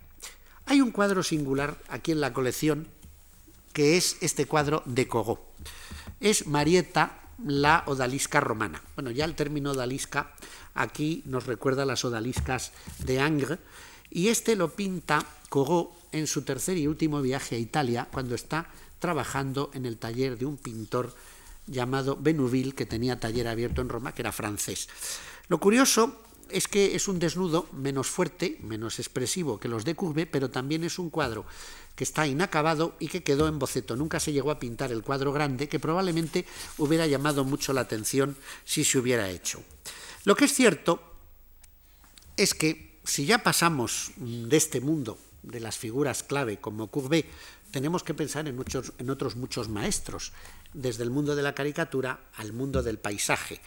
Hay 0.66 0.80
un 0.80 0.90
cuadro 0.90 1.22
singular 1.22 1.82
aquí 1.88 2.12
en 2.12 2.20
la 2.20 2.32
colección 2.32 2.88
que 3.72 3.96
es 3.96 4.16
este 4.20 4.46
cuadro 4.46 4.82
de 4.84 5.08
Cogó. 5.08 5.44
Es 6.20 6.46
Marieta 6.46 7.27
la 7.44 7.84
odalisca 7.86 8.40
romana. 8.40 8.82
Bueno, 8.94 9.10
ya 9.10 9.24
el 9.24 9.34
término 9.34 9.72
odalisca 9.72 10.34
aquí 10.74 11.22
nos 11.26 11.46
recuerda 11.46 11.82
a 11.82 11.86
las 11.86 12.04
odaliscas 12.04 12.72
de 12.98 13.20
Angre 13.20 13.58
y 14.10 14.28
este 14.28 14.56
lo 14.56 14.74
pinta 14.74 15.24
Corot 15.48 15.92
en 16.12 16.26
su 16.26 16.42
tercer 16.42 16.76
y 16.76 16.86
último 16.86 17.22
viaje 17.22 17.56
a 17.56 17.58
Italia 17.58 18.08
cuando 18.10 18.34
está 18.34 18.70
trabajando 18.98 19.70
en 19.74 19.86
el 19.86 19.98
taller 19.98 20.38
de 20.38 20.46
un 20.46 20.56
pintor 20.56 21.14
llamado 21.66 22.16
Benouville 22.16 22.74
que 22.74 22.86
tenía 22.86 23.20
taller 23.20 23.46
abierto 23.46 23.82
en 23.82 23.88
Roma, 23.88 24.12
que 24.12 24.22
era 24.22 24.32
francés. 24.32 24.88
Lo 25.48 25.58
curioso 25.60 26.22
es 26.50 26.66
que 26.66 26.94
es 26.94 27.08
un 27.08 27.18
desnudo 27.18 27.68
menos 27.72 28.08
fuerte, 28.08 28.58
menos 28.62 28.98
expresivo 28.98 29.60
que 29.60 29.68
los 29.68 29.84
de 29.84 29.94
Courbet, 29.94 30.30
pero 30.30 30.50
también 30.50 30.82
es 30.84 30.98
un 30.98 31.10
cuadro 31.10 31.44
que 31.98 32.04
está 32.04 32.28
inacabado 32.28 32.94
y 33.00 33.08
que 33.08 33.24
quedó 33.24 33.48
en 33.48 33.58
boceto. 33.58 33.96
Nunca 33.96 34.20
se 34.20 34.32
llegó 34.32 34.52
a 34.52 34.60
pintar 34.60 34.92
el 34.92 35.02
cuadro 35.02 35.32
grande, 35.32 35.68
que 35.68 35.80
probablemente 35.80 36.46
hubiera 36.76 37.08
llamado 37.08 37.42
mucho 37.42 37.72
la 37.72 37.80
atención 37.80 38.36
si 38.64 38.84
se 38.84 38.98
hubiera 38.98 39.28
hecho. 39.28 39.64
Lo 40.22 40.36
que 40.36 40.44
es 40.44 40.54
cierto 40.54 41.02
es 42.36 42.54
que 42.54 43.00
si 43.02 43.26
ya 43.26 43.42
pasamos 43.42 44.12
de 44.16 44.56
este 44.56 44.80
mundo, 44.80 45.18
de 45.42 45.58
las 45.58 45.76
figuras 45.76 46.22
clave 46.22 46.60
como 46.60 46.86
Courbet, 46.86 47.26
tenemos 47.72 48.04
que 48.04 48.14
pensar 48.14 48.46
en, 48.46 48.54
muchos, 48.54 48.92
en 48.98 49.10
otros 49.10 49.34
muchos 49.34 49.68
maestros, 49.68 50.30
desde 50.72 51.02
el 51.02 51.10
mundo 51.10 51.34
de 51.34 51.42
la 51.42 51.56
caricatura 51.56 52.20
al 52.36 52.52
mundo 52.52 52.84
del 52.84 52.98
paisaje. 52.98 53.60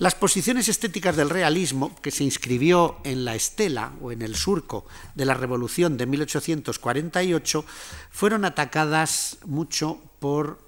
Las 0.00 0.14
posiciones 0.14 0.70
estéticas 0.70 1.14
del 1.14 1.28
realismo, 1.28 1.94
que 2.00 2.10
se 2.10 2.24
inscribió 2.24 2.96
en 3.04 3.26
la 3.26 3.34
estela 3.34 3.92
o 4.00 4.12
en 4.12 4.22
el 4.22 4.34
surco 4.34 4.86
de 5.14 5.26
la 5.26 5.34
Revolución 5.34 5.98
de 5.98 6.06
1848, 6.06 7.66
fueron 8.10 8.46
atacadas 8.46 9.36
mucho 9.44 10.00
por 10.18 10.58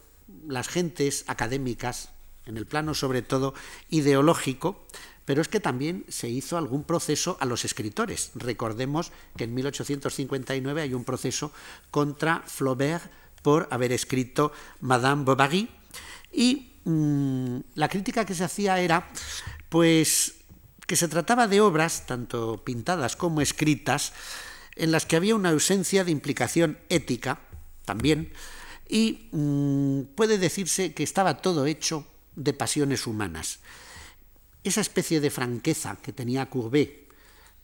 las 0.46 0.68
gentes 0.68 1.24
académicas, 1.28 2.10
en 2.44 2.58
el 2.58 2.66
plano 2.66 2.92
sobre 2.92 3.22
todo 3.22 3.54
ideológico, 3.88 4.84
pero 5.24 5.40
es 5.40 5.48
que 5.48 5.60
también 5.60 6.04
se 6.08 6.28
hizo 6.28 6.58
algún 6.58 6.84
proceso 6.84 7.38
a 7.40 7.46
los 7.46 7.64
escritores. 7.64 8.32
Recordemos 8.34 9.12
que 9.38 9.44
en 9.44 9.54
1859 9.54 10.82
hay 10.82 10.92
un 10.92 11.04
proceso 11.04 11.52
contra 11.90 12.42
Flaubert 12.46 13.10
por 13.40 13.66
haber 13.70 13.92
escrito 13.92 14.52
Madame 14.82 15.24
Bovary 15.24 15.70
y 16.30 16.71
Mm, 16.84 17.58
la 17.74 17.88
crítica 17.88 18.24
que 18.24 18.34
se 18.34 18.44
hacía 18.44 18.80
era 18.80 19.08
pues 19.68 20.34
que 20.86 20.96
se 20.96 21.08
trataba 21.08 21.46
de 21.46 21.60
obras, 21.60 22.06
tanto 22.06 22.62
pintadas 22.64 23.16
como 23.16 23.40
escritas, 23.40 24.12
en 24.76 24.90
las 24.90 25.06
que 25.06 25.16
había 25.16 25.34
una 25.34 25.50
ausencia 25.50 26.04
de 26.04 26.10
implicación 26.10 26.78
ética 26.88 27.40
también, 27.84 28.32
y 28.88 29.28
mm, 29.32 30.14
puede 30.14 30.38
decirse 30.38 30.92
que 30.92 31.02
estaba 31.02 31.38
todo 31.38 31.66
hecho 31.66 32.06
de 32.36 32.52
pasiones 32.52 33.06
humanas. 33.06 33.60
Esa 34.64 34.80
especie 34.80 35.20
de 35.20 35.30
franqueza 35.30 35.96
que 36.02 36.12
tenía 36.12 36.50
Courbet 36.50 37.02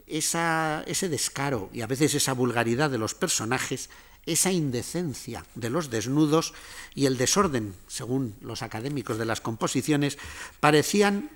ese 0.09 1.09
descaro 1.09 1.71
y 1.73 1.83
a 1.83 1.87
veces 1.87 2.15
esa 2.15 2.33
vulgaridad 2.33 2.91
de 2.91 2.99
los 2.99 3.15
personajes, 3.15 3.91
esa 4.29 4.53
indecencia 4.53 5.45
de 5.55 5.71
los 5.71 5.91
desnudos 5.91 6.53
y 6.95 7.07
el 7.07 7.17
desorden, 7.17 7.75
según 7.89 8.37
los 8.41 8.63
académicos 8.63 9.19
de 9.19 9.25
las 9.25 9.41
composiciones, 9.41 10.19
parecían 10.61 11.31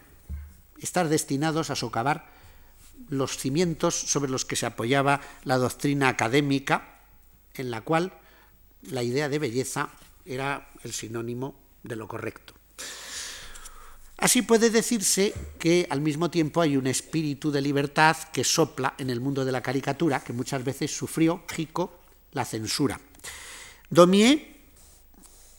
estar 0.79 1.09
destinados 1.09 1.71
a 1.71 1.77
socavar 1.77 2.31
los 3.09 3.39
cimientos 3.39 3.95
sobre 3.95 4.31
los 4.31 4.45
que 4.45 4.57
se 4.57 4.67
apoyaba 4.67 5.21
la 5.45 5.59
doctrina 5.59 6.09
académica, 6.09 7.01
en 7.55 7.71
la 7.71 7.81
cual 7.81 8.13
la 8.83 9.03
idea 9.03 9.29
de 9.29 9.39
belleza 9.39 9.89
era 10.27 10.71
el 10.85 10.93
sinónimo 10.93 11.55
de 11.83 11.97
lo 11.97 12.07
correcto. 12.07 12.55
Así 14.19 14.43
puede 14.43 14.71
decirse 14.71 15.35
que 15.59 15.87
al 15.91 16.01
mismo 16.01 16.31
tiempo 16.31 16.61
hay 16.61 16.77
un 16.77 16.87
espíritu 16.87 17.51
de 17.51 17.61
libertad 17.61 18.17
que 18.33 18.45
sopla 18.45 18.95
en 18.99 19.11
el 19.11 19.21
mundo 19.21 19.45
de 19.45 19.51
la 19.51 19.63
caricatura, 19.63 20.23
que 20.23 20.33
muchas 20.33 20.63
veces 20.63 20.95
sufrió, 20.95 21.43
Jico, 21.49 22.02
la 22.33 22.45
censura. 22.45 23.01
Daumier 23.91 24.57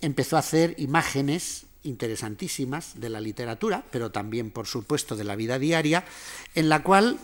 empezó 0.02 0.36
a 0.36 0.40
hacer 0.40 0.76
imágenes 0.78 1.66
interesantísimas 1.84 3.00
de 3.00 3.10
la 3.10 3.22
literatura, 3.22 3.86
pero 3.92 4.12
también, 4.12 4.52
por 4.52 4.68
supuesto, 4.68 5.16
de 5.16 5.24
la 5.24 5.36
vida 5.36 5.60
diaria, 5.60 6.06
en 6.56 6.70
la 6.70 6.84
cual 6.84 7.20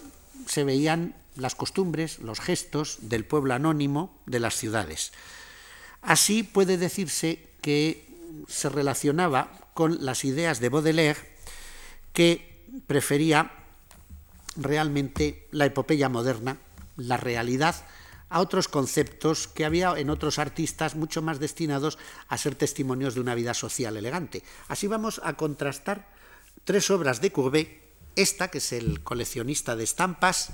se 0.45 0.63
veían 0.63 1.15
las 1.35 1.55
costumbres, 1.55 2.19
los 2.19 2.39
gestos 2.39 2.97
del 3.01 3.25
pueblo 3.25 3.53
anónimo 3.53 4.17
de 4.25 4.39
las 4.39 4.55
ciudades. 4.55 5.11
Así 6.01 6.43
puede 6.43 6.77
decirse 6.77 7.47
que 7.61 8.07
se 8.47 8.69
relacionaba 8.69 9.51
con 9.73 10.05
las 10.05 10.25
ideas 10.25 10.59
de 10.59 10.69
Baudelaire, 10.69 11.19
que 12.13 12.65
prefería 12.87 13.51
realmente 14.55 15.47
la 15.51 15.65
epopeya 15.65 16.09
moderna, 16.09 16.57
la 16.97 17.17
realidad, 17.17 17.75
a 18.29 18.39
otros 18.39 18.67
conceptos 18.67 19.47
que 19.47 19.65
había 19.65 19.93
en 19.97 20.09
otros 20.09 20.39
artistas 20.39 20.95
mucho 20.95 21.21
más 21.21 21.39
destinados 21.39 21.97
a 22.27 22.37
ser 22.37 22.55
testimonios 22.55 23.15
de 23.15 23.21
una 23.21 23.35
vida 23.35 23.53
social 23.53 23.97
elegante. 23.97 24.43
Así 24.67 24.87
vamos 24.87 25.19
a 25.23 25.33
contrastar 25.33 26.07
tres 26.63 26.89
obras 26.91 27.21
de 27.21 27.31
Courbet, 27.31 27.81
esta 28.15 28.49
que 28.49 28.59
es 28.59 28.71
el 28.71 29.01
coleccionista 29.01 29.75
de 29.75 29.83
estampas, 29.83 30.51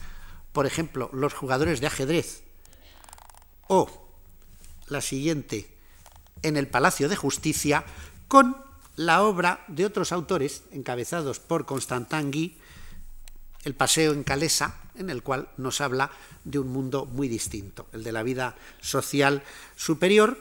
por 0.53 0.65
ejemplo, 0.65 1.09
los 1.11 1.33
jugadores 1.33 1.81
de 1.81 1.87
ajedrez, 1.87 2.43
o 3.67 4.07
la 4.87 5.01
siguiente, 5.01 5.75
en 6.43 6.57
el 6.57 6.67
Palacio 6.67 7.09
de 7.09 7.15
Justicia, 7.15 7.83
con 8.27 8.55
la 8.95 9.23
obra 9.23 9.65
de 9.67 9.85
otros 9.85 10.11
autores, 10.11 10.63
encabezados 10.71 11.39
por 11.39 11.65
Constantin 11.65 12.31
Guy, 12.31 12.57
El 13.63 13.75
paseo 13.75 14.13
en 14.13 14.23
Calesa, 14.23 14.84
en 14.97 15.09
el 15.09 15.23
cual 15.23 15.49
nos 15.57 15.81
habla 15.81 16.11
de 16.43 16.59
un 16.59 16.67
mundo 16.67 17.05
muy 17.05 17.27
distinto, 17.27 17.87
el 17.93 18.03
de 18.03 18.11
la 18.11 18.23
vida 18.23 18.55
social 18.81 19.43
superior, 19.75 20.37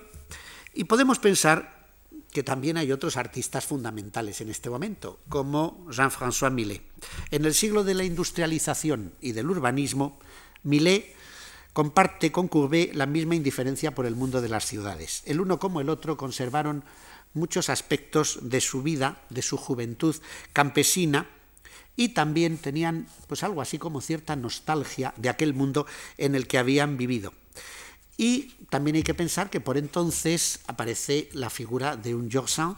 y 0.72 0.84
podemos 0.84 1.18
pensar 1.18 1.86
que 2.32 2.42
también 2.42 2.76
hay 2.76 2.90
otros 2.90 3.16
artistas 3.16 3.64
fundamentales 3.64 4.40
en 4.40 4.50
este 4.50 4.68
momento, 4.68 5.20
como 5.28 5.86
Jean-François 5.90 6.50
Millet. 6.50 6.82
En 7.30 7.44
el 7.44 7.54
siglo 7.54 7.84
de 7.84 7.94
la 7.94 8.02
industrialización 8.02 9.14
y 9.20 9.32
del 9.32 9.50
urbanismo, 9.50 10.18
Millet 10.64 11.14
comparte 11.72 12.32
con 12.32 12.48
Courbet 12.48 12.94
la 12.94 13.06
misma 13.06 13.36
indiferencia 13.36 13.94
por 13.94 14.06
el 14.06 14.16
mundo 14.16 14.40
de 14.40 14.48
las 14.48 14.66
ciudades. 14.66 15.22
El 15.26 15.40
uno 15.40 15.60
como 15.60 15.80
el 15.80 15.88
otro 15.88 16.16
conservaron 16.16 16.84
muchos 17.34 17.68
aspectos 17.68 18.38
de 18.42 18.60
su 18.60 18.82
vida, 18.82 19.22
de 19.30 19.42
su 19.42 19.56
juventud 19.56 20.16
campesina, 20.52 21.28
y 21.96 22.10
también 22.10 22.58
tenían 22.58 23.06
pues 23.26 23.42
algo 23.42 23.60
así 23.60 23.78
como 23.78 24.00
cierta 24.00 24.36
nostalgia 24.36 25.14
de 25.16 25.28
aquel 25.28 25.54
mundo 25.54 25.86
en 26.18 26.34
el 26.34 26.46
que 26.46 26.58
habían 26.58 26.96
vivido. 26.96 27.32
Y 28.16 28.54
también 28.70 28.96
hay 28.96 29.02
que 29.02 29.14
pensar 29.14 29.50
que 29.50 29.60
por 29.60 29.76
entonces 29.76 30.60
aparece 30.66 31.28
la 31.32 31.50
figura 31.50 31.96
de 31.96 32.14
un 32.14 32.30
Georges 32.30 32.76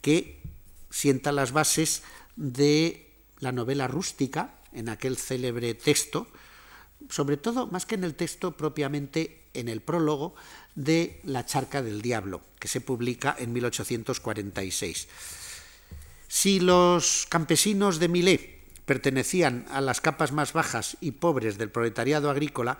que 0.00 0.40
sienta 0.90 1.32
las 1.32 1.52
bases 1.52 2.02
de 2.36 3.10
la 3.38 3.52
novela 3.52 3.88
rústica 3.88 4.54
en 4.72 4.88
aquel 4.88 5.16
célebre 5.16 5.74
texto, 5.74 6.28
sobre 7.08 7.36
todo 7.36 7.66
más 7.66 7.86
que 7.86 7.94
en 7.94 8.04
el 8.04 8.14
texto 8.14 8.56
propiamente 8.56 9.48
en 9.54 9.68
el 9.68 9.80
prólogo 9.80 10.34
de 10.74 11.20
La 11.24 11.44
charca 11.44 11.82
del 11.82 12.02
diablo, 12.02 12.40
que 12.58 12.68
se 12.68 12.80
publica 12.80 13.34
en 13.38 13.52
1846. 13.52 15.08
Si 16.30 16.60
los 16.60 17.26
campesinos 17.28 17.98
de 17.98 18.06
Millet 18.06 18.62
pertenecían 18.86 19.66
a 19.68 19.80
las 19.80 20.00
capas 20.00 20.30
más 20.30 20.52
bajas 20.52 20.96
y 21.00 21.10
pobres 21.10 21.58
del 21.58 21.70
proletariado 21.70 22.30
agrícola, 22.30 22.78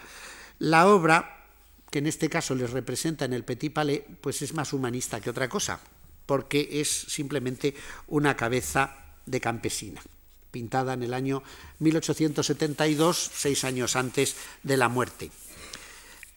la 0.61 0.87
obra, 0.87 1.49
que 1.91 1.99
en 1.99 2.07
este 2.07 2.31
caso 2.31 2.55
les 2.55 2.71
representa 2.71 3.25
en 3.25 3.33
el 3.33 3.43
Petit 3.43 3.73
Palais, 3.73 4.03
pues 4.21 4.41
es 4.43 4.55
más 4.55 4.73
humanista 4.73 5.21
que 5.21 5.31
otra 5.31 5.49
cosa, 5.49 5.81
porque 6.27 6.81
es 6.81 6.89
simplemente 6.89 7.75
una 8.07 8.37
cabeza 8.37 8.95
de 9.27 9.41
campesina, 9.41 10.01
pintada 10.53 10.93
en 10.93 11.03
el 11.03 11.13
año 11.13 11.43
1872, 11.81 13.33
seis 13.35 13.65
años 13.65 13.97
antes 13.97 14.37
de 14.63 14.77
la 14.77 14.89
muerte. 14.89 15.33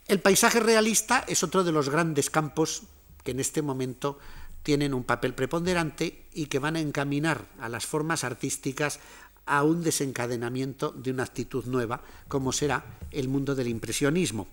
El 0.07 0.19
paisaje 0.19 0.59
realista 0.59 1.23
es 1.27 1.43
otro 1.43 1.63
de 1.63 1.73
los 1.73 1.89
grandes 1.89 2.31
campos 2.31 2.83
que 3.23 3.31
en 3.31 3.39
este 3.39 3.61
momento 3.61 4.19
tienen 4.63 4.93
un 4.93 5.03
papel 5.03 5.33
preponderante 5.33 6.25
y 6.33 6.47
que 6.47 6.59
van 6.59 6.77
a 6.77 6.79
encaminar 6.79 7.45
a 7.59 7.69
las 7.69 7.85
formas 7.85 8.23
artísticas 8.23 8.99
a 9.45 9.63
un 9.63 9.83
desencadenamiento 9.83 10.91
de 10.91 11.11
una 11.11 11.23
actitud 11.23 11.65
nueva, 11.65 12.01
como 12.27 12.53
será 12.53 12.85
el 13.11 13.27
mundo 13.27 13.55
del 13.55 13.67
impresionismo. 13.67 14.47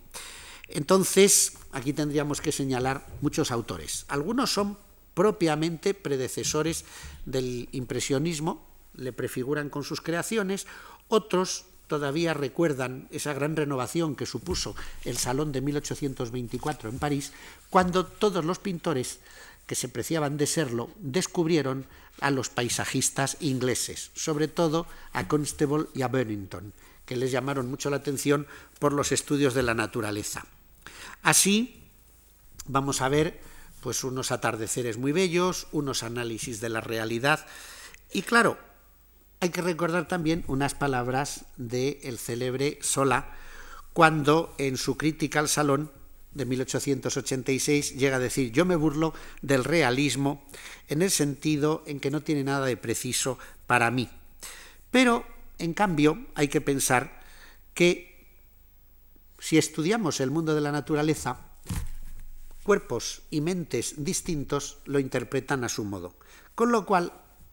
Entonces, 0.69 1.55
aquí 1.73 1.93
tendríamos 1.93 2.41
que 2.41 2.53
señalar 2.53 3.07
muchos 3.21 3.51
autores. 3.51 4.05
Algunos 4.09 4.53
son 4.53 4.77
propiamente 5.15 5.95
predecesores 5.95 6.85
del 7.25 7.69
impresionismo, 7.73 8.67
le 8.95 9.13
prefiguran 9.13 9.71
con 9.71 9.85
sus 9.85 10.01
creaciones, 10.01 10.67
otros 11.09 11.67
todavía 11.87 12.35
recuerdan 12.35 13.09
esa 13.11 13.35
gran 13.35 13.57
renovación 13.57 14.15
que 14.15 14.27
supuso 14.27 14.77
el 15.05 15.19
Salón 15.19 15.51
de 15.51 15.61
1824 15.61 16.89
en 16.89 17.01
París, 17.01 17.33
cuando 17.69 18.07
todos 18.07 18.45
los 18.45 18.61
pintores 18.61 19.19
que 19.71 19.77
se 19.77 19.89
preciaban 19.89 20.37
de 20.37 20.49
serlo 20.49 20.91
descubrieron 20.99 21.87
a 22.21 22.33
los 22.33 22.49
paisajistas 22.49 23.37
ingleses, 23.39 24.11
sobre 24.15 24.49
todo 24.49 24.89
a 25.13 25.29
Constable 25.29 25.87
y 25.95 26.03
a 26.03 26.09
Bennington, 26.09 26.73
que 27.07 27.15
les 27.15 27.31
llamaron 27.31 27.71
mucho 27.71 27.89
la 27.89 27.99
atención 27.99 28.49
por 28.81 28.93
los 28.93 29.13
estudios 29.13 29.55
de 29.55 29.63
la 29.63 29.75
naturaleza. 29.75 30.45
Así 31.23 31.89
vamos 32.67 33.01
a 33.01 33.09
ver 33.09 33.39
pues 33.81 34.03
unos 34.03 34.33
atardeceres 34.33 34.99
muy 34.99 35.13
bellos, 35.13 35.69
unos 35.71 36.03
análisis 36.03 36.61
de 36.61 36.69
la 36.69 36.81
realidad 36.81 37.47
y 38.13 38.23
claro, 38.23 38.59
hay 39.39 39.51
que 39.51 39.63
recordar 39.63 40.09
también 40.09 40.43
unas 40.49 40.75
palabras 40.75 41.45
del 41.59 41.99
el 42.03 42.19
célebre 42.19 42.81
Sola, 42.83 43.37
cuando 43.93 44.53
en 44.59 44.77
su 44.77 44.97
crítica 44.97 45.39
al 45.39 45.49
Salón 45.49 45.93
de 46.33 46.45
1886 46.45 47.97
llega 47.97 48.17
a 48.17 48.21
decir, 48.21 48.53
yo 48.53 48.65
me 48.65 48.77
burlo 48.77 49.15
del 49.43 49.65
realismo 49.65 50.45
en 50.89 51.03
el 51.03 51.11
sentido 51.11 51.83
en 51.87 52.01
que 52.01 52.11
no 52.11 52.23
tiene 52.23 52.45
nada 52.45 52.67
de 52.67 52.77
preciso 52.77 53.39
para 53.67 53.91
mí. 53.91 54.09
Pero, 54.91 55.25
en 55.59 55.75
cambio, 55.75 56.27
hay 56.35 56.49
que 56.49 56.61
pensar 56.61 57.21
que 57.75 58.29
si 59.39 59.59
estudiamos 59.59 60.21
el 60.21 60.31
mundo 60.31 60.55
de 60.55 60.61
la 60.61 60.73
naturaleza, 60.73 61.41
cuerpos 62.63 63.23
y 63.31 63.41
mentes 63.41 63.95
distintos 64.05 64.79
lo 64.85 64.99
interpretan 64.99 65.65
a 65.65 65.69
su 65.69 65.85
modo. 65.85 66.15
Con 66.55 66.73
lo 66.73 66.85
cual, 66.87 67.13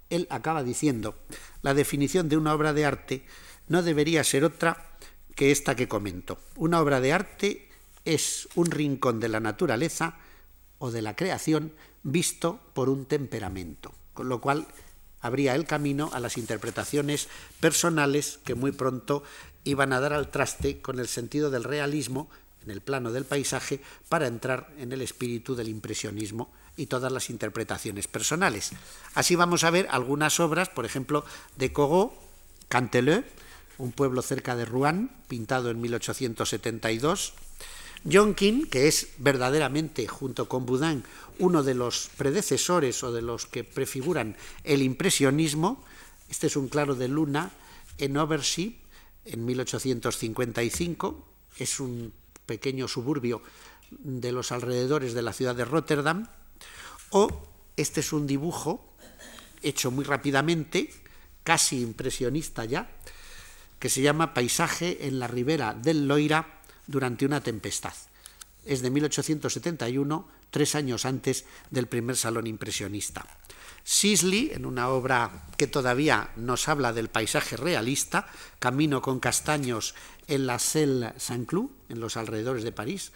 él 0.10 0.28
acaba 0.30 0.64
diciendo, 0.64 1.18
la 1.62 1.74
definición 1.74 2.30
de 2.30 2.38
una 2.38 2.54
obra 2.54 2.74
de 2.74 2.86
arte 2.86 3.26
no 3.68 3.84
debería 3.84 4.24
ser 4.24 4.44
otra 4.44 4.98
que 5.36 5.52
esta 5.52 5.76
que 5.76 5.88
comento. 5.88 6.40
Una 6.56 6.82
obra 6.82 7.00
de 7.00 7.14
arte 7.14 7.67
es 8.08 8.48
un 8.56 8.72
rincón 8.72 9.20
de 9.20 9.28
la 9.28 9.42
naturaleza 9.42 10.16
o 10.80 10.92
de 10.92 11.02
la 11.02 11.16
creación 11.16 11.74
visto 12.04 12.62
por 12.74 12.88
un 12.88 13.06
temperamento, 13.06 13.94
con 14.14 14.30
lo 14.30 14.40
cual 14.40 14.66
habría 15.20 15.56
el 15.56 15.66
camino 15.66 16.10
a 16.14 16.22
las 16.22 16.38
interpretaciones 16.38 17.28
personales 17.60 18.40
que 18.46 18.56
muy 18.56 18.72
pronto 18.72 19.24
iban 19.66 19.92
a 19.92 20.00
dar 20.00 20.14
al 20.14 20.32
traste 20.32 20.82
con 20.82 21.00
el 21.00 21.10
sentido 21.10 21.50
del 21.50 21.66
realismo 21.66 22.30
en 22.64 22.72
el 22.72 22.80
plano 22.80 23.12
del 23.12 23.26
paisaje 23.26 23.82
para 24.08 24.28
entrar 24.28 24.74
en 24.78 24.94
el 24.94 25.02
espíritu 25.02 25.56
del 25.56 25.68
impresionismo 25.68 26.50
y 26.78 26.86
todas 26.86 27.12
las 27.12 27.30
interpretaciones 27.30 28.08
personales. 28.08 28.72
Así 29.16 29.36
vamos 29.36 29.66
a 29.66 29.70
ver 29.72 29.88
algunas 29.92 30.40
obras, 30.40 30.70
por 30.70 30.86
ejemplo, 30.86 31.26
de 31.58 31.74
Corot, 31.74 32.14
Canteleu, 32.70 33.26
un 33.78 33.92
pueblo 33.92 34.22
cerca 34.22 34.56
de 34.56 34.64
Rouen, 34.64 35.12
pintado 35.28 35.72
en 35.72 35.82
1872, 35.82 37.34
Jonkin, 38.04 38.68
que 38.68 38.88
es 38.88 39.10
verdaderamente, 39.18 40.08
junto 40.08 40.48
con 40.48 40.66
Boudin, 40.66 41.04
uno 41.40 41.64
de 41.64 41.74
los 41.74 42.10
predecesores 42.18 43.04
o 43.04 43.12
de 43.12 43.22
los 43.22 43.46
que 43.46 43.64
prefiguran 43.64 44.36
el 44.64 44.82
impresionismo, 44.82 45.84
este 46.30 46.48
es 46.48 46.56
un 46.56 46.68
claro 46.68 46.96
de 46.96 47.08
luna 47.08 47.52
en 47.98 48.18
Overship, 48.18 48.76
en 49.26 49.46
1855, 49.46 51.28
es 51.58 51.80
un 51.80 52.14
pequeño 52.46 52.88
suburbio 52.88 53.42
de 53.92 54.32
los 54.32 54.52
alrededores 54.52 55.14
de 55.14 55.22
la 55.22 55.34
ciudad 55.34 55.56
de 55.56 55.66
Rotterdam, 55.66 56.28
o 57.10 57.44
este 57.76 58.02
es 58.02 58.14
un 58.14 58.28
dibujo 58.28 58.94
hecho 59.62 59.92
muy 59.92 60.06
rápidamente, 60.06 60.92
casi 61.44 61.82
impresionista 61.82 62.66
ya, 62.66 62.90
que 63.80 63.90
se 63.90 64.02
llama 64.02 64.34
Paisaje 64.34 65.08
en 65.08 65.20
la 65.20 65.28
ribera 65.28 65.74
del 65.74 66.08
Loira 66.08 66.57
durante 66.88 67.26
una 67.26 67.42
tempestad. 67.42 67.94
Es 68.66 68.82
de 68.82 68.90
1871, 68.90 70.28
tres 70.50 70.76
años 70.76 71.06
antes 71.06 71.46
del 71.70 71.88
primer 71.88 72.18
salón 72.18 72.48
impresionista. 72.48 73.26
Sisley, 73.84 74.52
en 74.54 74.66
una 74.66 74.90
obra 74.90 75.48
que 75.56 75.68
todavía 75.68 76.32
nos 76.36 76.68
habla 76.68 76.92
del 76.92 77.10
paisaje 77.10 77.56
realista, 77.56 78.28
Camino 78.60 79.02
con 79.02 79.22
castaños 79.22 79.96
en 80.28 80.46
la 80.46 80.60
Selle 80.60 81.14
Saint-Cloud, 81.18 81.70
en 81.88 82.02
los 82.02 82.18
alrededores 82.18 82.64
de 82.64 82.74
París. 82.74 83.14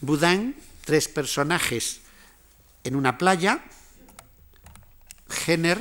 Boudin, 0.00 0.54
tres 0.84 1.08
personajes 1.08 2.02
en 2.84 2.94
una 2.94 3.18
playa. 3.18 3.64
Jenner, 5.28 5.80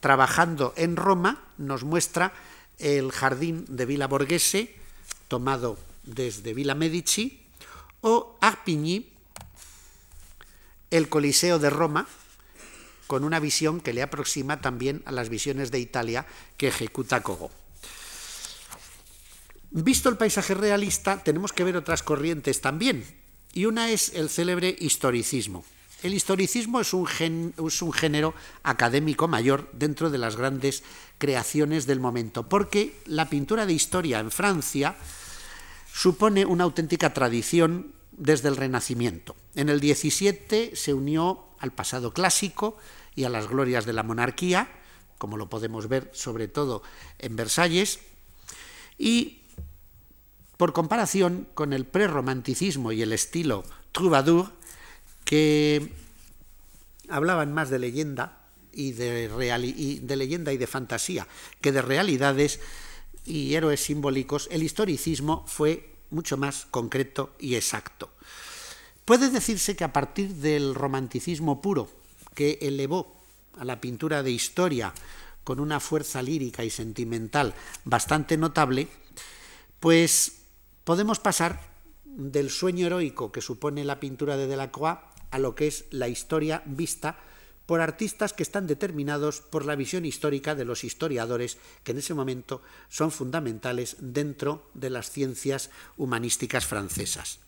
trabajando 0.00 0.74
en 0.76 0.96
Roma, 0.96 1.44
nos 1.58 1.84
muestra 1.84 2.32
el 2.78 3.12
jardín 3.12 3.64
de 3.68 3.86
Villa 3.86 4.08
Borghese, 4.08 4.74
tomado 5.28 5.78
desde 6.04 6.54
Villa 6.54 6.74
Medici, 6.74 7.42
o 8.00 8.36
Arpigny, 8.40 9.10
el 10.90 11.08
Coliseo 11.08 11.58
de 11.58 11.70
Roma, 11.70 12.06
con 13.06 13.24
una 13.24 13.40
visión 13.40 13.80
que 13.80 13.92
le 13.92 14.02
aproxima 14.02 14.60
también 14.60 15.02
a 15.06 15.12
las 15.12 15.28
visiones 15.28 15.70
de 15.70 15.78
Italia 15.78 16.26
que 16.56 16.68
ejecuta 16.68 17.22
Cogo. 17.22 17.50
Visto 19.70 20.08
el 20.08 20.16
paisaje 20.16 20.54
realista, 20.54 21.22
tenemos 21.22 21.52
que 21.52 21.64
ver 21.64 21.76
otras 21.76 22.02
corrientes 22.02 22.60
también, 22.60 23.04
y 23.52 23.66
una 23.66 23.90
es 23.90 24.12
el 24.14 24.28
célebre 24.28 24.76
historicismo. 24.78 25.64
El 26.02 26.14
historicismo 26.14 26.80
es 26.80 26.92
un, 26.92 27.54
es 27.66 27.82
un, 27.82 27.92
género 27.92 28.34
académico 28.62 29.28
mayor 29.28 29.68
dentro 29.72 30.10
de 30.10 30.18
las 30.18 30.36
grandes 30.36 30.82
creaciones 31.18 31.86
del 31.86 32.00
momento, 32.00 32.48
porque 32.48 33.00
la 33.06 33.28
pintura 33.28 33.66
de 33.66 33.72
historia 33.72 34.20
en 34.20 34.30
Francia 34.30 34.96
supone 35.92 36.44
una 36.44 36.64
auténtica 36.64 37.14
tradición 37.14 37.92
desde 38.12 38.48
el 38.48 38.56
Renacimiento. 38.56 39.36
En 39.54 39.68
el 39.68 39.80
XVII 39.80 40.72
se 40.74 40.94
unió 40.94 41.44
al 41.58 41.72
pasado 41.72 42.12
clásico 42.12 42.76
y 43.14 43.24
a 43.24 43.30
las 43.30 43.48
glorias 43.48 43.86
de 43.86 43.92
la 43.92 44.02
monarquía, 44.02 44.68
como 45.18 45.36
lo 45.36 45.48
podemos 45.48 45.88
ver 45.88 46.10
sobre 46.12 46.48
todo 46.48 46.82
en 47.18 47.36
Versalles, 47.36 48.00
y 48.98 49.40
por 50.56 50.72
comparación 50.72 51.48
con 51.54 51.72
el 51.72 51.86
prerromanticismo 51.86 52.92
y 52.92 53.02
el 53.02 53.12
estilo 53.12 53.64
troubadour, 53.92 54.52
que 55.24 55.92
hablaban 57.08 57.52
más 57.52 57.70
de 57.70 57.78
leyenda 57.78 58.45
y 58.76 58.92
de, 58.92 59.28
de 60.02 60.16
leyenda 60.16 60.52
y 60.52 60.58
de 60.58 60.66
fantasía 60.66 61.26
que 61.60 61.72
de 61.72 61.82
realidades 61.82 62.60
y 63.24 63.54
héroes 63.54 63.80
simbólicos, 63.80 64.48
el 64.52 64.62
historicismo 64.62 65.44
fue 65.48 65.96
mucho 66.10 66.36
más 66.36 66.66
concreto 66.70 67.34
y 67.40 67.56
exacto. 67.56 68.10
Puede 69.04 69.30
decirse 69.30 69.74
que 69.74 69.84
a 69.84 69.92
partir 69.92 70.34
del 70.34 70.74
romanticismo 70.74 71.60
puro, 71.60 71.88
que 72.34 72.58
elevó 72.60 73.16
a 73.58 73.64
la 73.64 73.80
pintura 73.80 74.22
de 74.22 74.30
historia 74.30 74.92
con 75.42 75.58
una 75.58 75.80
fuerza 75.80 76.22
lírica 76.22 76.64
y 76.64 76.70
sentimental 76.70 77.54
bastante 77.84 78.36
notable, 78.36 78.88
pues 79.80 80.42
podemos 80.84 81.18
pasar 81.18 81.60
del 82.04 82.50
sueño 82.50 82.86
heroico 82.86 83.32
que 83.32 83.40
supone 83.40 83.84
la 83.84 84.00
pintura 84.00 84.36
de 84.36 84.46
Delacroix 84.46 84.98
a 85.30 85.38
lo 85.38 85.54
que 85.54 85.66
es 85.66 85.86
la 85.90 86.08
historia 86.08 86.62
vista 86.66 87.18
por 87.66 87.80
artistas 87.80 88.32
que 88.32 88.42
están 88.42 88.66
determinados 88.66 89.40
por 89.40 89.64
la 89.64 89.74
visión 89.74 90.04
histórica 90.04 90.54
de 90.54 90.64
los 90.64 90.84
historiadores, 90.84 91.58
que 91.82 91.92
en 91.92 91.98
ese 91.98 92.14
momento 92.14 92.62
son 92.88 93.10
fundamentales 93.10 93.96
dentro 93.98 94.70
de 94.74 94.90
las 94.90 95.10
ciencias 95.10 95.70
humanísticas 95.96 96.64
francesas. 96.64 97.40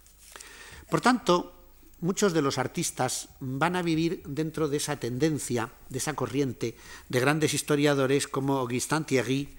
Por 0.91 1.01
tanto, 1.01 1.55
muchos 2.01 2.33
de 2.33 2.43
los 2.43 2.59
artistas 2.59 3.29
van 3.41 3.77
a 3.77 3.83
vivir 3.83 4.23
dentro 4.27 4.69
de 4.69 4.79
esa 4.79 4.99
tendencia, 4.99 5.71
de 5.89 5.99
esa 5.99 6.15
corriente 6.15 6.77
de 7.09 7.21
grandes 7.21 7.55
historiadores 7.55 8.27
como 8.27 8.59
Augustin 8.59 9.05
Thierry, 9.05 9.57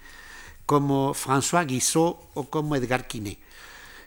como 0.66 1.14
François 1.14 1.66
Guissot 1.66 2.30
o 2.34 2.50
como 2.50 2.76
Edgar 2.76 3.08
Quinet, 3.08 3.38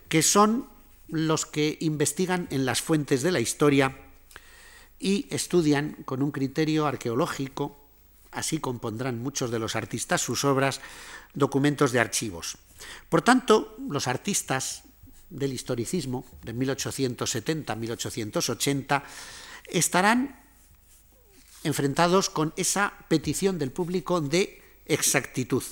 que 0.07 0.21
son 0.21 0.69
los 1.09 1.45
que 1.45 1.77
investigan 1.81 2.47
en 2.51 2.65
las 2.65 2.81
fuentes 2.81 3.21
de 3.21 3.31
la 3.31 3.39
historia 3.39 3.97
y 5.03 5.27
estudian 5.29 5.97
con 6.05 6.23
un 6.23 6.31
criterio 6.31 6.87
arqueológico, 6.87 7.77
así 8.31 8.59
compondrán 8.59 9.21
muchos 9.21 9.51
de 9.51 9.59
los 9.59 9.75
artistas 9.75 10.21
sus 10.21 10.45
obras, 10.45 10.79
documentos 11.33 11.91
de 11.91 11.99
archivos. 11.99 12.57
Por 13.09 13.21
tanto, 13.21 13.75
los 13.89 14.07
artistas 14.07 14.83
del 15.29 15.51
historicismo 15.51 16.25
de 16.43 16.55
1870-1880 16.55 19.03
estarán 19.67 20.39
enfrentados 21.65 22.29
con 22.29 22.53
esa 22.55 22.93
petición 23.09 23.59
del 23.59 23.73
público 23.73 24.21
de 24.21 24.61
exactitud. 24.85 25.63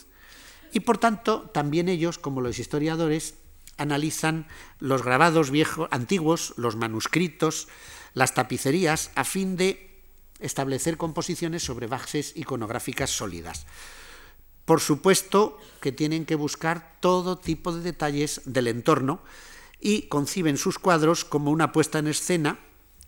Y 0.74 0.82
por 0.82 0.98
tanto, 0.98 1.50
también 1.54 1.88
ellos, 1.88 2.18
como 2.18 2.42
los 2.42 2.60
historiadores, 2.60 3.36
analizan 3.78 4.48
los 4.80 5.04
grabados 5.04 5.52
viejos, 5.52 5.88
antiguos, 5.92 6.54
los 6.58 6.76
manuscritos, 6.76 7.70
las 8.14 8.34
tapicerías, 8.34 9.12
a 9.16 9.24
fin 9.24 9.55
de 9.57 10.01
establecer 10.39 10.97
composiciones 10.97 11.64
sobre 11.64 11.88
bases 11.88 12.34
iconográficas 12.36 13.09
sólidas. 13.09 13.66
Por 14.66 14.80
supuesto 14.80 15.57
que 15.82 15.91
tienen 15.91 16.26
que 16.26 16.36
buscar 16.36 16.97
todo 16.99 17.38
tipo 17.38 17.74
de 17.74 17.82
detalles 17.82 18.41
del 18.45 18.68
entorno, 18.68 19.22
y 19.82 20.03
conciben 20.03 20.57
sus 20.57 20.78
cuadros 20.78 21.26
como 21.26 21.51
una 21.51 21.72
puesta 21.72 21.99
en 21.99 22.07
escena 22.07 22.59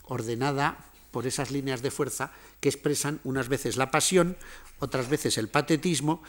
ordenada 0.01 0.80
por 1.12 1.28
esas 1.28 1.51
líneas 1.51 1.84
de 1.84 1.91
fuerza 1.91 2.34
que 2.60 2.70
expresan 2.70 3.22
unas 3.24 3.47
veces 3.47 3.78
la 3.78 3.91
pasión, 3.91 4.36
otras 4.80 5.08
veces 5.08 5.38
el 5.38 5.47
patetismo, 5.47 6.24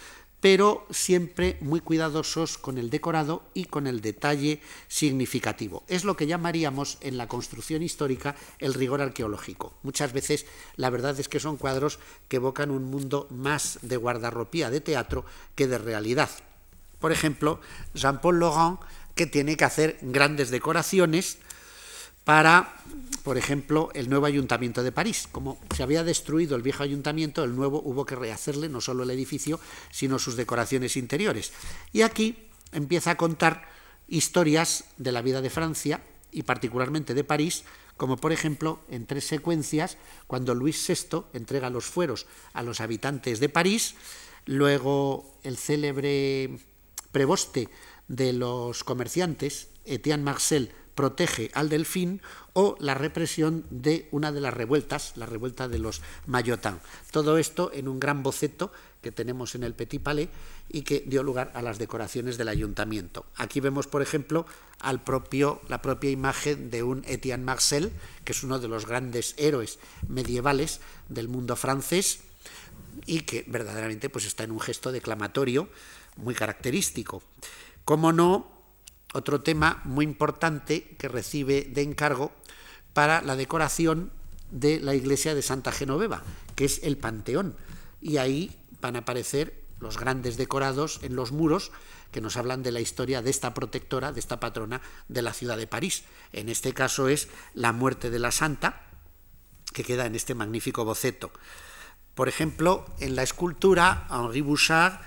pero 0.44 0.86
siempre 0.90 1.56
muy 1.62 1.80
cuidadosos 1.80 2.58
con 2.58 2.76
el 2.76 2.90
decorado 2.90 3.44
y 3.54 3.64
con 3.64 3.86
el 3.86 4.02
detalle 4.02 4.60
significativo. 4.88 5.84
Es 5.88 6.04
lo 6.04 6.18
que 6.18 6.26
llamaríamos 6.26 6.98
en 7.00 7.16
la 7.16 7.28
construcción 7.28 7.82
histórica 7.82 8.36
el 8.58 8.74
rigor 8.74 9.00
arqueológico. 9.00 9.72
Muchas 9.82 10.12
veces 10.12 10.44
la 10.76 10.90
verdad 10.90 11.18
es 11.18 11.30
que 11.30 11.40
son 11.40 11.56
cuadros 11.56 11.98
que 12.28 12.36
evocan 12.36 12.70
un 12.70 12.84
mundo 12.84 13.26
más 13.30 13.78
de 13.80 13.96
guardarropía 13.96 14.68
de 14.68 14.82
teatro 14.82 15.24
que 15.54 15.66
de 15.66 15.78
realidad. 15.78 16.28
Por 17.00 17.10
ejemplo, 17.10 17.58
Jean-Paul 17.94 18.40
Laurent 18.40 18.80
que 19.14 19.24
tiene 19.24 19.56
que 19.56 19.64
hacer 19.64 19.98
grandes 20.02 20.50
decoraciones 20.50 21.38
para, 22.24 22.74
por 23.24 23.38
ejemplo, 23.38 23.90
el 23.94 24.10
nuevo 24.10 24.26
ayuntamiento 24.26 24.82
de 24.82 24.92
París. 24.92 25.26
Como 25.32 25.58
se 25.74 25.82
había 25.82 26.04
destruido 26.04 26.56
el 26.56 26.62
viejo 26.62 26.82
ayuntamiento, 26.82 27.42
el 27.42 27.56
nuevo 27.56 27.80
hubo 27.82 28.04
que 28.04 28.14
rehacerle 28.14 28.68
no 28.68 28.82
solo 28.82 29.02
el 29.02 29.10
edificio, 29.10 29.58
sino 29.90 30.18
sus 30.18 30.36
decoraciones 30.36 30.98
interiores. 30.98 31.52
Y 31.90 32.02
aquí 32.02 32.36
empieza 32.72 33.12
a 33.12 33.16
contar 33.16 33.66
historias 34.08 34.84
de 34.98 35.10
la 35.10 35.22
vida 35.22 35.40
de 35.40 35.48
Francia 35.48 36.02
y 36.30 36.42
particularmente 36.42 37.14
de 37.14 37.24
París, 37.24 37.64
como 37.96 38.18
por 38.18 38.30
ejemplo 38.30 38.80
en 38.90 39.06
tres 39.06 39.24
secuencias, 39.24 39.96
cuando 40.26 40.54
Luis 40.54 40.86
VI 40.86 41.24
entrega 41.32 41.70
los 41.70 41.86
fueros 41.86 42.26
a 42.52 42.62
los 42.62 42.82
habitantes 42.82 43.40
de 43.40 43.48
París, 43.48 43.94
luego 44.44 45.38
el 45.44 45.56
célebre 45.56 46.58
preboste 47.10 47.70
de 48.06 48.34
los 48.34 48.84
comerciantes, 48.84 49.68
Etienne 49.86 50.24
Marcel 50.24 50.72
protege 50.94 51.50
al 51.54 51.68
delfín 51.68 52.22
o 52.52 52.76
la 52.78 52.94
represión 52.94 53.64
de 53.70 54.08
una 54.10 54.32
de 54.32 54.40
las 54.40 54.54
revueltas, 54.54 55.12
la 55.16 55.26
revuelta 55.26 55.68
de 55.68 55.78
los 55.78 56.02
Mayotán. 56.26 56.80
Todo 57.10 57.38
esto 57.38 57.70
en 57.72 57.88
un 57.88 58.00
gran 58.00 58.22
boceto 58.22 58.72
que 59.02 59.12
tenemos 59.12 59.54
en 59.54 59.64
el 59.64 59.74
Petit 59.74 60.02
Palais 60.02 60.30
y 60.68 60.82
que 60.82 61.04
dio 61.06 61.22
lugar 61.22 61.52
a 61.54 61.62
las 61.62 61.78
decoraciones 61.78 62.38
del 62.38 62.48
ayuntamiento. 62.48 63.26
Aquí 63.36 63.60
vemos, 63.60 63.86
por 63.86 64.02
ejemplo, 64.02 64.46
la 64.82 65.82
propia 65.82 66.10
imagen 66.10 66.70
de 66.70 66.82
un 66.82 67.04
Etienne 67.06 67.44
Marcel, 67.44 67.92
que 68.24 68.32
es 68.32 68.42
uno 68.42 68.58
de 68.58 68.68
los 68.68 68.86
grandes 68.86 69.34
héroes 69.36 69.78
medievales 70.08 70.80
del 71.08 71.28
mundo 71.28 71.56
francés 71.56 72.20
y 73.06 73.20
que 73.20 73.44
verdaderamente 73.46 74.08
pues, 74.08 74.24
está 74.24 74.44
en 74.44 74.52
un 74.52 74.60
gesto 74.60 74.92
declamatorio 74.92 75.68
muy 76.16 76.34
característico. 76.34 77.22
Como 77.84 78.12
no, 78.12 78.53
otro 79.14 79.40
tema 79.40 79.80
muy 79.84 80.04
importante 80.04 80.96
que 80.98 81.08
recibe 81.08 81.62
de 81.62 81.82
encargo 81.82 82.32
para 82.92 83.22
la 83.22 83.36
decoración 83.36 84.12
de 84.50 84.80
la 84.80 84.94
iglesia 84.94 85.34
de 85.34 85.42
Santa 85.42 85.72
Genoveva, 85.72 86.22
que 86.54 86.64
es 86.64 86.80
el 86.82 86.98
Panteón. 86.98 87.56
Y 88.00 88.18
ahí 88.18 88.56
van 88.80 88.96
a 88.96 89.00
aparecer 89.00 89.64
los 89.80 89.98
grandes 89.98 90.36
decorados 90.36 91.00
en 91.02 91.16
los 91.16 91.32
muros 91.32 91.72
que 92.10 92.20
nos 92.20 92.36
hablan 92.36 92.62
de 92.62 92.72
la 92.72 92.80
historia 92.80 93.22
de 93.22 93.30
esta 93.30 93.54
protectora, 93.54 94.12
de 94.12 94.20
esta 94.20 94.40
patrona 94.40 94.80
de 95.08 95.22
la 95.22 95.32
ciudad 95.32 95.56
de 95.56 95.66
París. 95.66 96.04
En 96.32 96.48
este 96.48 96.72
caso 96.72 97.08
es 97.08 97.28
la 97.54 97.72
muerte 97.72 98.10
de 98.10 98.18
la 98.18 98.30
santa, 98.30 98.86
que 99.72 99.84
queda 99.84 100.06
en 100.06 100.14
este 100.14 100.34
magnífico 100.34 100.84
boceto. 100.84 101.30
Por 102.14 102.28
ejemplo, 102.28 102.84
en 103.00 103.16
la 103.16 103.22
escultura, 103.22 104.06
Henri 104.10 104.40
Bouchard 104.40 105.00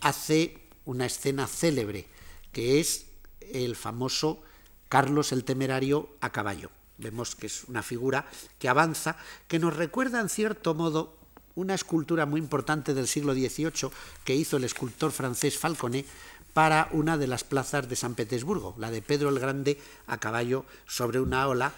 hace 0.00 0.68
una 0.84 1.06
escena 1.06 1.46
célebre, 1.46 2.08
que 2.52 2.80
es 2.80 3.06
el 3.52 3.76
famoso 3.76 4.42
Carlos 4.88 5.32
el 5.32 5.44
Temerario 5.44 6.08
a 6.20 6.30
caballo. 6.30 6.70
Vemos 6.98 7.34
que 7.34 7.46
es 7.46 7.64
una 7.64 7.82
figura 7.82 8.26
que 8.58 8.68
avanza, 8.68 9.16
que 9.48 9.58
nos 9.58 9.76
recuerda 9.76 10.20
en 10.20 10.28
cierto 10.28 10.74
modo 10.74 11.16
una 11.56 11.74
escultura 11.74 12.26
muy 12.26 12.40
importante 12.40 12.94
del 12.94 13.08
siglo 13.08 13.34
XVIII 13.34 13.90
que 14.24 14.34
hizo 14.34 14.56
el 14.56 14.64
escultor 14.64 15.12
francés 15.12 15.58
Falconet 15.58 16.06
para 16.52 16.88
una 16.92 17.18
de 17.18 17.26
las 17.26 17.42
plazas 17.42 17.88
de 17.88 17.96
San 17.96 18.14
Petersburgo, 18.14 18.74
la 18.78 18.90
de 18.90 19.02
Pedro 19.02 19.28
el 19.28 19.40
Grande 19.40 19.78
a 20.06 20.18
caballo 20.18 20.64
sobre 20.86 21.20
una 21.20 21.48
ola, 21.48 21.72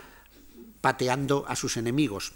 pateando 0.82 1.44
a 1.48 1.56
sus 1.56 1.78
enemigos. 1.78 2.32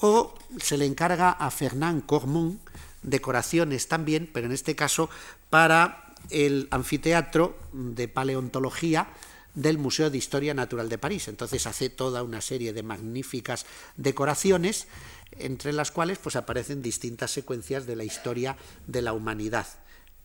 O 0.00 0.34
se 0.58 0.78
le 0.78 0.86
encarga 0.86 1.30
a 1.30 1.50
Fernand 1.50 2.06
Cormont 2.06 2.58
decoraciones 3.02 3.88
también, 3.88 4.30
pero 4.32 4.46
en 4.46 4.52
este 4.52 4.74
caso 4.74 5.10
para 5.50 6.09
el 6.28 6.68
anfiteatro 6.70 7.58
de 7.72 8.08
paleontología 8.08 9.08
del 9.54 9.78
Museo 9.78 10.10
de 10.10 10.18
Historia 10.18 10.54
Natural 10.54 10.88
de 10.88 10.98
París. 10.98 11.28
Entonces 11.28 11.66
hace 11.66 11.90
toda 11.90 12.22
una 12.22 12.40
serie 12.40 12.72
de 12.72 12.82
magníficas 12.82 13.66
decoraciones, 13.96 14.86
entre 15.32 15.72
las 15.72 15.90
cuales 15.90 16.18
pues, 16.18 16.36
aparecen 16.36 16.82
distintas 16.82 17.30
secuencias 17.30 17.86
de 17.86 17.96
la 17.96 18.04
historia 18.04 18.56
de 18.86 19.02
la 19.02 19.12
humanidad 19.12 19.66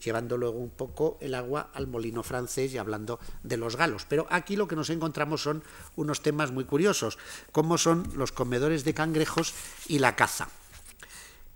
llevando 0.03 0.37
luego 0.37 0.59
un 0.59 0.69
poco 0.69 1.17
el 1.21 1.33
agua 1.33 1.71
al 1.73 1.87
molino 1.87 2.21
francés 2.21 2.73
y 2.73 2.77
hablando 2.77 3.19
de 3.43 3.57
los 3.57 3.75
galos. 3.75 4.05
Pero 4.07 4.27
aquí 4.29 4.55
lo 4.55 4.67
que 4.67 4.75
nos 4.75 4.89
encontramos 4.89 5.41
son 5.41 5.63
unos 5.95 6.21
temas 6.21 6.51
muy 6.51 6.65
curiosos, 6.65 7.17
como 7.51 7.77
son 7.77 8.07
los 8.15 8.31
comedores 8.31 8.83
de 8.83 8.93
cangrejos 8.93 9.53
y 9.87 9.99
la 9.99 10.15
caza. 10.15 10.49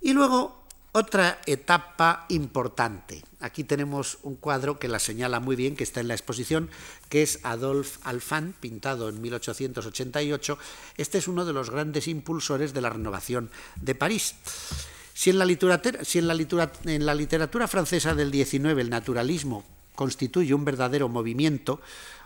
Y 0.01 0.13
luego 0.13 0.63
otra 0.91 1.39
etapa 1.45 2.25
importante. 2.29 3.23
Aquí 3.39 3.63
tenemos 3.63 4.17
un 4.23 4.35
cuadro 4.35 4.79
que 4.79 4.87
la 4.87 4.99
señala 4.99 5.39
muy 5.39 5.55
bien, 5.55 5.75
que 5.75 5.83
está 5.83 6.01
en 6.01 6.07
la 6.07 6.15
exposición, 6.15 6.69
que 7.09 7.21
es 7.21 7.39
Adolphe 7.43 7.99
Alphand, 8.03 8.55
pintado 8.55 9.09
en 9.09 9.21
1888. 9.21 10.57
Este 10.97 11.17
es 11.19 11.27
uno 11.27 11.45
de 11.45 11.53
los 11.53 11.69
grandes 11.69 12.07
impulsores 12.07 12.73
de 12.73 12.81
la 12.81 12.89
renovación 12.89 13.49
de 13.75 13.95
París. 13.95 14.35
Si 15.13 15.29
en 15.29 15.37
la 15.37 15.45
literatura, 15.45 16.71
en 16.85 17.05
la 17.05 17.15
literatura 17.15 17.67
francesa 17.67 18.15
del 18.15 18.31
XIX 18.31 18.77
el 18.79 18.89
naturalismo 18.89 19.65
constituye 19.95 20.53
un 20.53 20.65
verdadero 20.65 21.09
movimiento, 21.09 21.81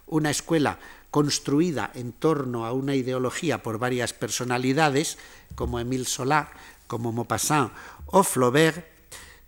una 0.05 0.29
escuela 0.29 0.79
construida 1.09 1.91
en 1.95 2.13
torno 2.13 2.65
a 2.65 2.71
una 2.71 2.95
ideología 2.95 3.63
por 3.63 3.77
varias 3.77 4.13
personalidades, 4.13 5.17
como 5.55 5.79
Émile 5.79 6.05
Zola, 6.05 6.51
como 6.87 7.11
Maupassant 7.11 7.71
o 8.13 8.23
Flaubert, 8.23 8.85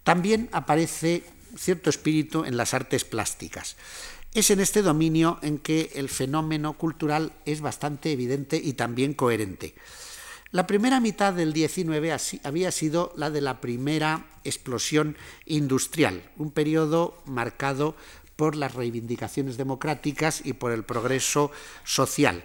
también 0.03 0.49
aparece 0.51 1.24
cierto 1.55 1.89
espíritu 1.89 2.45
en 2.45 2.57
las 2.57 2.74
artes 2.74 3.05
plásticas. 3.05 3.78
Es 4.34 4.49
en 4.49 4.59
este 4.59 4.82
dominio 4.82 5.38
en 5.43 5.59
que 5.59 5.91
el 5.95 6.09
fenómeno 6.09 6.74
cultural 6.74 7.32
es 7.45 7.61
bastante 7.61 8.11
evidente 8.11 8.57
y 8.57 8.74
también 8.74 9.13
coherente. 9.13 9.76
La 10.51 10.66
primera 10.66 10.99
mitad 10.99 11.34
del 11.34 11.53
XIX 11.53 12.41
había 12.43 12.72
sido 12.72 13.13
la 13.16 13.30
de 13.30 13.41
la 13.41 13.61
primera 13.61 14.26
explosión 14.43 15.16
industrial, 15.45 16.24
un 16.38 16.49
periodo 16.49 17.22
marcado 17.26 17.95
por 18.36 18.55
las 18.55 18.74
reivindicaciones 18.74 19.57
democráticas 19.57 20.41
y 20.43 20.53
por 20.53 20.72
el 20.72 20.84
progreso 20.84 21.51
social. 21.84 22.43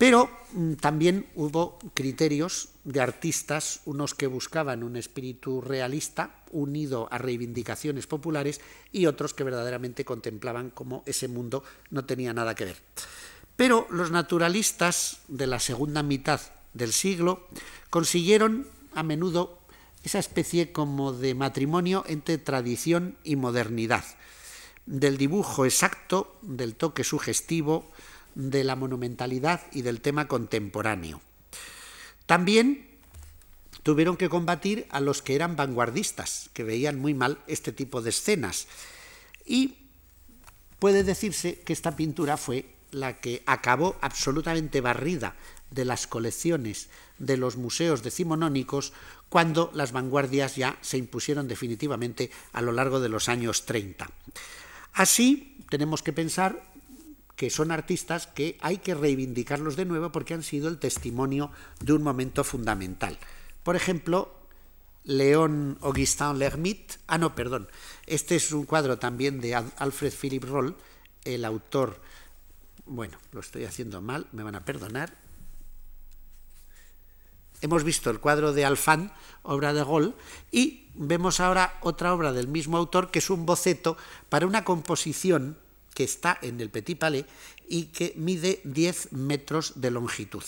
Pero 0.00 0.30
mm, 0.54 0.72
también 0.80 1.26
hubo 1.34 1.78
criterios 1.92 2.70
de 2.84 3.02
artistas, 3.02 3.82
unos 3.84 4.14
que 4.14 4.26
buscaban 4.26 4.82
un 4.82 4.96
espíritu 4.96 5.60
realista 5.60 6.40
unido 6.52 7.06
a 7.10 7.18
reivindicaciones 7.18 8.06
populares 8.06 8.62
y 8.92 9.04
otros 9.04 9.34
que 9.34 9.44
verdaderamente 9.44 10.06
contemplaban 10.06 10.70
cómo 10.70 11.02
ese 11.04 11.28
mundo 11.28 11.64
no 11.90 12.06
tenía 12.06 12.32
nada 12.32 12.54
que 12.54 12.64
ver. 12.64 12.76
Pero 13.56 13.86
los 13.90 14.10
naturalistas 14.10 15.20
de 15.28 15.46
la 15.46 15.60
segunda 15.60 16.02
mitad 16.02 16.40
del 16.72 16.94
siglo 16.94 17.46
consiguieron 17.90 18.66
a 18.94 19.02
menudo 19.02 19.58
esa 20.02 20.18
especie 20.18 20.72
como 20.72 21.12
de 21.12 21.34
matrimonio 21.34 22.04
entre 22.06 22.38
tradición 22.38 23.18
y 23.22 23.36
modernidad, 23.36 24.06
del 24.86 25.18
dibujo 25.18 25.66
exacto, 25.66 26.38
del 26.40 26.74
toque 26.74 27.04
sugestivo, 27.04 27.92
de 28.34 28.64
la 28.64 28.76
monumentalidad 28.76 29.60
y 29.72 29.82
del 29.82 30.00
tema 30.00 30.28
contemporáneo. 30.28 31.20
También 32.26 32.88
tuvieron 33.82 34.16
que 34.16 34.28
combatir 34.28 34.86
a 34.90 35.00
los 35.00 35.22
que 35.22 35.34
eran 35.34 35.56
vanguardistas, 35.56 36.50
que 36.52 36.64
veían 36.64 36.98
muy 36.98 37.14
mal 37.14 37.38
este 37.46 37.72
tipo 37.72 38.02
de 38.02 38.10
escenas. 38.10 38.66
Y 39.44 39.78
puede 40.78 41.02
decirse 41.02 41.60
que 41.60 41.72
esta 41.72 41.96
pintura 41.96 42.36
fue 42.36 42.66
la 42.90 43.20
que 43.20 43.42
acabó 43.46 43.96
absolutamente 44.00 44.80
barrida 44.80 45.34
de 45.70 45.84
las 45.84 46.06
colecciones 46.06 46.88
de 47.18 47.36
los 47.36 47.56
museos 47.56 48.02
decimonónicos 48.02 48.92
cuando 49.28 49.70
las 49.74 49.92
vanguardias 49.92 50.56
ya 50.56 50.76
se 50.80 50.98
impusieron 50.98 51.46
definitivamente 51.46 52.30
a 52.52 52.62
lo 52.62 52.72
largo 52.72 53.00
de 53.00 53.08
los 53.08 53.28
años 53.28 53.64
30. 53.66 54.10
Así 54.92 55.56
tenemos 55.68 56.02
que 56.02 56.12
pensar 56.12 56.60
que 57.40 57.48
son 57.48 57.70
artistas 57.70 58.26
que 58.26 58.58
hay 58.60 58.76
que 58.84 58.94
reivindicarlos 58.94 59.74
de 59.74 59.86
nuevo 59.86 60.12
porque 60.12 60.34
han 60.34 60.42
sido 60.42 60.68
el 60.68 60.76
testimonio 60.76 61.50
de 61.80 61.94
un 61.94 62.02
momento 62.02 62.44
fundamental. 62.44 63.16
Por 63.62 63.76
ejemplo, 63.76 64.30
León 65.04 65.78
Augustin 65.80 66.38
Lermite, 66.38 66.96
ah 67.06 67.16
no, 67.16 67.34
perdón, 67.34 67.70
este 68.04 68.36
es 68.36 68.52
un 68.52 68.66
cuadro 68.66 68.98
también 68.98 69.40
de 69.40 69.54
Alfred 69.54 70.12
Philip 70.12 70.44
Roll, 70.44 70.76
el 71.24 71.46
autor, 71.46 72.02
bueno, 72.84 73.16
lo 73.32 73.40
estoy 73.40 73.64
haciendo 73.64 74.02
mal, 74.02 74.26
me 74.32 74.42
van 74.42 74.56
a 74.56 74.66
perdonar. 74.66 75.16
Hemos 77.62 77.84
visto 77.84 78.10
el 78.10 78.20
cuadro 78.20 78.52
de 78.52 78.66
Alfán, 78.66 79.14
obra 79.44 79.72
de 79.72 79.82
Roll, 79.82 80.14
y 80.50 80.90
vemos 80.94 81.40
ahora 81.40 81.78
otra 81.80 82.12
obra 82.12 82.34
del 82.34 82.48
mismo 82.48 82.76
autor 82.76 83.10
que 83.10 83.20
es 83.20 83.30
un 83.30 83.46
boceto 83.46 83.96
para 84.28 84.46
una 84.46 84.62
composición 84.62 85.56
que 86.00 86.04
está 86.04 86.38
en 86.40 86.62
el 86.62 86.70
Petit 86.70 86.98
Palais 86.98 87.26
y 87.68 87.92
que 87.92 88.14
mide 88.16 88.62
10 88.64 89.12
metros 89.12 89.82
de 89.82 89.90
longitud. 89.90 90.42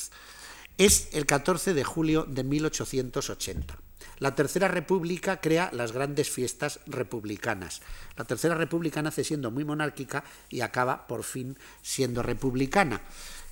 Es 0.78 1.10
el 1.12 1.26
14 1.26 1.74
de 1.74 1.84
julio 1.84 2.24
de 2.24 2.42
1880. 2.42 3.76
La 4.18 4.34
Tercera 4.34 4.66
República 4.66 5.42
crea 5.42 5.68
las 5.74 5.92
grandes 5.92 6.30
fiestas 6.30 6.80
republicanas. 6.86 7.82
La 8.16 8.24
Tercera 8.24 8.54
República 8.54 9.02
nace 9.02 9.24
siendo 9.24 9.50
muy 9.50 9.66
monárquica 9.66 10.24
y 10.48 10.62
acaba 10.62 11.06
por 11.06 11.22
fin 11.22 11.58
siendo 11.82 12.22
republicana. 12.22 13.02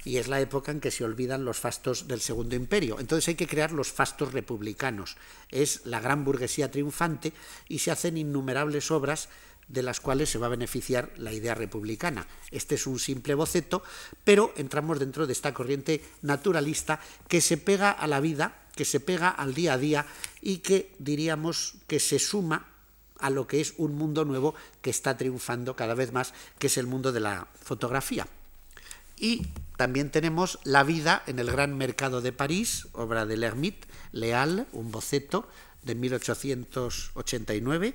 Y 0.02 0.16
es 0.16 0.28
la 0.28 0.40
época 0.40 0.72
en 0.72 0.80
que 0.80 0.90
se 0.90 1.04
olvidan 1.04 1.44
los 1.44 1.58
fastos 1.58 2.08
del 2.08 2.22
Segundo 2.22 2.56
Imperio. 2.56 2.98
Entonces 2.98 3.28
hay 3.28 3.34
que 3.34 3.46
crear 3.46 3.72
los 3.72 3.92
fastos 3.92 4.32
republicanos. 4.32 5.18
Es 5.50 5.84
la 5.84 6.00
gran 6.00 6.24
burguesía 6.24 6.70
triunfante 6.70 7.34
y 7.68 7.80
se 7.80 7.90
hacen 7.90 8.16
innumerables 8.16 8.90
obras 8.90 9.28
de 9.70 9.82
las 9.82 10.00
cuales 10.00 10.28
se 10.28 10.38
va 10.38 10.46
a 10.46 10.50
beneficiar 10.50 11.10
la 11.16 11.32
idea 11.32 11.54
republicana. 11.54 12.26
Este 12.50 12.74
es 12.74 12.86
un 12.86 12.98
simple 12.98 13.34
boceto, 13.34 13.82
pero 14.24 14.52
entramos 14.56 14.98
dentro 14.98 15.26
de 15.26 15.32
esta 15.32 15.54
corriente 15.54 16.04
naturalista 16.22 17.00
que 17.28 17.40
se 17.40 17.56
pega 17.56 17.90
a 17.90 18.06
la 18.06 18.20
vida, 18.20 18.66
que 18.74 18.84
se 18.84 19.00
pega 19.00 19.30
al 19.30 19.54
día 19.54 19.74
a 19.74 19.78
día 19.78 20.06
y 20.42 20.58
que 20.58 20.92
diríamos 20.98 21.74
que 21.86 22.00
se 22.00 22.18
suma 22.18 22.66
a 23.18 23.30
lo 23.30 23.46
que 23.46 23.60
es 23.60 23.74
un 23.76 23.94
mundo 23.94 24.24
nuevo 24.24 24.54
que 24.82 24.90
está 24.90 25.16
triunfando 25.16 25.76
cada 25.76 25.94
vez 25.94 26.12
más, 26.12 26.34
que 26.58 26.66
es 26.66 26.76
el 26.76 26.86
mundo 26.86 27.12
de 27.12 27.20
la 27.20 27.46
fotografía. 27.62 28.26
Y 29.16 29.46
también 29.76 30.10
tenemos 30.10 30.58
La 30.64 30.82
vida 30.82 31.22
en 31.26 31.38
el 31.38 31.50
gran 31.50 31.76
mercado 31.76 32.22
de 32.22 32.32
París, 32.32 32.88
obra 32.92 33.26
de 33.26 33.36
Lermite, 33.36 33.86
Leal, 34.12 34.66
un 34.72 34.90
boceto 34.90 35.46
de 35.82 35.94
1889 35.94 37.94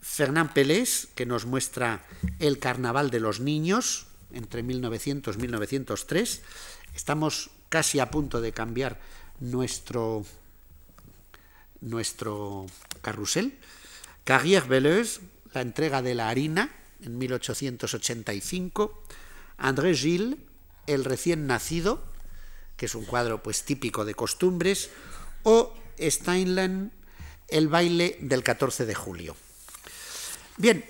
Fernán 0.00 0.52
Pelés, 0.52 1.08
que 1.14 1.26
nos 1.26 1.46
muestra 1.46 2.04
el 2.38 2.58
Carnaval 2.58 3.10
de 3.10 3.20
los 3.20 3.40
Niños 3.40 4.06
entre 4.32 4.62
1900 4.62 5.36
y 5.36 5.38
1903. 5.38 6.42
Estamos 6.94 7.50
casi 7.68 8.00
a 8.00 8.10
punto 8.10 8.40
de 8.40 8.52
cambiar 8.52 9.00
nuestro, 9.40 10.24
nuestro 11.80 12.66
carrusel. 13.02 13.58
Carrière 14.24 14.68
Belleuse, 14.68 15.20
la 15.54 15.62
entrega 15.62 16.02
de 16.02 16.14
la 16.14 16.28
harina 16.28 16.70
en 17.02 17.18
1885. 17.18 19.02
André 19.56 19.94
Gilles, 19.94 20.36
el 20.86 21.04
recién 21.04 21.46
nacido, 21.46 22.04
que 22.76 22.86
es 22.86 22.94
un 22.94 23.04
cuadro 23.04 23.42
pues 23.42 23.64
típico 23.64 24.04
de 24.04 24.14
costumbres, 24.14 24.90
o 25.42 25.74
Steinlen 25.98 26.92
el 27.48 27.68
baile 27.68 28.18
del 28.20 28.42
14 28.42 28.86
de 28.86 28.94
julio. 28.94 29.36
Bien, 30.58 30.84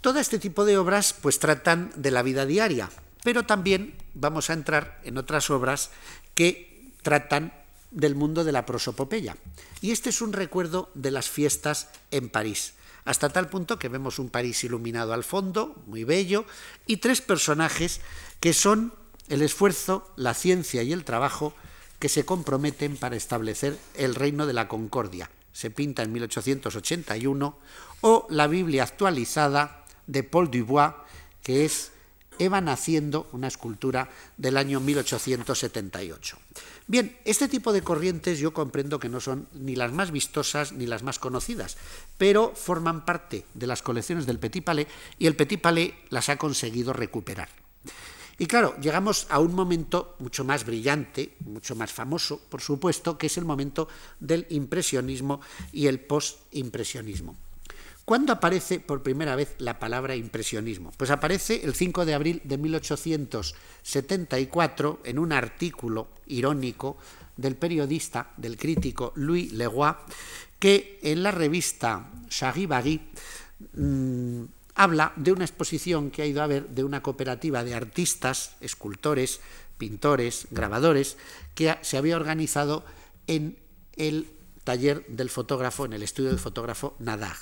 todo 0.00 0.20
este 0.20 0.38
tipo 0.38 0.64
de 0.64 0.78
obras 0.78 1.12
pues 1.12 1.40
tratan 1.40 1.90
de 1.96 2.12
la 2.12 2.22
vida 2.22 2.46
diaria, 2.46 2.88
pero 3.24 3.44
también 3.44 3.96
vamos 4.14 4.48
a 4.48 4.52
entrar 4.52 5.00
en 5.02 5.18
otras 5.18 5.50
obras 5.50 5.90
que 6.36 6.92
tratan 7.02 7.52
del 7.90 8.14
mundo 8.14 8.44
de 8.44 8.52
la 8.52 8.66
prosopopeya. 8.66 9.36
Y 9.80 9.90
este 9.90 10.10
es 10.10 10.22
un 10.22 10.32
recuerdo 10.32 10.88
de 10.94 11.10
las 11.10 11.28
fiestas 11.28 11.88
en 12.12 12.28
París, 12.28 12.74
hasta 13.04 13.30
tal 13.30 13.48
punto 13.48 13.76
que 13.76 13.88
vemos 13.88 14.20
un 14.20 14.30
París 14.30 14.62
iluminado 14.62 15.14
al 15.14 15.24
fondo, 15.24 15.74
muy 15.86 16.04
bello, 16.04 16.44
y 16.86 16.98
tres 16.98 17.20
personajes 17.20 18.00
que 18.38 18.52
son 18.52 18.94
el 19.28 19.42
esfuerzo, 19.42 20.08
la 20.14 20.34
ciencia 20.34 20.84
y 20.84 20.92
el 20.92 21.04
trabajo 21.04 21.54
que 21.98 22.08
se 22.08 22.24
comprometen 22.24 22.96
para 22.96 23.16
establecer 23.16 23.76
el 23.94 24.14
reino 24.14 24.46
de 24.46 24.52
la 24.52 24.68
concordia. 24.68 25.28
Se 25.60 25.70
pinta 25.70 26.02
en 26.02 26.10
1881, 26.10 27.58
o 28.00 28.26
la 28.30 28.46
Biblia 28.46 28.82
actualizada 28.82 29.84
de 30.06 30.24
Paul 30.24 30.50
Dubois, 30.50 30.94
que 31.42 31.66
es 31.66 31.92
Eva 32.38 32.62
naciendo, 32.62 33.28
una 33.32 33.48
escultura 33.48 34.08
del 34.38 34.56
año 34.56 34.80
1878. 34.80 36.38
Bien, 36.86 37.14
este 37.26 37.46
tipo 37.46 37.74
de 37.74 37.82
corrientes 37.82 38.38
yo 38.38 38.54
comprendo 38.54 38.98
que 38.98 39.10
no 39.10 39.20
son 39.20 39.48
ni 39.52 39.76
las 39.76 39.92
más 39.92 40.12
vistosas 40.12 40.72
ni 40.72 40.86
las 40.86 41.02
más 41.02 41.18
conocidas, 41.18 41.76
pero 42.16 42.54
forman 42.56 43.04
parte 43.04 43.44
de 43.52 43.66
las 43.66 43.82
colecciones 43.82 44.24
del 44.24 44.38
Petit 44.38 44.64
Palais 44.64 44.88
y 45.18 45.26
el 45.26 45.36
Petit 45.36 45.60
Palais 45.60 45.92
las 46.08 46.30
ha 46.30 46.38
conseguido 46.38 46.94
recuperar. 46.94 47.50
Y 48.40 48.46
claro, 48.46 48.74
llegamos 48.80 49.26
a 49.28 49.38
un 49.38 49.54
momento 49.54 50.16
mucho 50.18 50.44
más 50.44 50.64
brillante, 50.64 51.36
mucho 51.40 51.76
más 51.76 51.92
famoso, 51.92 52.40
por 52.48 52.62
supuesto, 52.62 53.18
que 53.18 53.26
es 53.26 53.36
el 53.36 53.44
momento 53.44 53.86
del 54.18 54.46
impresionismo 54.48 55.42
y 55.72 55.88
el 55.88 56.00
postimpresionismo. 56.00 57.36
¿Cuándo 58.06 58.32
aparece 58.32 58.80
por 58.80 59.02
primera 59.02 59.36
vez 59.36 59.56
la 59.58 59.78
palabra 59.78 60.16
impresionismo? 60.16 60.90
Pues 60.96 61.10
aparece 61.10 61.66
el 61.66 61.74
5 61.74 62.06
de 62.06 62.14
abril 62.14 62.40
de 62.44 62.56
1874 62.56 65.00
en 65.04 65.18
un 65.18 65.34
artículo 65.34 66.08
irónico 66.28 66.96
del 67.36 67.56
periodista, 67.56 68.32
del 68.38 68.56
crítico 68.56 69.12
Louis 69.16 69.52
Leroy, 69.52 69.92
que 70.58 70.98
en 71.02 71.22
la 71.22 71.30
revista 71.30 72.10
Charivari 72.30 73.02
mmm, 73.74 74.44
habla 74.74 75.12
de 75.16 75.32
una 75.32 75.44
exposición 75.44 76.10
que 76.10 76.22
ha 76.22 76.26
ido 76.26 76.42
a 76.42 76.46
ver 76.46 76.68
de 76.68 76.84
una 76.84 77.02
cooperativa 77.02 77.64
de 77.64 77.74
artistas, 77.74 78.56
escultores, 78.60 79.40
pintores, 79.78 80.46
grabadores, 80.50 81.16
que 81.54 81.76
se 81.82 81.96
había 81.96 82.16
organizado 82.16 82.84
en 83.26 83.58
el 83.96 84.28
taller 84.64 85.06
del 85.06 85.30
fotógrafo, 85.30 85.84
en 85.84 85.94
el 85.94 86.02
estudio 86.02 86.30
del 86.30 86.38
fotógrafo 86.38 86.94
Nadar. 86.98 87.36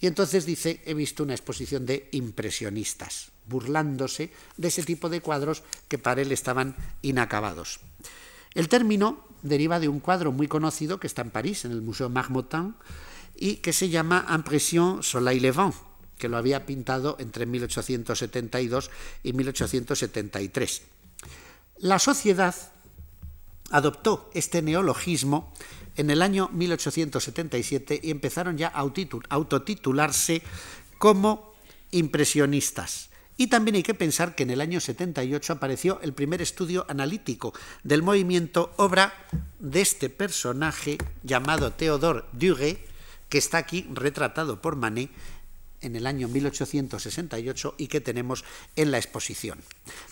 Y 0.00 0.06
entonces 0.06 0.46
dice, 0.46 0.80
he 0.84 0.94
visto 0.94 1.24
una 1.24 1.34
exposición 1.34 1.84
de 1.84 2.08
impresionistas, 2.12 3.32
burlándose 3.46 4.30
de 4.56 4.68
ese 4.68 4.84
tipo 4.84 5.08
de 5.08 5.20
cuadros 5.20 5.64
que 5.88 5.98
para 5.98 6.22
él 6.22 6.30
estaban 6.30 6.76
inacabados. 7.02 7.80
El 8.54 8.68
término 8.68 9.26
deriva 9.42 9.80
de 9.80 9.88
un 9.88 10.00
cuadro 10.00 10.30
muy 10.32 10.46
conocido 10.46 11.00
que 11.00 11.06
está 11.06 11.22
en 11.22 11.30
París, 11.30 11.64
en 11.64 11.72
el 11.72 11.82
Museo 11.82 12.08
Marmottan, 12.08 12.76
y 13.36 13.56
que 13.56 13.72
se 13.72 13.88
llama 13.88 14.26
Impression 14.30 15.02
Soleil 15.02 15.42
Levant, 15.42 15.74
que 16.18 16.28
lo 16.28 16.36
había 16.36 16.66
pintado 16.66 17.16
entre 17.18 17.46
1872 17.46 18.90
y 19.22 19.32
1873. 19.32 20.82
La 21.78 21.98
sociedad 21.98 22.54
adoptó 23.70 24.30
este 24.34 24.62
neologismo 24.62 25.52
en 25.96 26.10
el 26.10 26.22
año 26.22 26.48
1877 26.52 28.00
y 28.02 28.10
empezaron 28.10 28.56
ya 28.56 28.68
a 28.68 28.84
autotitularse 29.30 30.42
como 30.98 31.54
impresionistas. 31.90 33.08
Y 33.36 33.46
también 33.46 33.76
hay 33.76 33.84
que 33.84 33.94
pensar 33.94 34.34
que 34.34 34.42
en 34.42 34.50
el 34.50 34.60
año 34.60 34.80
78 34.80 35.52
apareció 35.52 36.00
el 36.02 36.12
primer 36.12 36.42
estudio 36.42 36.84
analítico 36.88 37.54
del 37.84 38.02
movimiento, 38.02 38.72
obra 38.76 39.14
de 39.60 39.80
este 39.80 40.10
personaje 40.10 40.98
llamado 41.22 41.72
Théodore 41.72 42.24
Duret, 42.32 42.80
que 43.28 43.38
está 43.38 43.58
aquí 43.58 43.86
retratado 43.92 44.60
por 44.60 44.74
Manet 44.74 45.10
en 45.80 45.96
el 45.96 46.06
año 46.06 46.28
1868 46.28 47.74
y 47.78 47.88
que 47.88 48.00
tenemos 48.00 48.44
en 48.76 48.90
la 48.90 48.98
exposición. 48.98 49.60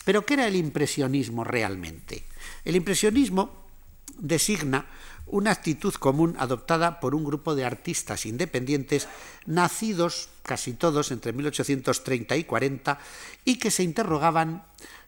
Pero 0.05 0.25
¿qué 0.25 0.35
era 0.35 0.47
el 0.47 0.57
impresionismo 0.57 1.45
realmente? 1.45 2.25
El 2.65 2.77
impresionismo 2.77 3.67
designa 4.19 4.87
una 5.27 5.51
actitud 5.51 5.93
común 5.95 6.37
adoptada 6.39 7.01
por 7.01 7.15
un 7.15 7.25
grupo 7.25 7.55
de 7.55 7.65
artistas 7.65 8.27
independientes 8.27 9.09
nacidos 9.45 10.29
casi 10.43 10.73
todos 10.73 11.11
entre 11.11 11.33
1830 11.33 12.37
y 12.37 12.45
40 12.45 12.99
y 13.45 13.59
que 13.59 13.73
se 13.73 13.83
interrogaban 13.83 14.63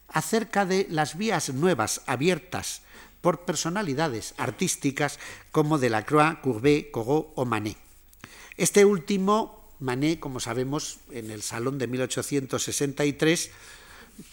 acerca 0.08 0.66
de 0.66 0.86
las 0.90 1.16
vías 1.16 1.50
nuevas 1.54 2.02
abiertas 2.06 2.82
por 3.20 3.44
personalidades 3.44 4.34
artísticas 4.38 5.18
como 5.52 5.78
Delacroix, 5.78 6.38
Courbet, 6.40 6.90
Corot 6.90 7.32
o 7.34 7.44
Manet. 7.44 7.76
Este 8.56 8.84
último 8.84 9.57
Manet, 9.80 10.18
como 10.18 10.40
sabemos, 10.40 10.98
en 11.10 11.30
el 11.30 11.42
Salón 11.42 11.78
de 11.78 11.86
1863, 11.86 13.50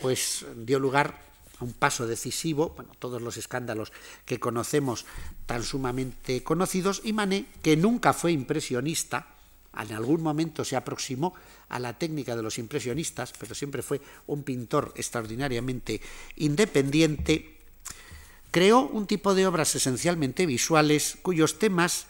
pues 0.02 0.46
dio 0.58 0.80
lugar 0.80 1.22
a 1.60 1.64
un 1.64 1.74
paso 1.74 2.08
decisivo, 2.08 2.74
bueno, 2.76 2.92
todos 3.00 3.22
los 3.22 3.38
escándalos 3.38 3.94
que 4.26 4.40
conocemos 4.40 5.06
tan 5.46 5.64
sumamente 5.64 6.44
conocidos, 6.44 7.02
y 7.04 7.14
Manet, 7.14 7.46
que 7.62 7.78
nunca 7.78 8.14
fue 8.14 8.32
impresionista, 8.32 9.28
en 9.78 9.94
algún 9.94 10.22
momento 10.22 10.64
se 10.64 10.76
aproximó 10.76 11.34
a 11.70 11.80
la 11.80 11.98
técnica 11.98 12.36
de 12.36 12.44
los 12.44 12.58
impresionistas, 12.58 13.34
pero 13.38 13.54
siempre 13.56 13.82
fue 13.82 14.02
un 14.28 14.44
pintor 14.44 14.94
extraordinariamente 14.96 16.02
independiente, 16.38 17.58
creó 18.52 18.88
un 18.88 19.06
tipo 19.06 19.36
de 19.36 19.46
obras 19.46 19.76
esencialmente 19.76 20.46
visuales 20.46 21.18
cuyos 21.22 21.60
temas 21.60 22.08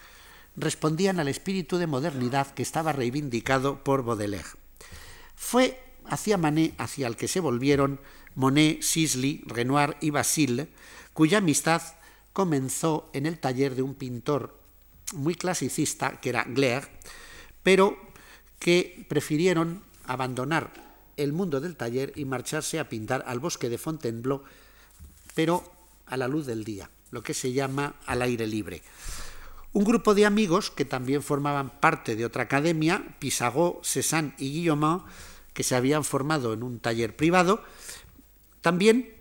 respondían 0.58 1.20
al 1.20 1.28
espíritu 1.28 1.78
de 1.78 1.88
modernidad 1.88 2.53
que 2.53 2.64
estaba 2.64 2.93
reivindicado 2.93 3.84
por 3.84 4.03
Baudelaire. 4.03 4.47
Fue 5.36 5.80
hacia 6.06 6.38
Manet 6.38 6.74
hacia 6.78 7.08
el 7.08 7.16
que 7.16 7.28
se 7.28 7.39
volvieron 7.39 7.99
Monet, 8.36 8.82
Sisley, 8.82 9.43
Renoir 9.45 9.97
y 10.01 10.10
Basile, 10.10 10.68
cuya 11.14 11.39
amistad 11.39 11.82
comenzó 12.34 13.10
en 13.14 13.26
el 13.26 13.39
taller 13.39 13.76
de 13.76 13.82
un 13.82 13.95
pintor 13.95 14.60
muy 15.14 15.36
clasicista, 15.36 16.20
que 16.20 16.30
era 16.30 16.43
Glaire, 16.43 16.88
pero 17.64 17.97
que 18.60 19.06
prefirieron 19.08 19.84
abandonar 20.06 20.74
el 21.18 21.32
mundo 21.32 21.62
del 21.62 21.78
taller 21.78 22.12
y 22.16 22.26
marcharse 22.26 22.80
a 22.80 22.89
pintar 22.89 23.24
al 23.28 23.39
bosque 23.39 23.70
de 23.70 23.78
Fontainebleau, 23.78 24.43
pero 25.34 25.64
a 26.06 26.18
la 26.18 26.28
luz 26.28 26.45
del 26.45 26.64
día, 26.64 26.89
lo 27.12 27.24
que 27.24 27.34
se 27.34 27.53
llama 27.53 27.95
al 28.06 28.22
aire 28.22 28.47
libre. 28.47 28.82
Un 29.76 29.84
grupo 29.84 30.15
de 30.15 30.26
amigos 30.26 30.71
que 30.71 30.86
también 30.86 31.21
formaban 31.21 31.82
parte 31.82 32.15
de 32.15 32.23
otra 32.23 32.43
academia, 32.43 33.03
Pisagot, 33.19 33.84
Cézanne 33.84 34.34
y 34.38 34.53
Guillaume, 34.53 35.01
que 35.51 35.63
se 35.63 35.76
habían 35.76 36.05
formado 36.05 36.53
en 36.53 36.63
un 36.63 36.80
taller 36.80 37.13
privado, 37.17 37.61
también 38.61 39.13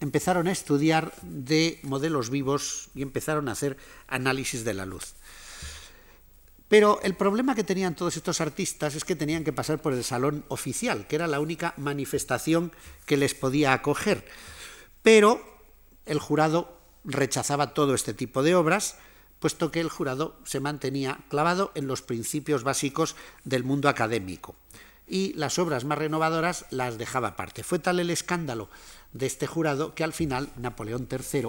empezaron 0.00 0.48
a 0.48 0.50
estudiar 0.50 1.14
de 1.22 1.78
modelos 1.84 2.28
vivos 2.28 2.88
y 2.92 3.02
empezaron 3.02 3.48
a 3.48 3.52
hacer 3.52 3.76
análisis 4.08 4.64
de 4.64 4.74
la 4.74 4.84
luz. 4.84 5.14
Pero 6.66 6.98
el 7.04 7.14
problema 7.14 7.54
que 7.54 7.62
tenían 7.62 7.94
todos 7.94 8.16
estos 8.16 8.40
artistas 8.40 8.96
es 8.96 9.04
que 9.04 9.14
tenían 9.14 9.44
que 9.44 9.52
pasar 9.52 9.80
por 9.80 9.92
el 9.92 10.02
salón 10.02 10.44
oficial, 10.48 11.06
que 11.06 11.14
era 11.14 11.28
la 11.28 11.38
única 11.38 11.72
manifestación 11.76 12.72
que 13.06 13.16
les 13.16 13.34
podía 13.34 13.74
acoger. 13.74 14.26
Pero 15.04 15.40
el 16.04 16.18
jurado 16.18 16.80
rechazaba 17.04 17.74
todo 17.74 17.94
este 17.94 18.12
tipo 18.12 18.42
de 18.42 18.56
obras, 18.56 18.96
puesto 19.40 19.72
que 19.72 19.80
el 19.80 19.88
jurado 19.88 20.36
se 20.44 20.60
mantenía 20.60 21.18
clavado 21.28 21.72
en 21.74 21.88
los 21.88 22.02
principios 22.02 22.62
básicos 22.62 23.16
del 23.44 23.64
mundo 23.64 23.88
académico 23.88 24.54
y 25.10 25.32
las 25.34 25.58
obras 25.58 25.84
más 25.84 25.98
renovadoras 25.98 26.66
las 26.70 26.96
dejaba 26.96 27.28
aparte. 27.28 27.64
Fue 27.64 27.80
tal 27.80 27.98
el 27.98 28.10
escándalo 28.10 28.70
de 29.12 29.26
este 29.26 29.48
jurado 29.48 29.94
que 29.94 30.04
al 30.04 30.12
final 30.12 30.50
Napoleón 30.56 31.08
III 31.10 31.48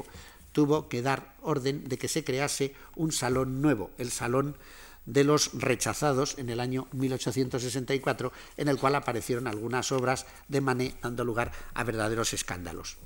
tuvo 0.51 0.89
que 0.89 1.03
dar 1.03 1.35
orden 1.41 1.87
de 1.87 1.97
que 1.97 2.07
se 2.07 2.23
crease 2.23 2.73
un 2.95 3.11
salón 3.11 3.61
nuevo, 3.61 3.91
el 3.99 4.11
Salón 4.11 4.57
de 5.05 5.23
los 5.23 5.51
Rechazados, 5.53 6.37
en 6.37 6.49
el 6.49 6.59
año 6.59 6.87
1864, 6.91 8.31
en 8.57 8.67
el 8.67 8.77
cual 8.77 8.95
aparecieron 8.95 9.47
algunas 9.47 9.91
obras 9.91 10.25
de 10.47 10.61
Manet 10.61 10.99
dando 11.01 11.23
lugar 11.23 11.51
a 11.73 11.83
verdaderos 11.83 12.33
escándalos. 12.33 12.97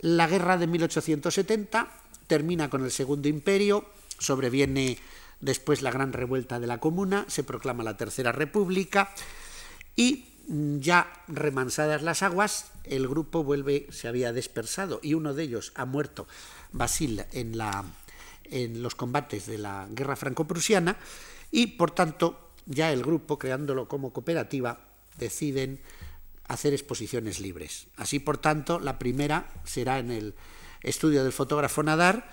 La 0.00 0.26
guerra 0.26 0.58
de 0.58 0.66
1870 0.66 1.88
termina 2.26 2.70
con 2.70 2.84
el 2.84 2.90
Segundo 2.90 3.28
Imperio, 3.28 3.84
sobreviene 4.18 4.98
después 5.40 5.82
la 5.82 5.90
gran 5.90 6.12
revuelta 6.12 6.60
de 6.60 6.66
la 6.66 6.78
Comuna, 6.78 7.24
se 7.28 7.44
proclama 7.44 7.84
la 7.84 7.96
Tercera 7.96 8.32
República 8.32 9.10
y 9.96 10.26
mm, 10.48 10.78
ya 10.78 11.12
remansadas 11.28 12.02
las 12.02 12.22
aguas, 12.22 12.72
el 12.84 13.08
grupo 13.08 13.44
vuelve, 13.44 13.86
se 13.90 14.08
había 14.08 14.32
dispersado 14.32 15.00
y 15.02 15.14
uno 15.14 15.34
de 15.34 15.44
ellos 15.44 15.72
ha 15.74 15.84
muerto, 15.84 16.26
Basil, 16.72 17.24
en 17.32 17.58
la, 17.58 17.84
en 18.44 18.82
los 18.82 18.94
combates 18.94 19.46
de 19.46 19.58
la 19.58 19.86
guerra 19.90 20.16
franco-prusiana 20.16 20.96
y, 21.50 21.68
por 21.68 21.90
tanto, 21.90 22.50
ya 22.66 22.92
el 22.92 23.02
grupo, 23.02 23.38
creándolo 23.38 23.88
como 23.88 24.12
cooperativa, 24.12 24.80
deciden 25.18 25.80
hacer 26.46 26.72
exposiciones 26.72 27.40
libres. 27.40 27.86
Así, 27.96 28.18
por 28.18 28.38
tanto, 28.38 28.80
la 28.80 28.98
primera 28.98 29.50
será 29.64 29.98
en 29.98 30.10
el 30.10 30.34
estudio 30.84 31.24
del 31.24 31.32
fotógrafo 31.32 31.82
Nadar. 31.82 32.30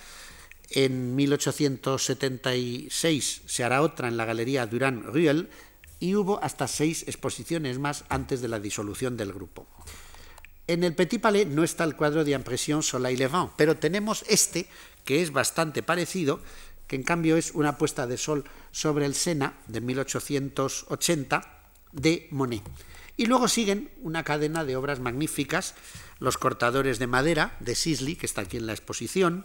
En 0.69 1.15
1876 1.15 3.41
se 3.45 3.63
hará 3.63 3.81
otra 3.81 4.07
en 4.07 4.17
la 4.17 4.25
Galería 4.25 4.67
Durand 4.67 5.05
Ruel 5.05 5.49
y 5.99 6.13
hubo 6.15 6.43
hasta 6.43 6.67
seis 6.67 7.03
exposiciones 7.07 7.79
más 7.79 8.05
antes 8.09 8.41
de 8.41 8.47
la 8.47 8.59
disolución 8.59 9.17
del 9.17 9.33
grupo. 9.33 9.67
En 10.67 10.83
el 10.83 10.95
Petit 10.95 11.21
Palais 11.21 11.47
no 11.47 11.63
está 11.63 11.83
el 11.83 11.95
cuadro 11.95 12.23
de 12.23 12.31
Impresión 12.31 12.81
Soleil 12.83 13.19
Levant, 13.19 13.51
pero 13.57 13.77
tenemos 13.77 14.23
este, 14.27 14.67
que 15.03 15.21
es 15.21 15.31
bastante 15.31 15.83
parecido, 15.83 16.39
que 16.87 16.95
en 16.95 17.03
cambio 17.03 17.37
es 17.37 17.51
una 17.51 17.77
puesta 17.77 18.07
de 18.07 18.17
sol 18.17 18.45
sobre 18.71 19.05
el 19.05 19.13
Sena 19.15 19.57
de 19.67 19.81
1880 19.81 21.61
de 21.91 22.27
Monet. 22.31 22.63
Y 23.17 23.25
luego 23.25 23.47
siguen 23.47 23.91
una 24.01 24.23
cadena 24.23 24.65
de 24.65 24.75
obras 24.75 24.99
magníficas, 24.99 25.75
Los 26.21 26.37
cortadores 26.37 26.99
de 26.99 27.07
madera 27.07 27.57
de 27.61 27.73
Sisley, 27.73 28.15
que 28.15 28.27
está 28.27 28.41
aquí 28.41 28.57
en 28.57 28.67
la 28.67 28.73
exposición, 28.73 29.43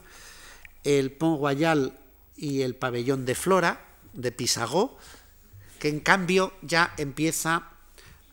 el 0.84 1.10
Pont 1.10 1.40
Royal 1.40 1.98
y 2.36 2.60
el 2.60 2.74
pabellón 2.74 3.24
de 3.24 3.34
Flora 3.34 3.86
de 4.12 4.30
Pisagot, 4.30 4.98
que 5.78 5.88
en 5.88 6.00
cambio 6.00 6.52
ya 6.60 6.92
empieza 6.98 7.70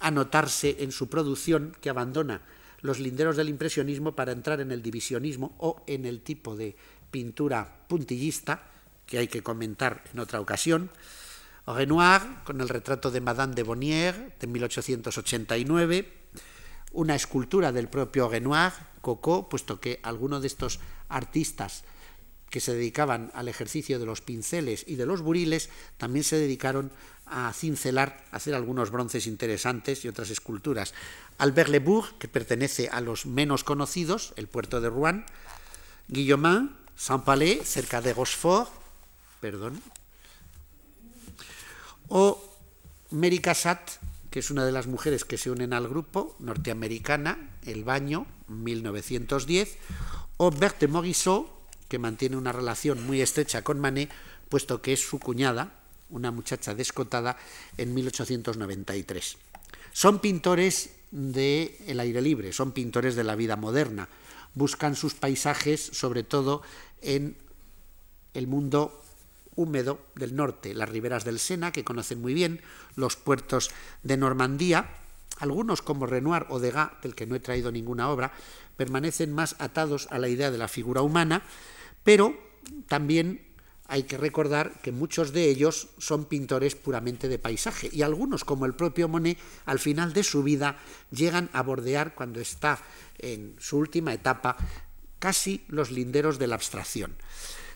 a 0.01 0.11
notarse 0.11 0.75
en 0.79 0.91
su 0.91 1.07
producción 1.07 1.73
que 1.79 1.89
abandona 1.89 2.41
los 2.81 2.99
linderos 2.99 3.37
del 3.37 3.47
impresionismo 3.47 4.13
para 4.13 4.33
entrar 4.33 4.59
en 4.59 4.73
el 4.73 4.81
divisionismo 4.81 5.55
o 5.57 5.81
en 5.87 6.05
el 6.05 6.19
tipo 6.19 6.57
de 6.57 6.75
pintura 7.11 7.85
puntillista 7.87 8.65
que 9.05 9.19
hay 9.19 9.29
que 9.29 9.41
comentar 9.41 10.03
en 10.11 10.19
otra 10.19 10.41
ocasión. 10.41 10.89
Renoir, 11.65 12.21
con 12.43 12.59
el 12.59 12.67
retrato 12.67 13.09
de 13.09 13.21
Madame 13.21 13.55
de 13.55 13.63
Bonnier 13.63 14.35
de 14.37 14.47
1889, 14.47 16.22
una 16.93 17.15
escultura 17.15 17.71
del 17.71 17.89
propio 17.89 18.29
Renoir, 18.29 18.71
Coco, 19.01 19.49
puesto 19.49 19.81
que 19.81 19.99
algunos 20.03 20.41
de 20.41 20.47
estos 20.47 20.79
artistas 21.09 21.83
que 22.49 22.61
se 22.61 22.73
dedicaban 22.73 23.31
al 23.33 23.47
ejercicio 23.49 23.99
de 23.99 24.05
los 24.05 24.21
pinceles 24.21 24.85
y 24.87 24.95
de 24.95 25.05
los 25.05 25.21
buriles 25.21 25.69
también 25.97 26.23
se 26.23 26.37
dedicaron 26.37 26.91
a 27.25 27.51
cincelar, 27.51 28.23
a 28.31 28.37
hacer 28.37 28.53
algunos 28.53 28.91
bronces 28.91 29.27
interesantes 29.27 30.05
y 30.05 30.07
otras 30.07 30.29
esculturas. 30.29 30.93
Albert 31.39 31.69
Lebourg, 31.69 32.17
que 32.19 32.27
pertenece 32.27 32.89
a 32.89 33.01
los 33.01 33.25
menos 33.25 33.63
conocidos, 33.63 34.33
el 34.35 34.47
puerto 34.47 34.81
de 34.81 34.89
Rouen, 34.89 35.25
Guillaumin, 36.07 36.75
Saint-Palais, 36.95 37.67
cerca 37.67 38.01
de 38.01 38.13
Rochefort, 38.13 38.69
perdón, 39.41 39.81
o 42.07 42.37
Mary 43.09 43.39
que 44.33 44.39
es 44.39 44.49
una 44.49 44.65
de 44.65 44.71
las 44.71 44.87
mujeres 44.87 45.25
que 45.25 45.37
se 45.37 45.51
unen 45.51 45.73
al 45.73 45.87
grupo, 45.87 46.35
norteamericana, 46.39 47.51
El 47.61 47.83
Baño, 47.83 48.25
1910, 48.47 49.77
o 50.37 50.49
Berthe 50.49 50.87
Morisot, 50.87 51.45
que 51.87 51.99
mantiene 51.99 52.35
una 52.35 52.51
relación 52.51 53.05
muy 53.05 53.21
estrecha 53.21 53.61
con 53.61 53.79
Manet, 53.79 54.09
puesto 54.49 54.81
que 54.81 54.93
es 54.93 55.01
su 55.07 55.19
cuñada, 55.19 55.75
una 56.09 56.31
muchacha 56.31 56.73
descotada, 56.73 57.37
en 57.77 57.93
1893. 57.93 59.37
Son 59.91 60.17
pintores 60.17 60.89
del 61.11 61.99
aire 61.99 62.19
libre, 62.23 62.53
son 62.53 62.71
pintores 62.71 63.15
de 63.15 63.23
la 63.23 63.35
vida 63.35 63.55
moderna. 63.55 64.09
Buscan 64.55 64.95
sus 64.95 65.13
paisajes, 65.13 65.79
sobre 65.79 66.23
todo 66.23 66.63
en 67.03 67.37
el 68.33 68.47
mundo 68.47 69.02
húmedo 69.55 69.99
del 70.15 70.35
norte, 70.35 70.73
las 70.73 70.89
riberas 70.89 71.25
del 71.25 71.39
Sena, 71.39 71.71
que 71.71 71.83
conocen 71.83 72.21
muy 72.21 72.33
bien, 72.33 72.61
los 72.95 73.15
puertos 73.15 73.71
de 74.03 74.17
Normandía, 74.17 74.89
algunos 75.39 75.81
como 75.81 76.05
Renoir 76.05 76.45
o 76.49 76.59
Degas, 76.59 76.91
del 77.01 77.15
que 77.15 77.25
no 77.25 77.35
he 77.35 77.39
traído 77.39 77.71
ninguna 77.71 78.09
obra, 78.09 78.31
permanecen 78.77 79.33
más 79.33 79.55
atados 79.59 80.07
a 80.11 80.19
la 80.19 80.29
idea 80.29 80.51
de 80.51 80.57
la 80.57 80.67
figura 80.67 81.01
humana, 81.01 81.43
pero 82.03 82.35
también 82.87 83.53
hay 83.87 84.03
que 84.03 84.17
recordar 84.17 84.81
que 84.81 84.91
muchos 84.91 85.33
de 85.33 85.49
ellos 85.49 85.89
son 85.97 86.25
pintores 86.25 86.75
puramente 86.75 87.27
de 87.27 87.39
paisaje 87.39 87.89
y 87.91 88.01
algunos, 88.01 88.43
como 88.43 88.65
el 88.65 88.73
propio 88.73 89.07
Monet, 89.07 89.37
al 89.65 89.79
final 89.79 90.13
de 90.13 90.23
su 90.23 90.41
vida 90.41 90.77
llegan 91.11 91.49
a 91.53 91.61
bordear, 91.61 92.15
cuando 92.15 92.39
está 92.39 92.79
en 93.19 93.55
su 93.59 93.77
última 93.77 94.13
etapa, 94.13 94.57
casi 95.19 95.63
los 95.67 95.91
linderos 95.91 96.39
de 96.39 96.47
la 96.47 96.55
abstracción. 96.55 97.15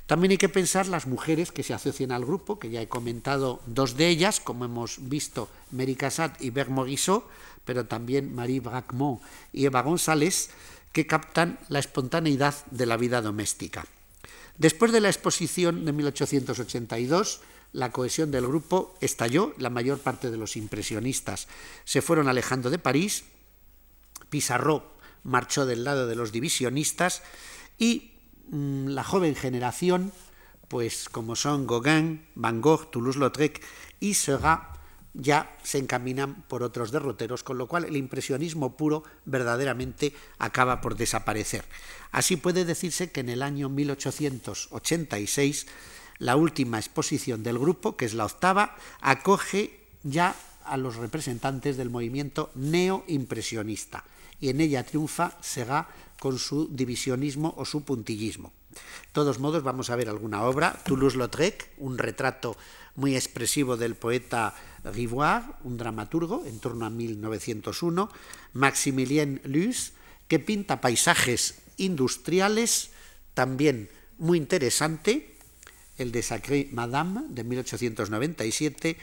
También 0.08 0.32
hay 0.32 0.38
que 0.38 0.50
pensar 0.50 0.88
las 0.88 1.06
mujeres 1.06 1.52
que 1.52 1.64
se 1.64 1.74
asocian 1.74 2.12
al 2.12 2.26
grupo, 2.26 2.60
que 2.60 2.70
ya 2.70 2.82
he 2.82 2.88
comentado 2.88 3.62
dos 3.66 3.98
de 3.98 4.08
ellas, 4.08 4.40
como 4.40 4.64
hemos 4.64 5.10
visto 5.10 5.50
Mary 5.72 5.96
Cassatt 5.96 6.42
y 6.42 6.50
Bert 6.50 6.70
Morisot, 6.70 7.28
pero 7.66 7.86
también 7.86 8.34
Marie 8.34 8.62
Bracmont 8.62 9.22
y 9.52 9.66
Eva 9.66 9.82
González, 9.82 10.50
que 10.94 11.06
captan 11.06 11.60
la 11.68 11.80
espontaneidad 11.80 12.56
de 12.72 12.86
la 12.86 12.96
vida 12.96 13.22
doméstica. 13.22 13.86
Después 14.58 14.94
de 14.94 15.02
la 15.02 15.10
exposición 15.10 15.84
de 15.84 15.92
1882, 15.92 17.42
la 17.74 17.92
cohesión 17.92 18.32
del 18.32 18.48
grupo 18.48 18.96
estalló, 19.02 19.54
la 19.58 19.70
mayor 19.70 20.00
parte 20.00 20.32
de 20.32 20.38
los 20.38 20.56
impresionistas 20.56 21.50
se 21.84 22.02
fueron 22.02 22.30
alejando 22.30 22.70
de 22.70 22.80
París, 22.80 23.26
Pissarro 24.30 24.96
marchó 25.24 25.66
del 25.66 25.84
lado 25.84 26.08
de 26.08 26.16
los 26.16 26.32
divisionistas 26.32 27.22
y 27.78 28.17
la 28.52 29.04
joven 29.04 29.36
generación, 29.36 30.12
pues 30.68 31.10
como 31.10 31.36
son 31.36 31.68
Gauguin, 31.68 32.26
Van 32.36 32.62
Gogh, 32.62 32.90
Toulouse-Lautrec 32.92 33.62
y 34.00 34.14
Seurat, 34.14 34.78
ya 35.14 35.56
se 35.64 35.80
encaminan 35.80 36.44
por 36.44 36.62
otros 36.64 36.92
derroteros, 36.92 37.44
con 37.44 37.58
lo 37.58 37.68
cual 37.68 37.86
el 37.86 37.98
impresionismo 37.98 38.78
puro 38.78 39.04
verdaderamente 39.26 40.14
acaba 40.38 40.80
por 40.80 40.96
desaparecer. 40.96 41.66
Así 42.12 42.38
puede 42.38 42.66
decirse 42.66 43.12
que 43.12 43.22
en 43.22 43.30
el 43.30 43.42
año 43.42 43.70
1886 43.70 45.68
la 46.20 46.36
última 46.36 46.78
exposición 46.78 47.44
del 47.44 47.58
grupo, 47.58 47.98
que 47.98 48.06
es 48.06 48.14
la 48.14 48.26
octava, 48.26 48.76
acoge 49.02 49.86
ya 50.04 50.36
a 50.64 50.78
los 50.78 50.98
representantes 50.98 51.78
del 51.78 51.90
movimiento 51.90 52.52
neoimpresionista 52.56 54.04
y 54.40 54.50
en 54.50 54.62
ella 54.62 54.84
triunfa 54.84 55.38
Sega 55.42 55.90
con 56.20 56.40
su 56.40 56.68
divisionismo 56.70 57.54
o 57.58 57.66
su 57.66 57.84
puntillismo. 57.84 58.54
De 58.72 59.12
todos 59.14 59.40
modos, 59.40 59.64
vamos 59.64 59.90
a 59.90 59.96
ver 59.96 60.10
alguna 60.10 60.44
obra. 60.44 60.80
Toulouse-Lautrec, 60.86 61.72
un 61.78 61.98
retrato 61.98 62.58
muy 62.96 63.16
expresivo 63.16 63.78
del 63.78 63.96
poeta 63.96 64.54
Rivoire, 64.84 65.46
un 65.64 65.78
dramaturgo, 65.78 66.46
en 66.46 66.60
torno 66.60 66.86
a 66.86 66.90
1901. 66.90 68.10
Maximilien 68.54 69.42
Luz, 69.46 69.94
que 70.28 70.40
pinta 70.40 70.82
paisajes 70.82 71.60
industriales, 71.78 72.92
también 73.34 73.90
muy 74.18 74.38
interesante. 74.38 75.36
El 75.98 76.12
de 76.12 76.22
Sacré 76.22 76.70
Madame, 76.72 77.22
de 77.30 77.44
1897. 77.44 78.98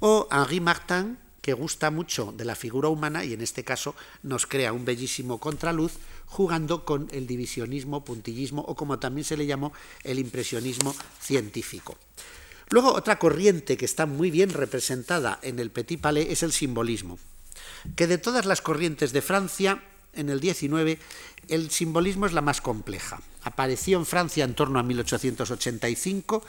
O 0.00 0.28
Henri 0.30 0.60
Martin, 0.60 1.18
que 1.40 1.52
gusta 1.52 1.90
mucho 1.90 2.32
de 2.36 2.44
la 2.44 2.54
figura 2.54 2.88
humana 2.88 3.24
y 3.24 3.32
en 3.32 3.40
este 3.40 3.64
caso 3.64 3.94
nos 4.22 4.46
crea 4.46 4.72
un 4.72 4.84
bellísimo 4.84 5.38
contraluz 5.38 5.92
jugando 6.26 6.84
con 6.84 7.08
el 7.12 7.26
divisionismo, 7.26 8.04
puntillismo 8.04 8.62
o 8.62 8.74
como 8.74 8.98
también 8.98 9.24
se 9.24 9.36
le 9.36 9.46
llamó 9.46 9.72
el 10.04 10.18
impresionismo 10.18 10.94
científico. 11.20 11.96
Luego 12.70 12.92
otra 12.92 13.18
corriente 13.18 13.76
que 13.76 13.86
está 13.86 14.04
muy 14.04 14.30
bien 14.30 14.50
representada 14.50 15.38
en 15.42 15.58
el 15.58 15.70
Petit 15.70 16.00
Palais 16.00 16.28
es 16.28 16.42
el 16.42 16.52
simbolismo, 16.52 17.18
que 17.96 18.06
de 18.06 18.18
todas 18.18 18.44
las 18.44 18.60
corrientes 18.60 19.12
de 19.12 19.22
Francia 19.22 19.82
en 20.12 20.28
el 20.28 20.40
19 20.40 20.98
el 21.48 21.70
simbolismo 21.70 22.26
es 22.26 22.32
la 22.32 22.42
más 22.42 22.60
compleja. 22.60 23.22
Apareció 23.42 23.98
en 23.98 24.04
Francia 24.04 24.44
en 24.44 24.54
torno 24.54 24.78
a 24.78 24.82
1885 24.82 26.44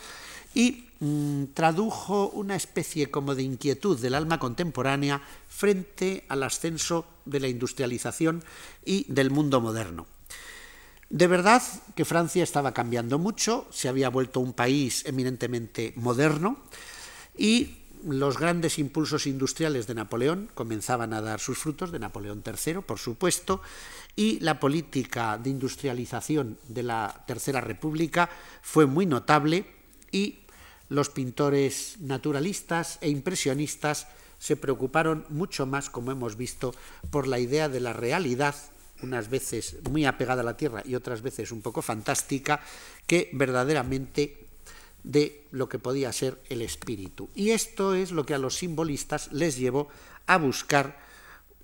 y 0.53 0.88
mm, 0.99 1.45
tradujo 1.53 2.29
una 2.29 2.55
especie 2.55 3.09
como 3.11 3.35
de 3.35 3.43
inquietud 3.43 3.99
del 3.99 4.15
alma 4.15 4.39
contemporánea 4.39 5.21
frente 5.47 6.25
al 6.29 6.43
ascenso 6.43 7.05
de 7.25 7.39
la 7.39 7.47
industrialización 7.47 8.43
y 8.85 9.05
del 9.11 9.31
mundo 9.31 9.61
moderno. 9.61 10.07
De 11.09 11.25
verdad 11.25 11.63
que 11.95 12.05
Francia 12.05 12.43
estaba 12.43 12.73
cambiando 12.73 13.17
mucho, 13.17 13.67
se 13.71 13.89
había 13.89 14.09
vuelto 14.09 14.39
un 14.39 14.53
país 14.53 15.03
eminentemente 15.07 15.93
moderno 15.95 16.59
y 17.35 17.77
los 18.05 18.37
grandes 18.37 18.79
impulsos 18.79 19.27
industriales 19.27 19.87
de 19.87 19.95
Napoleón 19.95 20.49
comenzaban 20.53 21.13
a 21.13 21.21
dar 21.21 21.39
sus 21.39 21.57
frutos, 21.57 21.91
de 21.91 21.99
Napoleón 21.99 22.43
III, 22.45 22.81
por 22.85 22.99
supuesto, 22.99 23.61
y 24.15 24.39
la 24.39 24.59
política 24.59 25.37
de 25.37 25.49
industrialización 25.49 26.57
de 26.67 26.83
la 26.83 27.23
Tercera 27.27 27.61
República 27.61 28.29
fue 28.61 28.85
muy 28.85 29.05
notable 29.05 29.65
y 30.11 30.39
los 30.89 31.09
pintores 31.09 31.95
naturalistas 31.99 32.97
e 33.01 33.09
impresionistas 33.09 34.07
se 34.39 34.55
preocuparon 34.55 35.25
mucho 35.29 35.65
más, 35.65 35.89
como 35.89 36.11
hemos 36.11 36.35
visto, 36.35 36.73
por 37.11 37.27
la 37.27 37.39
idea 37.39 37.69
de 37.69 37.79
la 37.79 37.93
realidad, 37.93 38.55
unas 39.01 39.29
veces 39.29 39.77
muy 39.89 40.05
apegada 40.05 40.41
a 40.41 40.45
la 40.45 40.57
tierra 40.57 40.83
y 40.85 40.95
otras 40.95 41.21
veces 41.21 41.51
un 41.51 41.61
poco 41.61 41.81
fantástica, 41.81 42.61
que 43.05 43.29
verdaderamente 43.33 44.45
de 45.03 45.45
lo 45.51 45.69
que 45.69 45.79
podía 45.79 46.11
ser 46.11 46.41
el 46.49 46.61
espíritu. 46.61 47.29
Y 47.35 47.51
esto 47.51 47.95
es 47.95 48.11
lo 48.11 48.25
que 48.25 48.33
a 48.33 48.39
los 48.39 48.55
simbolistas 48.55 49.31
les 49.31 49.57
llevó 49.57 49.87
a 50.27 50.37
buscar 50.37 50.99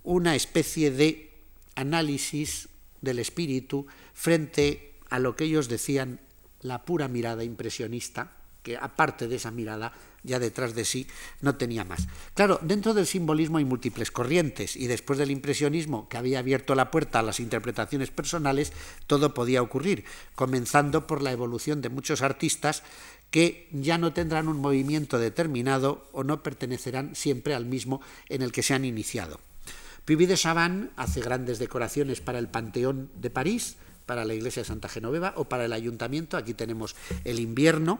una 0.04 0.36
especie 0.36 0.92
de 0.92 1.32
análisis 1.76 2.70
del 3.02 3.20
espíritu 3.20 3.88
frente 4.14 4.94
a 5.10 5.20
lo 5.20 5.36
que 5.36 5.46
ellos 5.46 5.68
decían 5.68 6.20
la 6.62 6.86
pura 6.86 7.08
mirada 7.08 7.44
impresionista, 7.44 8.32
que 8.66 8.78
aparte 8.78 9.28
de 9.28 9.36
esa 9.36 9.52
mirada 9.52 9.94
ya 10.24 10.40
detrás 10.40 10.74
de 10.74 10.86
sí 10.86 11.06
no 11.42 11.56
tenía 11.56 11.84
más. 11.84 12.08
Claro, 12.34 12.60
dentro 12.64 12.96
del 12.96 13.06
simbolismo 13.06 13.60
hay 13.60 13.64
múltiples 13.64 14.10
corrientes 14.10 14.76
y 14.76 14.88
después 14.88 15.20
del 15.20 15.30
impresionismo 15.30 16.10
que 16.10 16.18
había 16.18 16.40
abierto 16.40 16.74
la 16.74 16.90
puerta 16.90 17.20
a 17.20 17.22
las 17.22 17.40
interpretaciones 17.40 18.10
personales, 18.10 18.74
todo 19.06 19.36
podía 19.36 19.62
ocurrir, 19.62 20.04
comenzando 20.34 21.06
por 21.06 21.22
la 21.22 21.32
evolución 21.32 21.84
de 21.84 21.90
muchos 21.90 22.24
artistas 22.24 22.82
que 23.30 23.70
ya 23.72 24.00
no 24.00 24.14
tendrán 24.14 24.48
un 24.48 24.60
movimiento 24.60 25.20
determinado 25.20 26.10
o 26.12 26.24
no 26.24 26.42
pertenecerán 26.42 27.16
siempre 27.16 27.54
al 27.54 27.66
mismo 27.66 28.02
en 28.30 28.42
el 28.42 28.52
que 28.52 28.64
se 28.64 28.74
han 28.74 28.84
iniciado. 28.84 29.40
Puy 30.06 30.26
de 30.26 30.38
Chavannes 30.38 30.90
hace 30.96 31.22
grandes 31.22 31.60
decoraciones 31.60 32.20
para 32.20 32.40
el 32.40 32.48
Panteón 32.48 33.12
de 33.14 33.30
París, 33.30 33.78
para 34.08 34.26
la 34.26 34.34
iglesia 34.34 34.64
de 34.64 34.68
Santa 34.68 34.90
Genoveva 34.90 35.34
o 35.36 35.46
para 35.46 35.66
el 35.66 35.74
ayuntamiento. 35.74 36.38
Aquí 36.38 36.54
tenemos 36.54 36.96
el 37.24 37.40
invierno. 37.40 38.00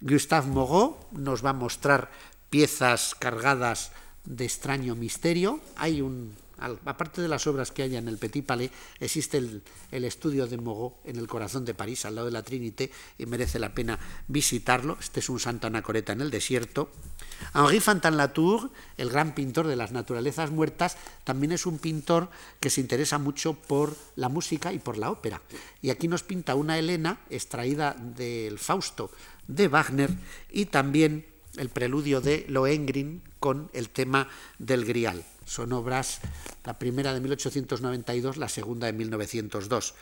Gustave 0.00 0.48
Moreau 0.48 0.96
nos 1.12 1.44
va 1.44 1.50
a 1.50 1.54
mostrar 1.54 2.10
piezas 2.48 3.14
cargadas 3.14 3.92
de 4.24 4.44
extraño 4.44 4.94
misterio. 4.94 5.60
Hay 5.76 6.00
un 6.00 6.34
aparte 6.60 7.22
de 7.22 7.28
las 7.28 7.46
obras 7.46 7.70
que 7.70 7.82
hay 7.82 7.96
en 7.96 8.08
el 8.08 8.18
Petit 8.18 8.44
Palais, 8.44 8.70
existe 8.98 9.38
el, 9.38 10.04
estudio 10.04 10.46
de 10.46 10.58
Moreau 10.58 10.94
en 11.04 11.16
el 11.16 11.26
corazón 11.26 11.64
de 11.64 11.74
París, 11.74 12.04
al 12.04 12.14
lado 12.14 12.26
de 12.26 12.32
la 12.32 12.42
Trinité, 12.42 12.90
y 13.18 13.26
merece 13.26 13.58
la 13.58 13.74
pena 13.74 13.98
visitarlo. 14.28 14.96
Este 15.00 15.20
es 15.20 15.28
un 15.28 15.40
santo 15.40 15.66
anacoreta 15.66 16.12
en 16.12 16.20
el 16.20 16.30
desierto. 16.30 16.90
Henri 17.54 17.80
Fantin-Latour, 17.80 18.70
el 18.96 19.10
gran 19.10 19.34
pintor 19.34 19.66
de 19.66 19.76
las 19.76 19.92
naturalezas 19.92 20.50
muertas, 20.50 20.96
también 21.24 21.52
es 21.52 21.66
un 21.66 21.78
pintor 21.78 22.30
que 22.60 22.70
se 22.70 22.80
interesa 22.80 23.18
mucho 23.18 23.54
por 23.54 23.96
la 24.16 24.28
música 24.28 24.72
y 24.72 24.78
por 24.78 24.98
la 24.98 25.10
ópera. 25.10 25.40
Y 25.82 25.90
aquí 25.90 26.08
nos 26.08 26.22
pinta 26.22 26.54
una 26.54 26.78
Helena 26.78 27.20
extraída 27.30 27.94
del 27.98 28.58
Fausto 28.58 29.10
de 29.48 29.68
Wagner 29.68 30.10
y 30.50 30.66
también 30.66 31.26
el 31.56 31.68
preludio 31.68 32.20
de 32.20 32.46
Lohengrin 32.48 33.22
con 33.38 33.70
el 33.72 33.88
tema 33.88 34.28
del 34.58 34.84
Grial. 34.84 35.24
Son 35.44 35.72
obras, 35.72 36.20
la 36.64 36.78
primera 36.78 37.12
de 37.12 37.20
1892, 37.20 38.36
la 38.36 38.48
segunda 38.48 38.86
de 38.86 38.92
1902. 38.92 39.94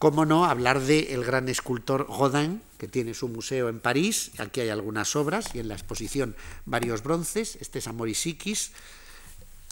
Cómo 0.00 0.24
no 0.24 0.46
hablar 0.46 0.80
del 0.80 1.08
el 1.08 1.24
gran 1.24 1.50
escultor 1.50 2.06
Rodin, 2.08 2.62
que 2.78 2.88
tiene 2.88 3.12
su 3.12 3.28
museo 3.28 3.68
en 3.68 3.80
París, 3.80 4.30
aquí 4.38 4.62
hay 4.62 4.70
algunas 4.70 5.14
obras 5.14 5.54
y 5.54 5.58
en 5.58 5.68
la 5.68 5.74
exposición 5.74 6.34
varios 6.64 7.02
bronces, 7.02 7.58
este 7.60 7.80
es 7.80 7.86
Amorisikis, 7.86 8.72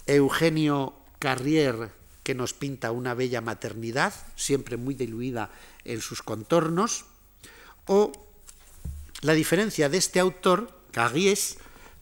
Eugenio 0.05 0.93
Carrier, 1.17 1.89
que 2.21 2.35
nos 2.35 2.53
pinta 2.53 2.91
una 2.91 3.15
bella 3.15 3.41
maternidad, 3.41 4.13
siempre 4.35 4.77
muy 4.77 4.93
diluida 4.93 5.49
en 5.83 5.99
sus 5.99 6.21
contornos, 6.21 7.05
o 7.87 8.11
la 9.21 9.33
diferencia 9.33 9.89
de 9.89 9.97
este 9.97 10.19
autor, 10.19 10.69
Carriès, 10.91 11.57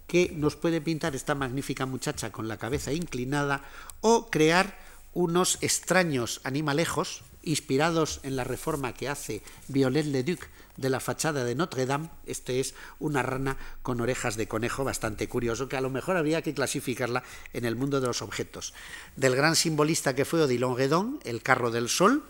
que 0.05 0.33
nos 0.35 0.57
puede 0.57 0.81
pintar 0.81 1.15
esta 1.15 1.33
magnífica 1.33 1.85
muchacha 1.85 2.33
con 2.33 2.49
la 2.49 2.57
cabeza 2.57 2.91
inclinada 2.91 3.63
o 4.01 4.29
crear 4.29 4.77
unos 5.13 5.59
extraños 5.61 6.41
animalejos 6.43 7.23
inspirados 7.47 8.19
en 8.23 8.35
la 8.35 8.43
reforma 8.43 8.93
que 8.93 9.09
hace 9.09 9.41
Viollet-le-Duc 9.69 10.47
de 10.75 10.89
la 10.89 10.99
fachada 10.99 11.43
de 11.43 11.55
Notre 11.55 11.85
Dame. 11.85 12.09
Este 12.25 12.59
es 12.59 12.75
una 12.99 13.23
rana 13.23 13.57
con 13.81 14.01
orejas 14.01 14.35
de 14.35 14.47
conejo 14.47 14.83
bastante 14.83 15.27
curioso, 15.27 15.67
que 15.67 15.77
a 15.77 15.81
lo 15.81 15.89
mejor 15.89 16.17
habría 16.17 16.41
que 16.41 16.53
clasificarla 16.53 17.23
en 17.53 17.65
el 17.65 17.75
mundo 17.75 17.99
de 17.99 18.07
los 18.07 18.21
objetos. 18.21 18.73
Del 19.15 19.35
gran 19.35 19.55
simbolista 19.55 20.13
que 20.13 20.25
fue 20.25 20.43
Odilon 20.43 20.77
Redon, 20.77 21.19
El 21.23 21.41
carro 21.41 21.71
del 21.71 21.89
sol, 21.89 22.23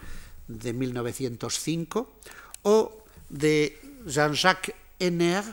de 0.48 0.72
1905, 0.72 2.14
o 2.64 3.04
de 3.30 3.80
Jean-Jacques 4.06 4.76
Henner, 5.00 5.44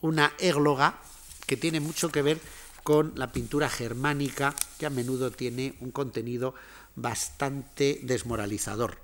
una 0.00 0.32
égloga 0.38 1.00
que 1.46 1.56
tiene 1.56 1.80
mucho 1.80 2.10
que 2.10 2.22
ver 2.22 2.40
con 2.82 3.12
la 3.16 3.32
pintura 3.32 3.68
germánica, 3.68 4.54
que 4.78 4.86
a 4.86 4.90
menudo 4.90 5.30
tiene 5.30 5.74
un 5.80 5.90
contenido 5.90 6.54
bastante 7.00 8.00
desmoralizador. 8.02 8.98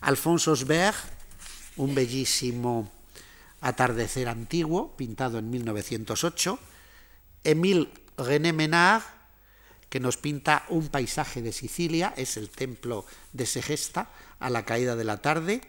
Alfonso 0.00 0.56
Sberg, 0.56 0.96
un 1.76 1.94
bellísimo 1.94 2.90
atardecer 3.60 4.28
antiguo, 4.28 4.96
pintado 4.96 5.38
en 5.38 5.50
1908. 5.50 6.58
Émile 7.44 7.88
René 8.16 8.52
Menard, 8.52 9.02
que 9.88 10.00
nos 10.00 10.16
pinta 10.16 10.64
un 10.68 10.88
paisaje 10.88 11.42
de 11.42 11.52
Sicilia, 11.52 12.14
es 12.16 12.36
el 12.36 12.48
templo 12.48 13.04
de 13.32 13.46
Segesta, 13.46 14.10
a 14.38 14.50
la 14.50 14.64
caída 14.64 14.96
de 14.96 15.04
la 15.04 15.18
tarde 15.18 15.60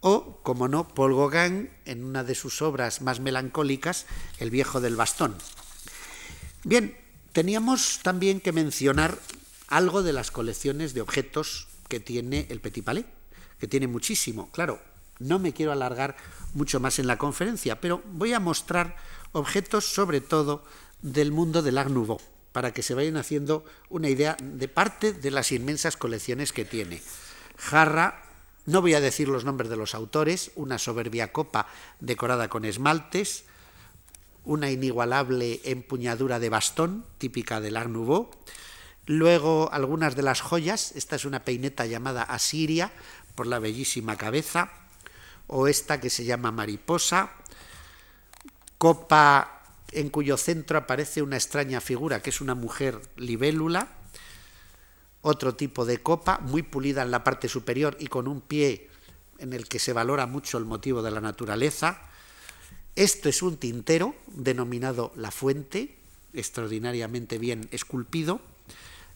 o, 0.00 0.38
como 0.42 0.68
no, 0.68 0.88
Paul 0.88 1.14
Gauguin 1.14 1.70
en 1.84 2.04
una 2.04 2.22
de 2.24 2.34
sus 2.34 2.62
obras 2.62 3.02
más 3.02 3.20
melancólicas, 3.20 4.06
El 4.38 4.50
viejo 4.50 4.80
del 4.80 4.96
bastón. 4.96 5.36
Bien, 6.64 6.96
teníamos 7.32 8.00
también 8.02 8.40
que 8.40 8.52
mencionar 8.52 9.18
algo 9.68 10.02
de 10.02 10.12
las 10.12 10.30
colecciones 10.30 10.94
de 10.94 11.00
objetos 11.00 11.68
que 11.88 12.00
tiene 12.00 12.46
el 12.50 12.60
Petit 12.60 12.84
Palais, 12.84 13.06
que 13.58 13.68
tiene 13.68 13.86
muchísimo. 13.86 14.50
Claro, 14.50 14.80
no 15.18 15.38
me 15.38 15.52
quiero 15.52 15.72
alargar 15.72 16.16
mucho 16.54 16.80
más 16.80 16.98
en 16.98 17.06
la 17.06 17.18
conferencia, 17.18 17.80
pero 17.80 18.02
voy 18.12 18.32
a 18.32 18.40
mostrar 18.40 18.96
objetos 19.32 19.84
sobre 19.92 20.20
todo 20.20 20.64
del 21.02 21.32
mundo 21.32 21.62
del 21.62 21.78
Art 21.78 21.90
Nouveau, 21.90 22.20
para 22.52 22.72
que 22.72 22.82
se 22.82 22.94
vayan 22.94 23.16
haciendo 23.16 23.64
una 23.88 24.08
idea 24.08 24.36
de 24.42 24.68
parte 24.68 25.12
de 25.12 25.30
las 25.30 25.52
inmensas 25.52 25.96
colecciones 25.96 26.52
que 26.52 26.64
tiene. 26.64 27.02
Jarra 27.56 28.24
no 28.66 28.82
voy 28.82 28.94
a 28.94 29.00
decir 29.00 29.28
los 29.28 29.44
nombres 29.44 29.70
de 29.70 29.76
los 29.76 29.94
autores, 29.94 30.50
una 30.54 30.78
soberbia 30.78 31.32
copa 31.32 31.68
decorada 32.00 32.48
con 32.48 32.66
esmaltes, 32.66 33.44
una 34.44 34.70
inigualable 34.70 35.60
empuñadura 35.64 36.38
de 36.38 36.50
bastón, 36.50 37.04
típica 37.16 37.60
del 37.60 37.76
Art 37.78 37.88
Nouveau, 37.88 38.30
luego 39.08 39.70
algunas 39.72 40.14
de 40.14 40.22
las 40.22 40.42
joyas, 40.42 40.92
esta 40.94 41.16
es 41.16 41.24
una 41.24 41.42
peineta 41.42 41.86
llamada 41.86 42.22
Asiria, 42.22 42.92
por 43.34 43.46
la 43.46 43.58
bellísima 43.58 44.16
cabeza, 44.16 44.70
o 45.46 45.66
esta 45.66 45.98
que 45.98 46.10
se 46.10 46.24
llama 46.24 46.52
Mariposa, 46.52 47.30
copa 48.76 49.62
en 49.92 50.10
cuyo 50.10 50.36
centro 50.36 50.76
aparece 50.76 51.22
una 51.22 51.36
extraña 51.36 51.80
figura 51.80 52.20
que 52.20 52.28
es 52.28 52.42
una 52.42 52.54
mujer 52.54 53.00
libélula, 53.16 53.88
otro 55.22 55.54
tipo 55.54 55.86
de 55.86 56.02
copa, 56.02 56.38
muy 56.40 56.62
pulida 56.62 57.02
en 57.02 57.10
la 57.10 57.24
parte 57.24 57.48
superior 57.48 57.96
y 57.98 58.08
con 58.08 58.28
un 58.28 58.42
pie 58.42 58.90
en 59.38 59.54
el 59.54 59.68
que 59.68 59.78
se 59.78 59.94
valora 59.94 60.26
mucho 60.26 60.58
el 60.58 60.66
motivo 60.66 61.00
de 61.00 61.10
la 61.10 61.22
naturaleza. 61.22 62.02
Esto 62.94 63.30
es 63.30 63.40
un 63.40 63.56
tintero 63.56 64.14
denominado 64.26 65.12
La 65.16 65.30
Fuente, 65.30 65.96
extraordinariamente 66.34 67.38
bien 67.38 67.68
esculpido. 67.72 68.40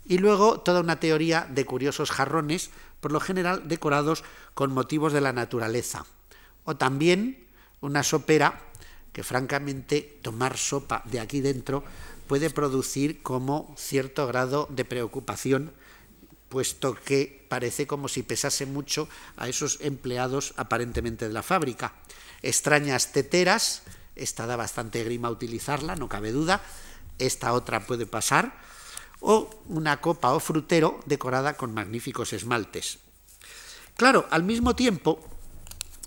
Y 0.04 0.18
luego 0.18 0.60
toda 0.60 0.80
una 0.80 1.00
teoría 1.00 1.46
de 1.50 1.64
curiosos 1.64 2.10
jarrones, 2.10 2.70
por 3.00 3.12
lo 3.12 3.20
general 3.20 3.68
decorados 3.68 4.24
con 4.54 4.72
motivos 4.72 5.12
de 5.12 5.20
la 5.20 5.32
naturaleza. 5.32 6.06
O 6.64 6.76
también 6.76 7.46
una 7.80 8.02
sopera 8.02 8.60
que 9.12 9.22
francamente 9.22 10.18
tomar 10.22 10.56
sopa 10.56 11.02
de 11.04 11.20
aquí 11.20 11.40
dentro 11.40 11.84
puede 12.26 12.50
producir 12.50 13.22
como 13.22 13.74
cierto 13.76 14.26
grado 14.26 14.66
de 14.70 14.84
preocupación 14.84 15.72
puesto 16.52 16.92
que 16.92 17.46
parece 17.48 17.86
como 17.86 18.08
si 18.12 18.22
pesase 18.22 18.66
mucho 18.66 19.08
a 19.38 19.48
esos 19.48 19.80
empleados 19.80 20.52
aparentemente 20.60 21.26
de 21.26 21.32
la 21.32 21.42
fábrica. 21.42 21.96
Extrañas 22.42 23.16
teteras, 23.16 23.80
esta 24.16 24.44
da 24.44 24.60
bastante 24.60 25.00
grima 25.00 25.32
utilizarla, 25.32 25.96
no 25.96 26.12
cabe 26.12 26.28
duda, 26.28 26.60
esta 27.16 27.56
otra 27.56 27.88
puede 27.88 28.04
pasar, 28.04 28.52
o 29.22 29.48
una 29.68 30.00
copa 30.02 30.34
o 30.34 30.40
frutero 30.40 31.00
decorada 31.06 31.56
con 31.56 31.72
magníficos 31.72 32.34
esmaltes. 32.34 32.98
Claro, 33.96 34.26
al 34.30 34.42
mismo 34.42 34.74
tiempo 34.74 35.22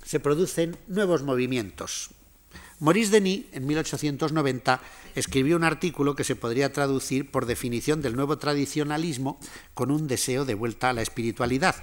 se 0.04 0.20
producen 0.20 0.78
nuevos 0.88 1.24
movimientos. 1.24 2.12
Maurice 2.80 3.12
Denis, 3.12 3.46
en 3.54 3.66
1890, 3.66 4.82
escribió 5.16 5.56
un 5.56 5.64
artículo 5.64 6.14
que 6.14 6.26
se 6.26 6.36
podría 6.36 6.74
traducir 6.74 7.32
por 7.32 7.46
definición 7.46 8.02
del 8.02 8.18
nuevo 8.18 8.38
tradicionalismo 8.38 9.40
con 9.74 9.92
un 9.92 10.08
deseo 10.08 10.44
de 10.44 10.56
vuelta 10.56 10.90
a 10.90 10.94
la 10.94 11.02
espiritualidad, 11.02 11.76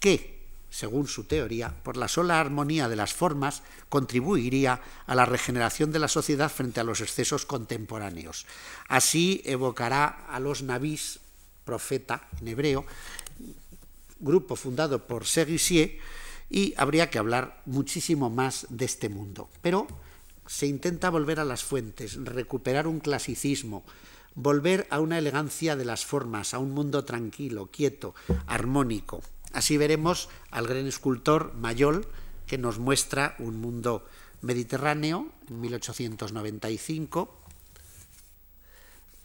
que, 0.00 0.33
según 0.74 1.06
su 1.06 1.22
teoría, 1.22 1.72
por 1.84 1.96
la 1.96 2.08
sola 2.08 2.40
armonía 2.40 2.88
de 2.88 2.96
las 2.96 3.14
formas, 3.14 3.62
contribuiría 3.88 4.80
a 5.06 5.14
la 5.14 5.24
regeneración 5.24 5.92
de 5.92 6.00
la 6.00 6.08
sociedad 6.08 6.50
frente 6.50 6.80
a 6.80 6.84
los 6.84 7.00
excesos 7.00 7.46
contemporáneos. 7.46 8.44
Así 8.88 9.40
evocará 9.44 10.26
a 10.28 10.40
los 10.40 10.64
nabís, 10.64 11.20
profeta 11.64 12.26
en 12.40 12.48
hebreo, 12.48 12.84
grupo 14.18 14.56
fundado 14.56 15.06
por 15.06 15.26
Seguissier, 15.26 15.96
y 16.50 16.74
habría 16.76 17.08
que 17.08 17.20
hablar 17.20 17.62
muchísimo 17.66 18.28
más 18.28 18.66
de 18.68 18.86
este 18.86 19.08
mundo. 19.08 19.48
Pero 19.62 19.86
se 20.48 20.66
intenta 20.66 21.08
volver 21.08 21.38
a 21.38 21.44
las 21.44 21.62
fuentes, 21.62 22.16
recuperar 22.16 22.88
un 22.88 22.98
clasicismo, 22.98 23.84
volver 24.34 24.88
a 24.90 24.98
una 24.98 25.18
elegancia 25.18 25.76
de 25.76 25.84
las 25.84 26.04
formas, 26.04 26.52
a 26.52 26.58
un 26.58 26.72
mundo 26.72 27.04
tranquilo, 27.04 27.68
quieto, 27.70 28.16
armónico. 28.48 29.22
Así 29.54 29.76
veremos 29.76 30.28
al 30.50 30.66
gran 30.66 30.86
escultor 30.86 31.54
Mayol, 31.54 32.06
que 32.44 32.58
nos 32.58 32.80
muestra 32.80 33.36
un 33.38 33.60
mundo 33.60 34.04
mediterráneo 34.42 35.30
en 35.48 35.60
1895. 35.60 37.40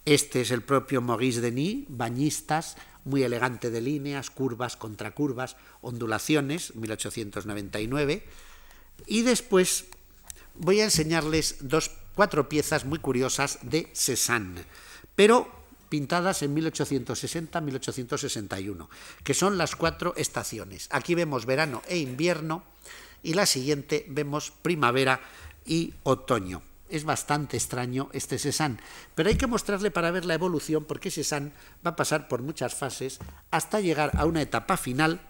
Este 0.06 0.42
es 0.42 0.52
el 0.52 0.62
propio 0.62 1.02
Maurice 1.02 1.42
Denis, 1.42 1.86
bañistas, 1.90 2.78
muy 3.06 3.24
elegante 3.24 3.72
de 3.72 3.82
líneas, 3.82 4.30
curvas, 4.30 4.78
contracurvas, 4.78 5.58
ondulaciones, 5.82 6.76
1899. 6.76 8.24
Y 9.08 9.24
después 9.24 9.86
voy 10.54 10.82
a 10.82 10.86
enseñarles 10.86 11.58
dos, 11.62 11.90
cuatro 12.14 12.48
piezas 12.48 12.86
muy 12.86 13.00
curiosas 13.00 13.58
de 13.64 13.90
Cézanne, 13.94 14.64
pero 15.16 15.59
pintadas 15.90 16.42
en 16.44 16.56
1860-1861, 16.56 18.88
que 19.24 19.34
son 19.34 19.58
las 19.58 19.76
cuatro 19.76 20.14
estaciones. 20.16 20.88
Aquí 20.92 21.16
vemos 21.16 21.46
verano 21.46 21.82
e 21.88 21.98
invierno 21.98 22.64
y 23.24 23.34
la 23.34 23.46
siguiente 23.46 24.06
vemos 24.08 24.54
primavera 24.62 25.20
y 25.66 25.94
otoño. 26.04 26.62
Es 26.90 27.04
bastante 27.04 27.58
extraño 27.58 28.10
este 28.14 28.40
Cézanne, 28.40 28.80
pero 29.14 29.30
hay 29.30 29.36
que 29.36 29.46
mostrarle 29.46 29.92
para 29.92 30.10
ver 30.10 30.26
la 30.26 30.34
evolución 30.34 30.86
porque 30.86 31.12
Cézanne 31.12 31.52
va 31.86 31.92
a 31.92 31.96
pasar 31.96 32.28
por 32.28 32.42
muchas 32.42 32.74
fases 32.74 33.20
hasta 33.52 33.80
llegar 33.80 34.12
a 34.16 34.26
una 34.26 34.42
etapa 34.42 34.78
final 34.78 35.22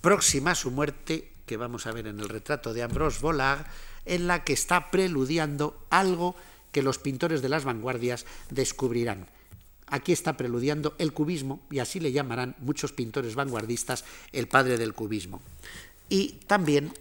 próxima 0.00 0.52
a 0.52 0.54
su 0.54 0.70
muerte, 0.70 1.32
que 1.46 1.56
vamos 1.56 1.86
a 1.86 1.92
ver 1.92 2.06
en 2.06 2.20
el 2.20 2.28
retrato 2.28 2.72
de 2.72 2.82
Ambrose 2.82 3.20
Vollard, 3.20 3.66
en 4.04 4.26
la 4.26 4.44
que 4.44 4.52
está 4.52 4.90
preludiando 4.90 5.86
algo 5.90 6.36
que 6.72 6.82
los 6.82 6.98
pintores 6.98 7.42
de 7.42 7.48
las 7.48 7.64
vanguardias 7.64 8.26
descubrirán. 8.50 9.28
Aquí 9.86 10.12
está 10.12 10.36
preludiando 10.36 10.94
el 10.98 11.12
cubismo, 11.12 11.60
y 11.70 11.78
así 11.78 12.00
le 12.00 12.12
llamarán 12.12 12.56
muchos 12.58 12.92
pintores 12.92 13.34
vanguardistas 13.34 14.04
el 14.32 14.48
padre 14.48 14.78
del 14.78 14.94
cubismo. 14.94 15.42
Y 16.08 16.40
también 16.46 16.94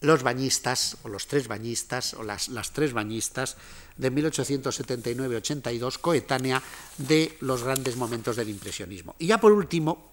los 0.00 0.22
bañistas, 0.22 0.96
o 1.02 1.08
los 1.08 1.26
tres 1.26 1.48
bañistas, 1.48 2.14
o 2.14 2.22
las, 2.22 2.48
las 2.48 2.72
tres 2.72 2.92
bañistas 2.92 3.56
de 3.96 4.12
1879-82, 4.12 5.98
coetánea 5.98 6.62
de 6.98 7.36
los 7.40 7.64
grandes 7.64 7.96
momentos 7.96 8.36
del 8.36 8.48
impresionismo. 8.48 9.14
Y 9.18 9.26
ya 9.26 9.38
por 9.38 9.52
último, 9.52 10.12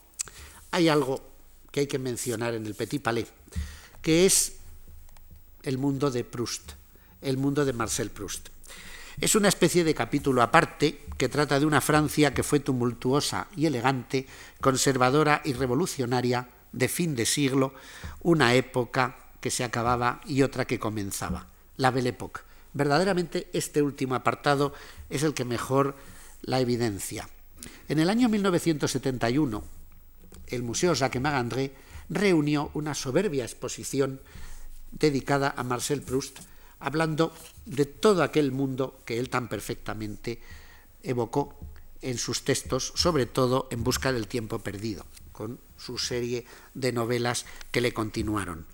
hay 0.72 0.90
algo 0.90 1.22
que 1.72 1.82
hay 1.82 1.88
que 1.88 2.00
mencionar 2.00 2.54
en 2.56 2.66
el 2.66 2.76
Petit 2.76 3.02
Palais, 3.02 3.28
que 4.02 4.26
es 4.26 4.58
el 5.64 5.78
mundo 5.78 6.12
de 6.12 6.24
Proust, 6.24 6.72
el 7.22 7.38
mundo 7.38 7.66
de 7.66 7.74
Marcel 7.74 8.10
Proust. 8.10 8.50
Es 9.20 9.34
una 9.36 9.48
especie 9.48 9.84
de 9.84 9.96
capítulo 9.96 10.42
aparte 10.42 11.02
que 11.18 11.30
trata 11.30 11.60
de 11.60 11.66
una 11.66 11.82
Francia 11.82 12.34
que 12.34 12.44
fue 12.44 12.60
tumultuosa 12.60 13.48
y 13.56 13.66
elegante, 13.66 14.28
conservadora 14.62 15.42
y 15.44 15.54
revolucionaria 15.54 16.50
de 16.72 16.88
fin 16.88 17.16
de 17.16 17.26
siglo, 17.26 17.74
una 18.22 18.54
época 18.54 19.18
que 19.42 19.50
se 19.50 19.64
acababa 19.64 20.22
y 20.26 20.44
otra 20.44 20.66
que 20.66 20.80
comenzaba, 20.80 21.48
la 21.78 21.90
Belle 21.90 22.10
Époque. 22.10 22.42
Verdaderamente 22.74 23.50
este 23.54 23.82
último 23.82 24.14
apartado 24.14 24.74
es 25.10 25.24
el 25.24 25.34
que 25.34 25.46
mejor 25.46 25.96
la 26.42 26.60
evidencia. 26.60 27.28
En 27.90 27.98
el 27.98 28.10
año 28.10 28.30
1971, 28.30 29.64
el 30.48 30.64
Museo 30.64 30.94
Jacques 30.94 31.22
Magandré 31.22 31.74
reunió 32.10 32.70
una 32.74 32.94
soberbia 32.94 33.44
exposición 33.44 34.22
dedicada 34.92 35.54
a 35.58 35.64
Marcel 35.64 36.02
Proust, 36.02 36.40
hablando 36.80 37.34
de 37.66 37.86
todo 37.86 38.24
aquel 38.24 38.52
mundo 38.52 39.00
que 39.06 39.20
él 39.20 39.30
tan 39.30 39.48
perfectamente 39.48 40.42
evocó 41.04 41.58
en 42.02 42.18
sus 42.18 42.44
textos, 42.44 42.94
sobre 42.96 43.26
todo 43.26 43.68
en 43.72 43.84
Busca 43.84 44.12
del 44.14 44.28
tiempo 44.28 44.60
perdido, 44.60 45.06
con 45.32 45.60
su 45.78 45.98
serie 45.98 46.46
de 46.74 46.92
novelas 46.92 47.46
que 47.72 47.82
le 47.82 47.94
continuaron. 47.94 48.66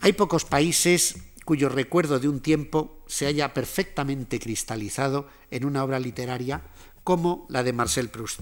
Hay 0.00 0.12
pocos 0.12 0.44
países 0.44 1.16
cuyo 1.44 1.68
recuerdo 1.68 2.18
de 2.18 2.28
un 2.28 2.40
tiempo 2.40 3.02
se 3.06 3.26
haya 3.26 3.54
perfectamente 3.54 4.38
cristalizado 4.38 5.28
en 5.50 5.64
una 5.64 5.84
obra 5.84 6.00
literaria 6.00 6.62
como 7.04 7.46
la 7.50 7.62
de 7.62 7.72
Marcel 7.72 8.08
Proust. 8.08 8.40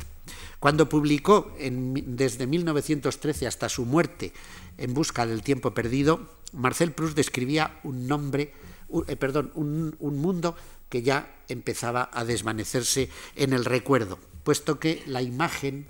Cuando 0.61 0.89
publicó 0.89 1.53
desde 1.59 2.47
1913 2.47 3.49
hasta 3.49 3.69
su 3.69 3.85
muerte 3.85 4.33
En 4.79 4.95
busca 4.95 5.27
del 5.27 5.43
tiempo 5.43 5.75
perdido, 5.75 6.31
Marcel 6.53 6.93
Proust 6.93 7.17
describía 7.17 7.81
un 7.83 8.07
nombre, 8.07 8.55
eh, 9.07 9.17
perdón, 9.17 9.51
un, 9.55 9.97
un 9.99 10.19
mundo 10.19 10.57
que 10.89 11.03
ya 11.03 11.35
empezaba 11.49 12.11
a 12.13 12.25
desvanecerse 12.25 13.09
en 13.37 13.53
el 13.53 13.65
recuerdo, 13.65 14.19
puesto 14.45 14.79
que 14.79 15.03
la 15.07 15.23
imagen 15.23 15.87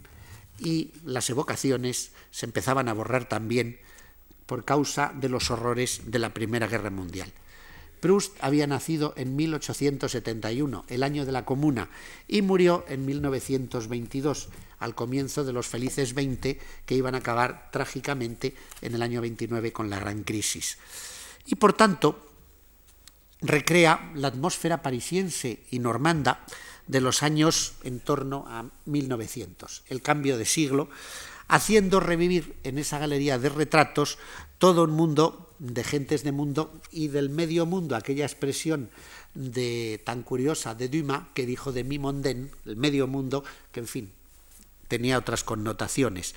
y 0.59 0.93
las 1.05 1.29
evocaciones 1.31 2.13
se 2.31 2.47
empezaban 2.47 2.89
a 2.89 2.95
borrar 2.95 3.29
también 3.29 3.79
por 4.47 4.65
causa 4.65 5.13
de 5.15 5.29
los 5.29 5.51
horrores 5.51 6.03
de 6.07 6.19
la 6.19 6.35
Primera 6.35 6.67
Guerra 6.67 6.91
Mundial. 6.91 7.33
Proust 8.03 8.37
había 8.41 8.67
nacido 8.67 9.15
en 9.17 9.37
1871, 9.37 10.85
el 10.89 11.05
año 11.05 11.25
de 11.25 11.31
la 11.31 11.45
Comuna, 11.45 11.89
y 12.27 12.43
murió 12.43 12.85
en 12.89 13.07
1922, 13.07 14.49
al 14.81 14.97
comienzo 14.97 15.45
de 15.45 15.53
los 15.53 15.69
felices 15.69 16.13
20 16.13 16.59
que 16.85 16.95
iban 16.97 17.15
a 17.15 17.19
acabar 17.19 17.71
trágicamente 17.71 18.57
en 18.81 18.97
el 18.97 19.03
año 19.03 19.21
29 19.21 19.73
con 19.73 19.89
la 19.89 20.01
gran 20.01 20.25
crisis. 20.25 20.79
Y 21.47 21.55
por 21.55 21.75
tanto, 21.75 22.32
recrea 23.43 24.13
la 24.15 24.29
atmósfera 24.29 24.83
parisiense 24.83 25.65
y 25.71 25.79
normanda 25.79 26.45
de 26.87 27.01
los 27.01 27.23
años 27.23 27.75
en 27.85 28.01
torno 28.01 28.45
a 28.49 28.67
1900, 28.87 29.85
el 29.89 30.03
cambio 30.03 30.39
de 30.39 30.47
siglo, 30.47 30.89
haciendo 31.49 32.01
revivir 32.01 32.57
en 32.65 32.79
esa 32.79 32.99
galería 32.99 33.39
de 33.39 33.49
retratos 33.49 34.19
todo 34.59 34.85
un 34.85 34.93
mundo 34.93 35.55
de 35.59 35.85
gentes 35.85 36.25
de 36.25 36.33
mundo 36.33 36.73
y 36.91 37.09
del 37.09 37.31
medio 37.31 37.67
mundo, 37.67 37.95
aquella 37.95 38.25
expresión 38.25 38.91
de 39.35 40.01
tan 40.05 40.23
curiosa 40.23 40.75
de 40.75 40.89
Dumas 40.89 41.25
que 41.35 41.47
dijo 41.47 41.73
de 41.73 41.85
mi 41.85 41.99
monden, 41.99 42.51
el 42.67 42.77
medio 42.77 43.07
mundo, 43.07 43.45
que 43.71 43.81
en 43.81 43.87
fin, 43.87 44.13
tenía 44.89 45.19
otras 45.19 45.45
connotaciones, 45.45 46.35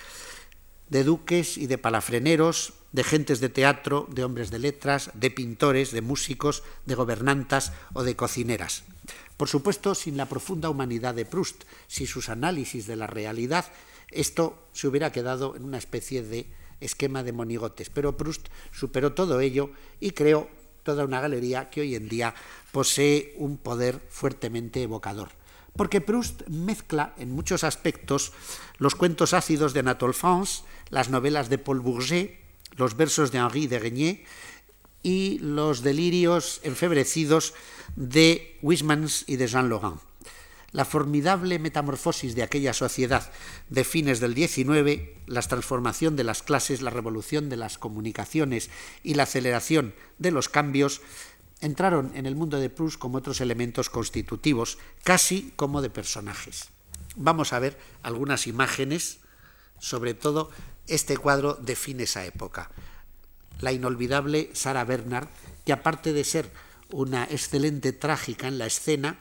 de 0.89 1.03
duques 1.03 1.57
y 1.57 1.67
de 1.67 1.77
palafreneros, 1.77 2.73
de 2.95 3.03
gentes 3.03 3.41
de 3.41 3.49
teatro, 3.49 4.07
de 4.09 4.23
hombres 4.23 4.51
de 4.51 4.59
letras, 4.59 5.11
de 5.13 5.29
pintores, 5.29 5.91
de 5.91 5.99
músicos, 5.99 6.63
de 6.85 6.95
gobernantas 6.95 7.73
o 7.91 8.03
de 8.03 8.15
cocineras. 8.15 8.87
Por 9.35 9.49
supuesto, 9.49 9.95
sin 9.95 10.15
la 10.15 10.31
profunda 10.31 10.69
humanidad 10.69 11.13
de 11.13 11.25
Proust, 11.25 11.65
sin 11.87 12.07
sus 12.07 12.29
análisis 12.29 12.87
de 12.87 12.95
la 12.95 13.05
realidad, 13.05 13.65
esto 14.11 14.69
se 14.71 14.87
hubiera 14.87 15.11
quedado 15.11 15.57
en 15.57 15.65
una 15.65 15.77
especie 15.77 16.23
de 16.23 16.47
esquema 16.79 17.21
de 17.23 17.33
monigotes. 17.33 17.89
Pero 17.89 18.15
Proust 18.15 18.47
superó 18.71 19.11
todo 19.11 19.41
ello 19.41 19.71
y 19.99 20.11
creó 20.11 20.47
toda 20.83 21.03
una 21.03 21.19
galería 21.19 21.69
que 21.69 21.81
hoy 21.81 21.95
en 21.95 22.07
día 22.07 22.33
posee 22.71 23.35
un 23.35 23.57
poder 23.57 23.99
fuertemente 24.07 24.81
evocador. 24.83 25.31
Porque 25.75 25.99
Proust 25.99 26.47
mezcla 26.47 27.13
en 27.17 27.31
muchos 27.31 27.65
aspectos 27.65 28.31
los 28.77 28.95
cuentos 28.95 29.33
ácidos 29.33 29.73
de 29.73 29.81
Anatole 29.81 30.13
France, 30.13 30.63
las 30.89 31.09
novelas 31.09 31.49
de 31.49 31.57
Paul 31.57 31.81
Bourget, 31.81 32.44
los 32.75 32.97
versos 32.97 33.31
de 33.31 33.39
Henri 33.39 33.67
de 33.67 33.79
Regnier 33.79 34.23
y 35.03 35.39
los 35.39 35.81
delirios 35.81 36.59
enfebrecidos 36.63 37.53
de 37.95 38.57
Huysmans 38.61 39.23
y 39.27 39.37
de 39.37 39.47
Jean 39.47 39.69
Laurent 39.69 39.99
la 40.75 40.83
formidable 40.83 41.57
metamorfosis 41.57 42.35
de 42.35 42.43
aquella 42.43 42.73
sociedad 42.73 43.31
de 43.69 43.85
fines 43.85 44.19
del 44.19 44.35
XIX, 44.35 45.07
la 45.25 45.41
transformación 45.41 46.17
de 46.17 46.25
las 46.25 46.43
clases, 46.43 46.81
la 46.81 46.89
revolución 46.89 47.47
de 47.47 47.55
las 47.55 47.77
comunicaciones 47.77 48.69
y 49.01 49.13
la 49.13 49.23
aceleración 49.23 49.95
de 50.19 50.31
los 50.31 50.49
cambios, 50.49 51.01
entraron 51.61 52.11
en 52.13 52.25
el 52.25 52.35
mundo 52.35 52.59
de 52.59 52.69
Proust 52.69 52.99
como 52.99 53.19
otros 53.19 53.39
elementos 53.39 53.89
constitutivos, 53.89 54.77
casi 55.05 55.53
como 55.55 55.81
de 55.81 55.89
personajes. 55.89 56.67
Vamos 57.15 57.53
a 57.53 57.59
ver 57.59 57.79
algunas 58.03 58.45
imágenes, 58.45 59.19
sobre 59.79 60.13
todo 60.13 60.51
este 60.87 61.17
cuadro 61.17 61.55
define 61.55 62.03
esa 62.03 62.25
época. 62.25 62.69
La 63.61 63.71
inolvidable 63.71 64.49
Sara 64.53 64.83
Bernard, 64.83 65.27
que 65.65 65.73
aparte 65.73 66.13
de 66.13 66.23
ser 66.23 66.49
una 66.91 67.23
excelente 67.25 67.93
trágica 67.93 68.47
en 68.47 68.57
la 68.57 68.65
escena, 68.65 69.19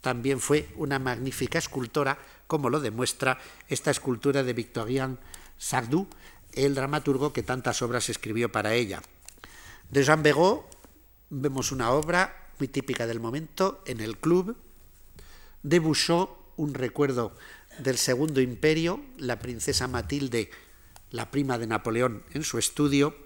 también 0.00 0.40
fue 0.40 0.68
una 0.76 0.98
magnífica 0.98 1.58
escultora, 1.58 2.18
como 2.46 2.70
lo 2.70 2.80
demuestra 2.80 3.38
esta 3.68 3.90
escultura 3.90 4.42
de 4.42 4.52
Victorien 4.52 5.18
Sardou, 5.58 6.06
el 6.52 6.74
dramaturgo 6.74 7.32
que 7.32 7.42
tantas 7.42 7.82
obras 7.82 8.08
escribió 8.08 8.50
para 8.50 8.74
ella. 8.74 9.02
De 9.90 10.02
Jean 10.02 10.22
Béraud 10.22 10.60
vemos 11.28 11.70
una 11.72 11.90
obra 11.90 12.50
muy 12.58 12.68
típica 12.68 13.06
del 13.06 13.20
momento 13.20 13.82
en 13.86 14.00
el 14.00 14.16
club. 14.18 14.56
De 15.62 15.78
Bouchot, 15.78 16.52
un 16.56 16.74
recuerdo 16.74 17.36
del 17.78 17.98
Segundo 17.98 18.40
Imperio, 18.40 19.00
la 19.18 19.38
princesa 19.38 19.88
Matilde 19.88 20.50
la 21.10 21.30
prima 21.30 21.58
de 21.58 21.66
Napoleón 21.66 22.22
en 22.32 22.44
su 22.44 22.58
estudio, 22.58 23.16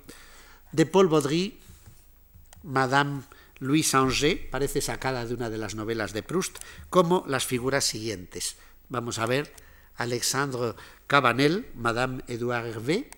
de 0.72 0.86
Paul 0.86 1.08
Baudry, 1.08 1.58
Madame 2.62 3.22
Louise 3.58 3.96
Angers, 3.96 4.40
parece 4.50 4.80
sacada 4.80 5.26
de 5.26 5.34
una 5.34 5.50
de 5.50 5.58
las 5.58 5.74
novelas 5.74 6.12
de 6.12 6.22
Proust, 6.22 6.58
como 6.90 7.24
las 7.28 7.46
figuras 7.46 7.84
siguientes. 7.84 8.56
Vamos 8.88 9.18
a 9.18 9.26
ver 9.26 9.52
Alexandre 9.96 10.74
Cabanel, 11.06 11.68
Madame 11.74 12.22
Edouard 12.26 12.66
Hervé, 12.66 13.10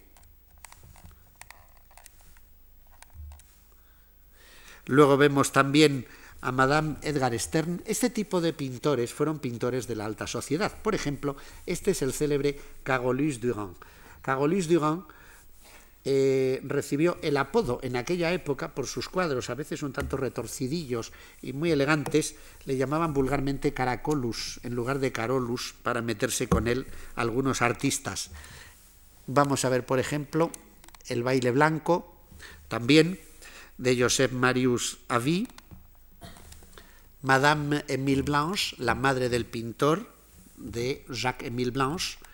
Luego 4.87 5.17
vemos 5.17 5.51
también 5.51 6.07
a 6.41 6.53
Madame 6.53 6.97
Edgar 7.03 7.37
Stern. 7.39 7.83
Este 7.87 8.09
tipo 8.09 8.41
de 8.41 8.53
pintores 8.53 9.13
fueron 9.13 9.41
pintores 9.41 9.89
de 9.89 9.97
la 9.97 10.05
alta 10.05 10.29
sociedad. 10.29 10.81
Por 10.83 10.95
ejemplo, 10.95 11.37
este 11.67 11.91
es 11.91 12.03
el 12.03 12.13
célebre 12.13 12.59
Carolus 12.85 13.41
Durand. 13.41 13.77
Carolus 14.27 14.67
Durand 14.67 15.05
eh, 16.05 16.61
recibió 16.65 17.17
el 17.23 17.37
apodo 17.37 17.79
en 17.85 17.95
aquella 17.95 18.33
época 18.33 18.75
por 18.75 18.89
sus 18.89 19.09
cuadros, 19.09 19.51
a 19.51 19.55
veces 19.55 19.85
un 19.85 19.93
tanto 19.93 20.17
retorcidillos 20.17 21.13
y 21.43 21.53
muy 21.53 21.71
elegantes, 21.71 22.35
le 22.65 22.77
llamaban 22.77 23.15
vulgarmente 23.15 23.73
Caracolus 23.73 24.59
en 24.65 24.75
lugar 24.75 24.99
de 24.99 25.13
Carolus 25.13 25.77
para 25.81 26.03
meterse 26.03 26.49
con 26.49 26.67
él 26.67 26.89
algunos 27.15 27.63
artistas. 27.63 28.33
Vamos 29.29 29.65
a 29.65 29.69
ver, 29.69 29.87
por 29.87 30.01
ejemplo, 30.01 30.51
el 31.07 31.23
baile 31.23 31.53
blanco, 31.53 32.19
también 32.67 33.21
de 33.79 33.97
Joseph 33.97 34.33
Marius 34.33 34.99
Avi, 35.07 35.47
Madame 37.23 37.85
Émile 37.87 38.23
Blanche, 38.23 38.75
la 38.81 38.97
madre 38.97 39.29
del 39.29 39.47
pintor 39.47 40.11
de 40.57 41.05
Jacques-Émile 41.11 41.71
Blanche, 41.71 42.19
un 42.21 42.26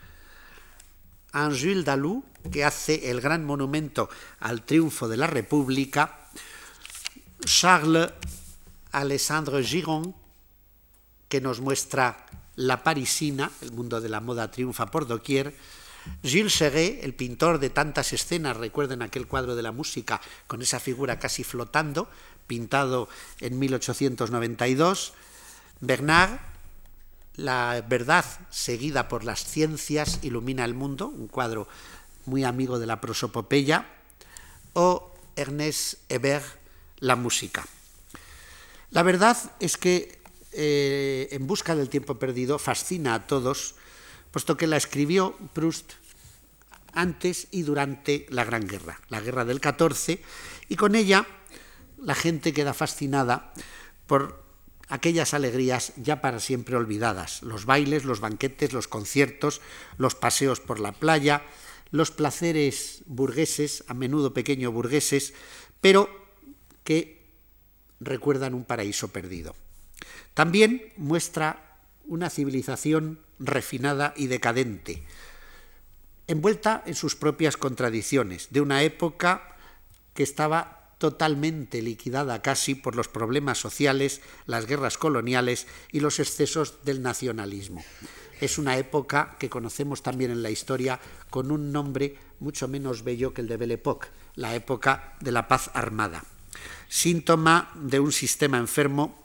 Jules 1.32 1.84
Dalou, 1.84 2.24
que 2.50 2.64
hace 2.64 3.10
el 3.10 3.20
gran 3.20 3.44
monumento 3.44 4.10
al 4.40 4.62
triunfo 4.62 5.08
de 5.08 5.16
la 5.16 5.26
República, 5.26 6.28
Charles 7.44 8.10
Alexandre 8.92 9.64
Giron, 9.64 10.14
que 11.28 11.40
nos 11.40 11.60
muestra 11.60 12.26
la 12.56 12.84
parisina, 12.84 13.50
el 13.62 13.72
mundo 13.72 14.00
de 14.00 14.08
la 14.08 14.20
moda 14.20 14.50
triunfa 14.50 14.86
por 14.86 15.06
doquier, 15.06 15.56
Gilles 16.22 16.54
Serret, 16.54 17.02
el 17.04 17.14
pintor 17.14 17.58
de 17.58 17.70
tantas 17.70 18.12
escenas, 18.12 18.56
recuerden 18.56 19.02
aquel 19.02 19.26
cuadro 19.26 19.54
de 19.54 19.62
la 19.62 19.72
música 19.72 20.20
con 20.46 20.60
esa 20.60 20.80
figura 20.80 21.18
casi 21.18 21.44
flotando, 21.44 22.10
pintado 22.46 23.08
en 23.40 23.58
1892. 23.58 25.14
Bernard, 25.80 26.38
La 27.36 27.82
verdad 27.88 28.24
seguida 28.50 29.08
por 29.08 29.24
las 29.24 29.44
ciencias 29.44 30.18
ilumina 30.22 30.64
el 30.64 30.74
mundo, 30.74 31.08
un 31.08 31.28
cuadro 31.28 31.66
muy 32.26 32.44
amigo 32.44 32.78
de 32.78 32.86
la 32.86 33.00
prosopopeya. 33.00 33.86
O 34.74 35.12
Ernest 35.36 35.94
Hébert, 36.08 36.44
La 36.98 37.16
música. 37.16 37.66
La 38.90 39.02
verdad 39.02 39.36
es 39.60 39.76
que 39.76 40.20
eh, 40.52 41.28
En 41.32 41.46
busca 41.46 41.74
del 41.74 41.88
tiempo 41.88 42.18
perdido 42.18 42.58
fascina 42.58 43.14
a 43.14 43.26
todos 43.26 43.74
puesto 44.32 44.56
que 44.56 44.66
la 44.66 44.78
escribió 44.78 45.36
Proust 45.52 45.92
antes 46.94 47.48
y 47.52 47.62
durante 47.62 48.26
la 48.30 48.44
Gran 48.44 48.66
Guerra, 48.66 49.00
la 49.08 49.20
Guerra 49.20 49.44
del 49.44 49.60
14, 49.60 50.22
y 50.68 50.76
con 50.76 50.94
ella 50.94 51.26
la 51.98 52.14
gente 52.14 52.52
queda 52.52 52.74
fascinada 52.74 53.52
por 54.06 54.41
aquellas 54.92 55.32
alegrías 55.32 55.94
ya 55.96 56.20
para 56.20 56.38
siempre 56.38 56.76
olvidadas, 56.76 57.40
los 57.40 57.64
bailes, 57.64 58.04
los 58.04 58.20
banquetes, 58.20 58.74
los 58.74 58.88
conciertos, 58.88 59.62
los 59.96 60.14
paseos 60.14 60.60
por 60.60 60.80
la 60.80 60.92
playa, 60.92 61.40
los 61.90 62.10
placeres 62.10 63.02
burgueses, 63.06 63.84
a 63.88 63.94
menudo 63.94 64.34
pequeño 64.34 64.70
burgueses, 64.70 65.32
pero 65.80 66.10
que 66.84 67.24
recuerdan 68.00 68.52
un 68.52 68.64
paraíso 68.64 69.08
perdido. 69.08 69.56
También 70.34 70.92
muestra 70.98 71.78
una 72.04 72.28
civilización 72.28 73.18
refinada 73.38 74.12
y 74.14 74.26
decadente, 74.26 75.04
envuelta 76.26 76.82
en 76.84 76.96
sus 76.96 77.16
propias 77.16 77.56
contradicciones, 77.56 78.48
de 78.50 78.60
una 78.60 78.82
época 78.82 79.56
que 80.12 80.22
estaba 80.22 80.81
totalmente 81.02 81.82
liquidada 81.82 82.42
casi 82.42 82.76
por 82.76 82.94
los 82.94 83.08
problemas 83.08 83.58
sociales, 83.58 84.20
las 84.46 84.66
guerras 84.66 84.98
coloniales 84.98 85.66
y 85.90 85.98
los 85.98 86.20
excesos 86.20 86.84
del 86.84 87.02
nacionalismo. 87.02 87.82
Es 88.40 88.56
una 88.56 88.78
época 88.78 89.34
que 89.40 89.50
conocemos 89.50 90.04
también 90.04 90.30
en 90.30 90.44
la 90.44 90.50
historia 90.50 91.00
con 91.28 91.50
un 91.50 91.72
nombre 91.72 92.14
mucho 92.38 92.68
menos 92.68 93.02
bello 93.02 93.34
que 93.34 93.40
el 93.40 93.48
de 93.48 93.56
Belle 93.56 93.74
Époque, 93.74 94.10
la 94.36 94.54
época 94.54 95.16
de 95.18 95.32
la 95.32 95.48
paz 95.48 95.72
armada. 95.74 96.22
Síntoma 96.88 97.72
de 97.74 97.98
un 97.98 98.12
sistema 98.12 98.58
enfermo, 98.58 99.20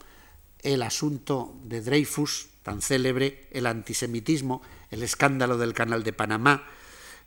el 0.64 0.82
asunto 0.82 1.54
de 1.62 1.80
Dreyfus, 1.80 2.48
tan 2.64 2.82
célebre, 2.82 3.46
el 3.52 3.66
antisemitismo, 3.66 4.62
el 4.90 5.04
escándalo 5.04 5.58
del 5.58 5.74
Canal 5.74 6.02
de 6.02 6.12
Panamá 6.12 6.66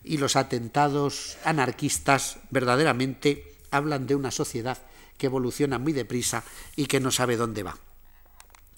y 0.03 0.17
los 0.17 0.35
atentados 0.35 1.37
anarquistas 1.45 2.39
verdaderamente 2.49 3.50
hablan 3.71 4.05
de 4.05 4.15
una 4.15 4.31
sociedad 4.31 4.77
que 5.17 5.27
evoluciona 5.27 5.79
muy 5.79 5.93
deprisa 5.93 6.43
y 6.75 6.85
que 6.85 6.99
no 6.99 7.11
sabe 7.11 7.37
dónde 7.37 7.63
va. 7.63 7.77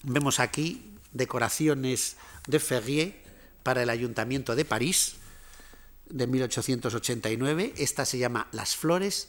Vemos 0.02 0.40
aquí 0.40 0.94
decoraciones 1.12 2.16
de 2.46 2.60
Ferrier 2.60 3.14
para 3.62 3.82
el 3.82 3.90
Ayuntamiento 3.90 4.54
de 4.54 4.64
París 4.64 5.16
de 6.08 6.26
1889. 6.26 7.74
Esta 7.76 8.04
se 8.04 8.18
llama 8.18 8.48
Las 8.52 8.76
Flores 8.76 9.28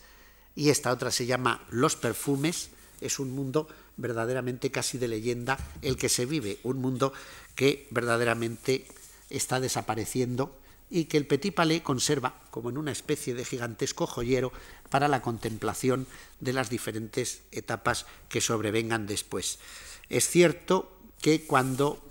y 0.56 0.70
esta 0.70 0.92
otra 0.92 1.12
se 1.12 1.26
llama 1.26 1.66
Los 1.70 1.96
Perfumes. 1.96 2.70
Es 3.02 3.20
un 3.20 3.32
mundo 3.32 3.68
verdaderamente 3.98 4.72
casi 4.72 4.98
de 4.98 5.08
leyenda 5.08 5.58
el 5.82 5.98
que 5.98 6.10
se 6.10 6.26
vive, 6.26 6.60
un 6.64 6.80
mundo 6.80 7.14
que 7.56 7.88
verdaderamente 7.92 8.86
está 9.30 9.60
desapareciendo 9.60 10.60
y 10.90 11.06
que 11.06 11.18
el 11.18 11.26
Petit 11.26 11.54
Palais 11.54 11.82
conserva 11.82 12.42
como 12.52 12.70
en 12.70 12.78
una 12.78 12.92
especie 12.92 13.34
de 13.34 13.46
gigantesco 13.46 14.06
joyero 14.06 14.52
para 14.96 15.10
la 15.10 15.22
contemplación 15.22 16.08
de 16.40 16.54
las 16.54 16.70
diferentes 16.70 17.42
etapas 17.52 18.06
que 18.30 18.40
sobrevengan 18.40 19.08
después. 19.08 19.60
Es 20.08 20.30
cierto 20.30 20.90
que 21.20 21.46
cuando 21.46 22.02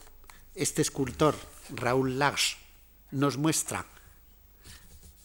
este 0.55 0.83
escultor, 0.83 1.35
Raúl 1.71 2.19
Lars, 2.19 2.59
nos 3.11 3.39
muestra 3.39 3.87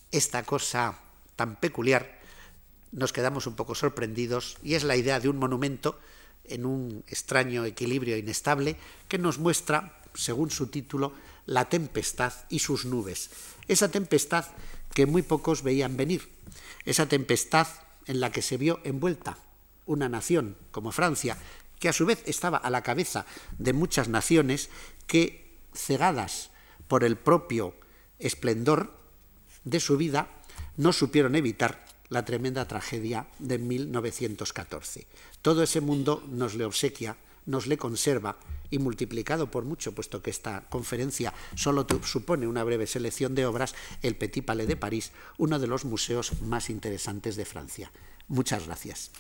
esta 0.10 0.44
cosa 0.44 1.00
tan 1.36 1.58
peculiar, 1.58 2.22
nos 2.94 3.12
quedamos 3.12 3.46
un 3.46 3.58
poco 3.58 3.76
sorprendidos 3.76 4.56
y 4.64 4.76
es 4.76 4.86
la 4.86 4.96
idea 4.96 5.20
de 5.20 5.28
un 5.28 5.36
monumento 5.36 6.00
en 6.46 6.66
un 6.66 7.04
extraño 7.08 7.66
equilibrio 7.66 8.16
inestable 8.16 8.78
que 9.10 9.18
nos 9.18 9.38
muestra, 9.38 10.00
según 10.14 10.50
su 10.50 10.68
título, 10.68 11.12
la 11.46 11.68
tempestad 11.68 12.32
y 12.48 12.60
sus 12.60 12.86
nubes. 12.86 13.32
Esa 13.68 13.92
tempestad 13.92 14.46
que 14.94 15.06
muy 15.06 15.24
pocos 15.24 15.62
veían 15.62 15.98
venir, 15.98 16.39
esa 16.90 17.08
tempestad 17.08 17.68
en 18.08 18.20
la 18.20 18.32
que 18.32 18.42
se 18.42 18.58
vio 18.58 18.80
envuelta 18.84 19.38
una 19.86 20.10
nación 20.10 20.58
como 20.72 20.92
Francia, 20.92 21.38
que 21.80 21.88
a 21.88 21.94
su 21.94 22.06
vez 22.06 22.24
estaba 22.26 22.58
a 22.58 22.72
la 22.72 22.82
cabeza 22.82 23.28
de 23.60 23.74
muchas 23.74 24.10
naciones 24.10 24.70
que, 25.06 25.60
cegadas 25.74 26.50
por 26.88 27.04
el 27.04 27.16
propio 27.16 27.76
esplendor 28.18 28.98
de 29.64 29.80
su 29.80 29.98
vida, 29.98 30.30
no 30.78 30.92
supieron 30.92 31.36
evitar 31.36 31.86
la 32.10 32.26
tremenda 32.26 32.68
tragedia 32.68 33.28
de 33.38 33.60
1914. 33.60 35.06
Todo 35.44 35.62
ese 35.62 35.82
mundo 35.82 36.24
nos 36.28 36.56
le 36.56 36.66
obsequia, 36.66 37.18
nos 37.50 37.68
le 37.68 37.78
conserva 37.78 38.38
y 38.70 38.80
multiplicado 38.80 39.50
por 39.50 39.66
mucho, 39.66 39.94
puesto 39.94 40.22
que 40.22 40.30
esta 40.30 40.70
conferencia 40.70 41.34
solo 41.56 41.86
supone 42.04 42.48
una 42.48 42.64
breve 42.64 42.88
selección 42.88 43.36
de 43.36 43.46
obras, 43.46 43.76
el 44.04 44.16
Petit 44.16 44.46
Palais 44.46 44.68
de 44.68 44.78
París, 44.78 45.12
uno 45.38 45.60
de 45.60 45.68
los 45.68 45.86
museos 45.86 46.42
más 46.42 46.70
interesantes 46.70 47.36
de 47.36 47.46
Francia. 47.46 47.92
Muchas 48.28 48.68
gracias. 48.68 49.12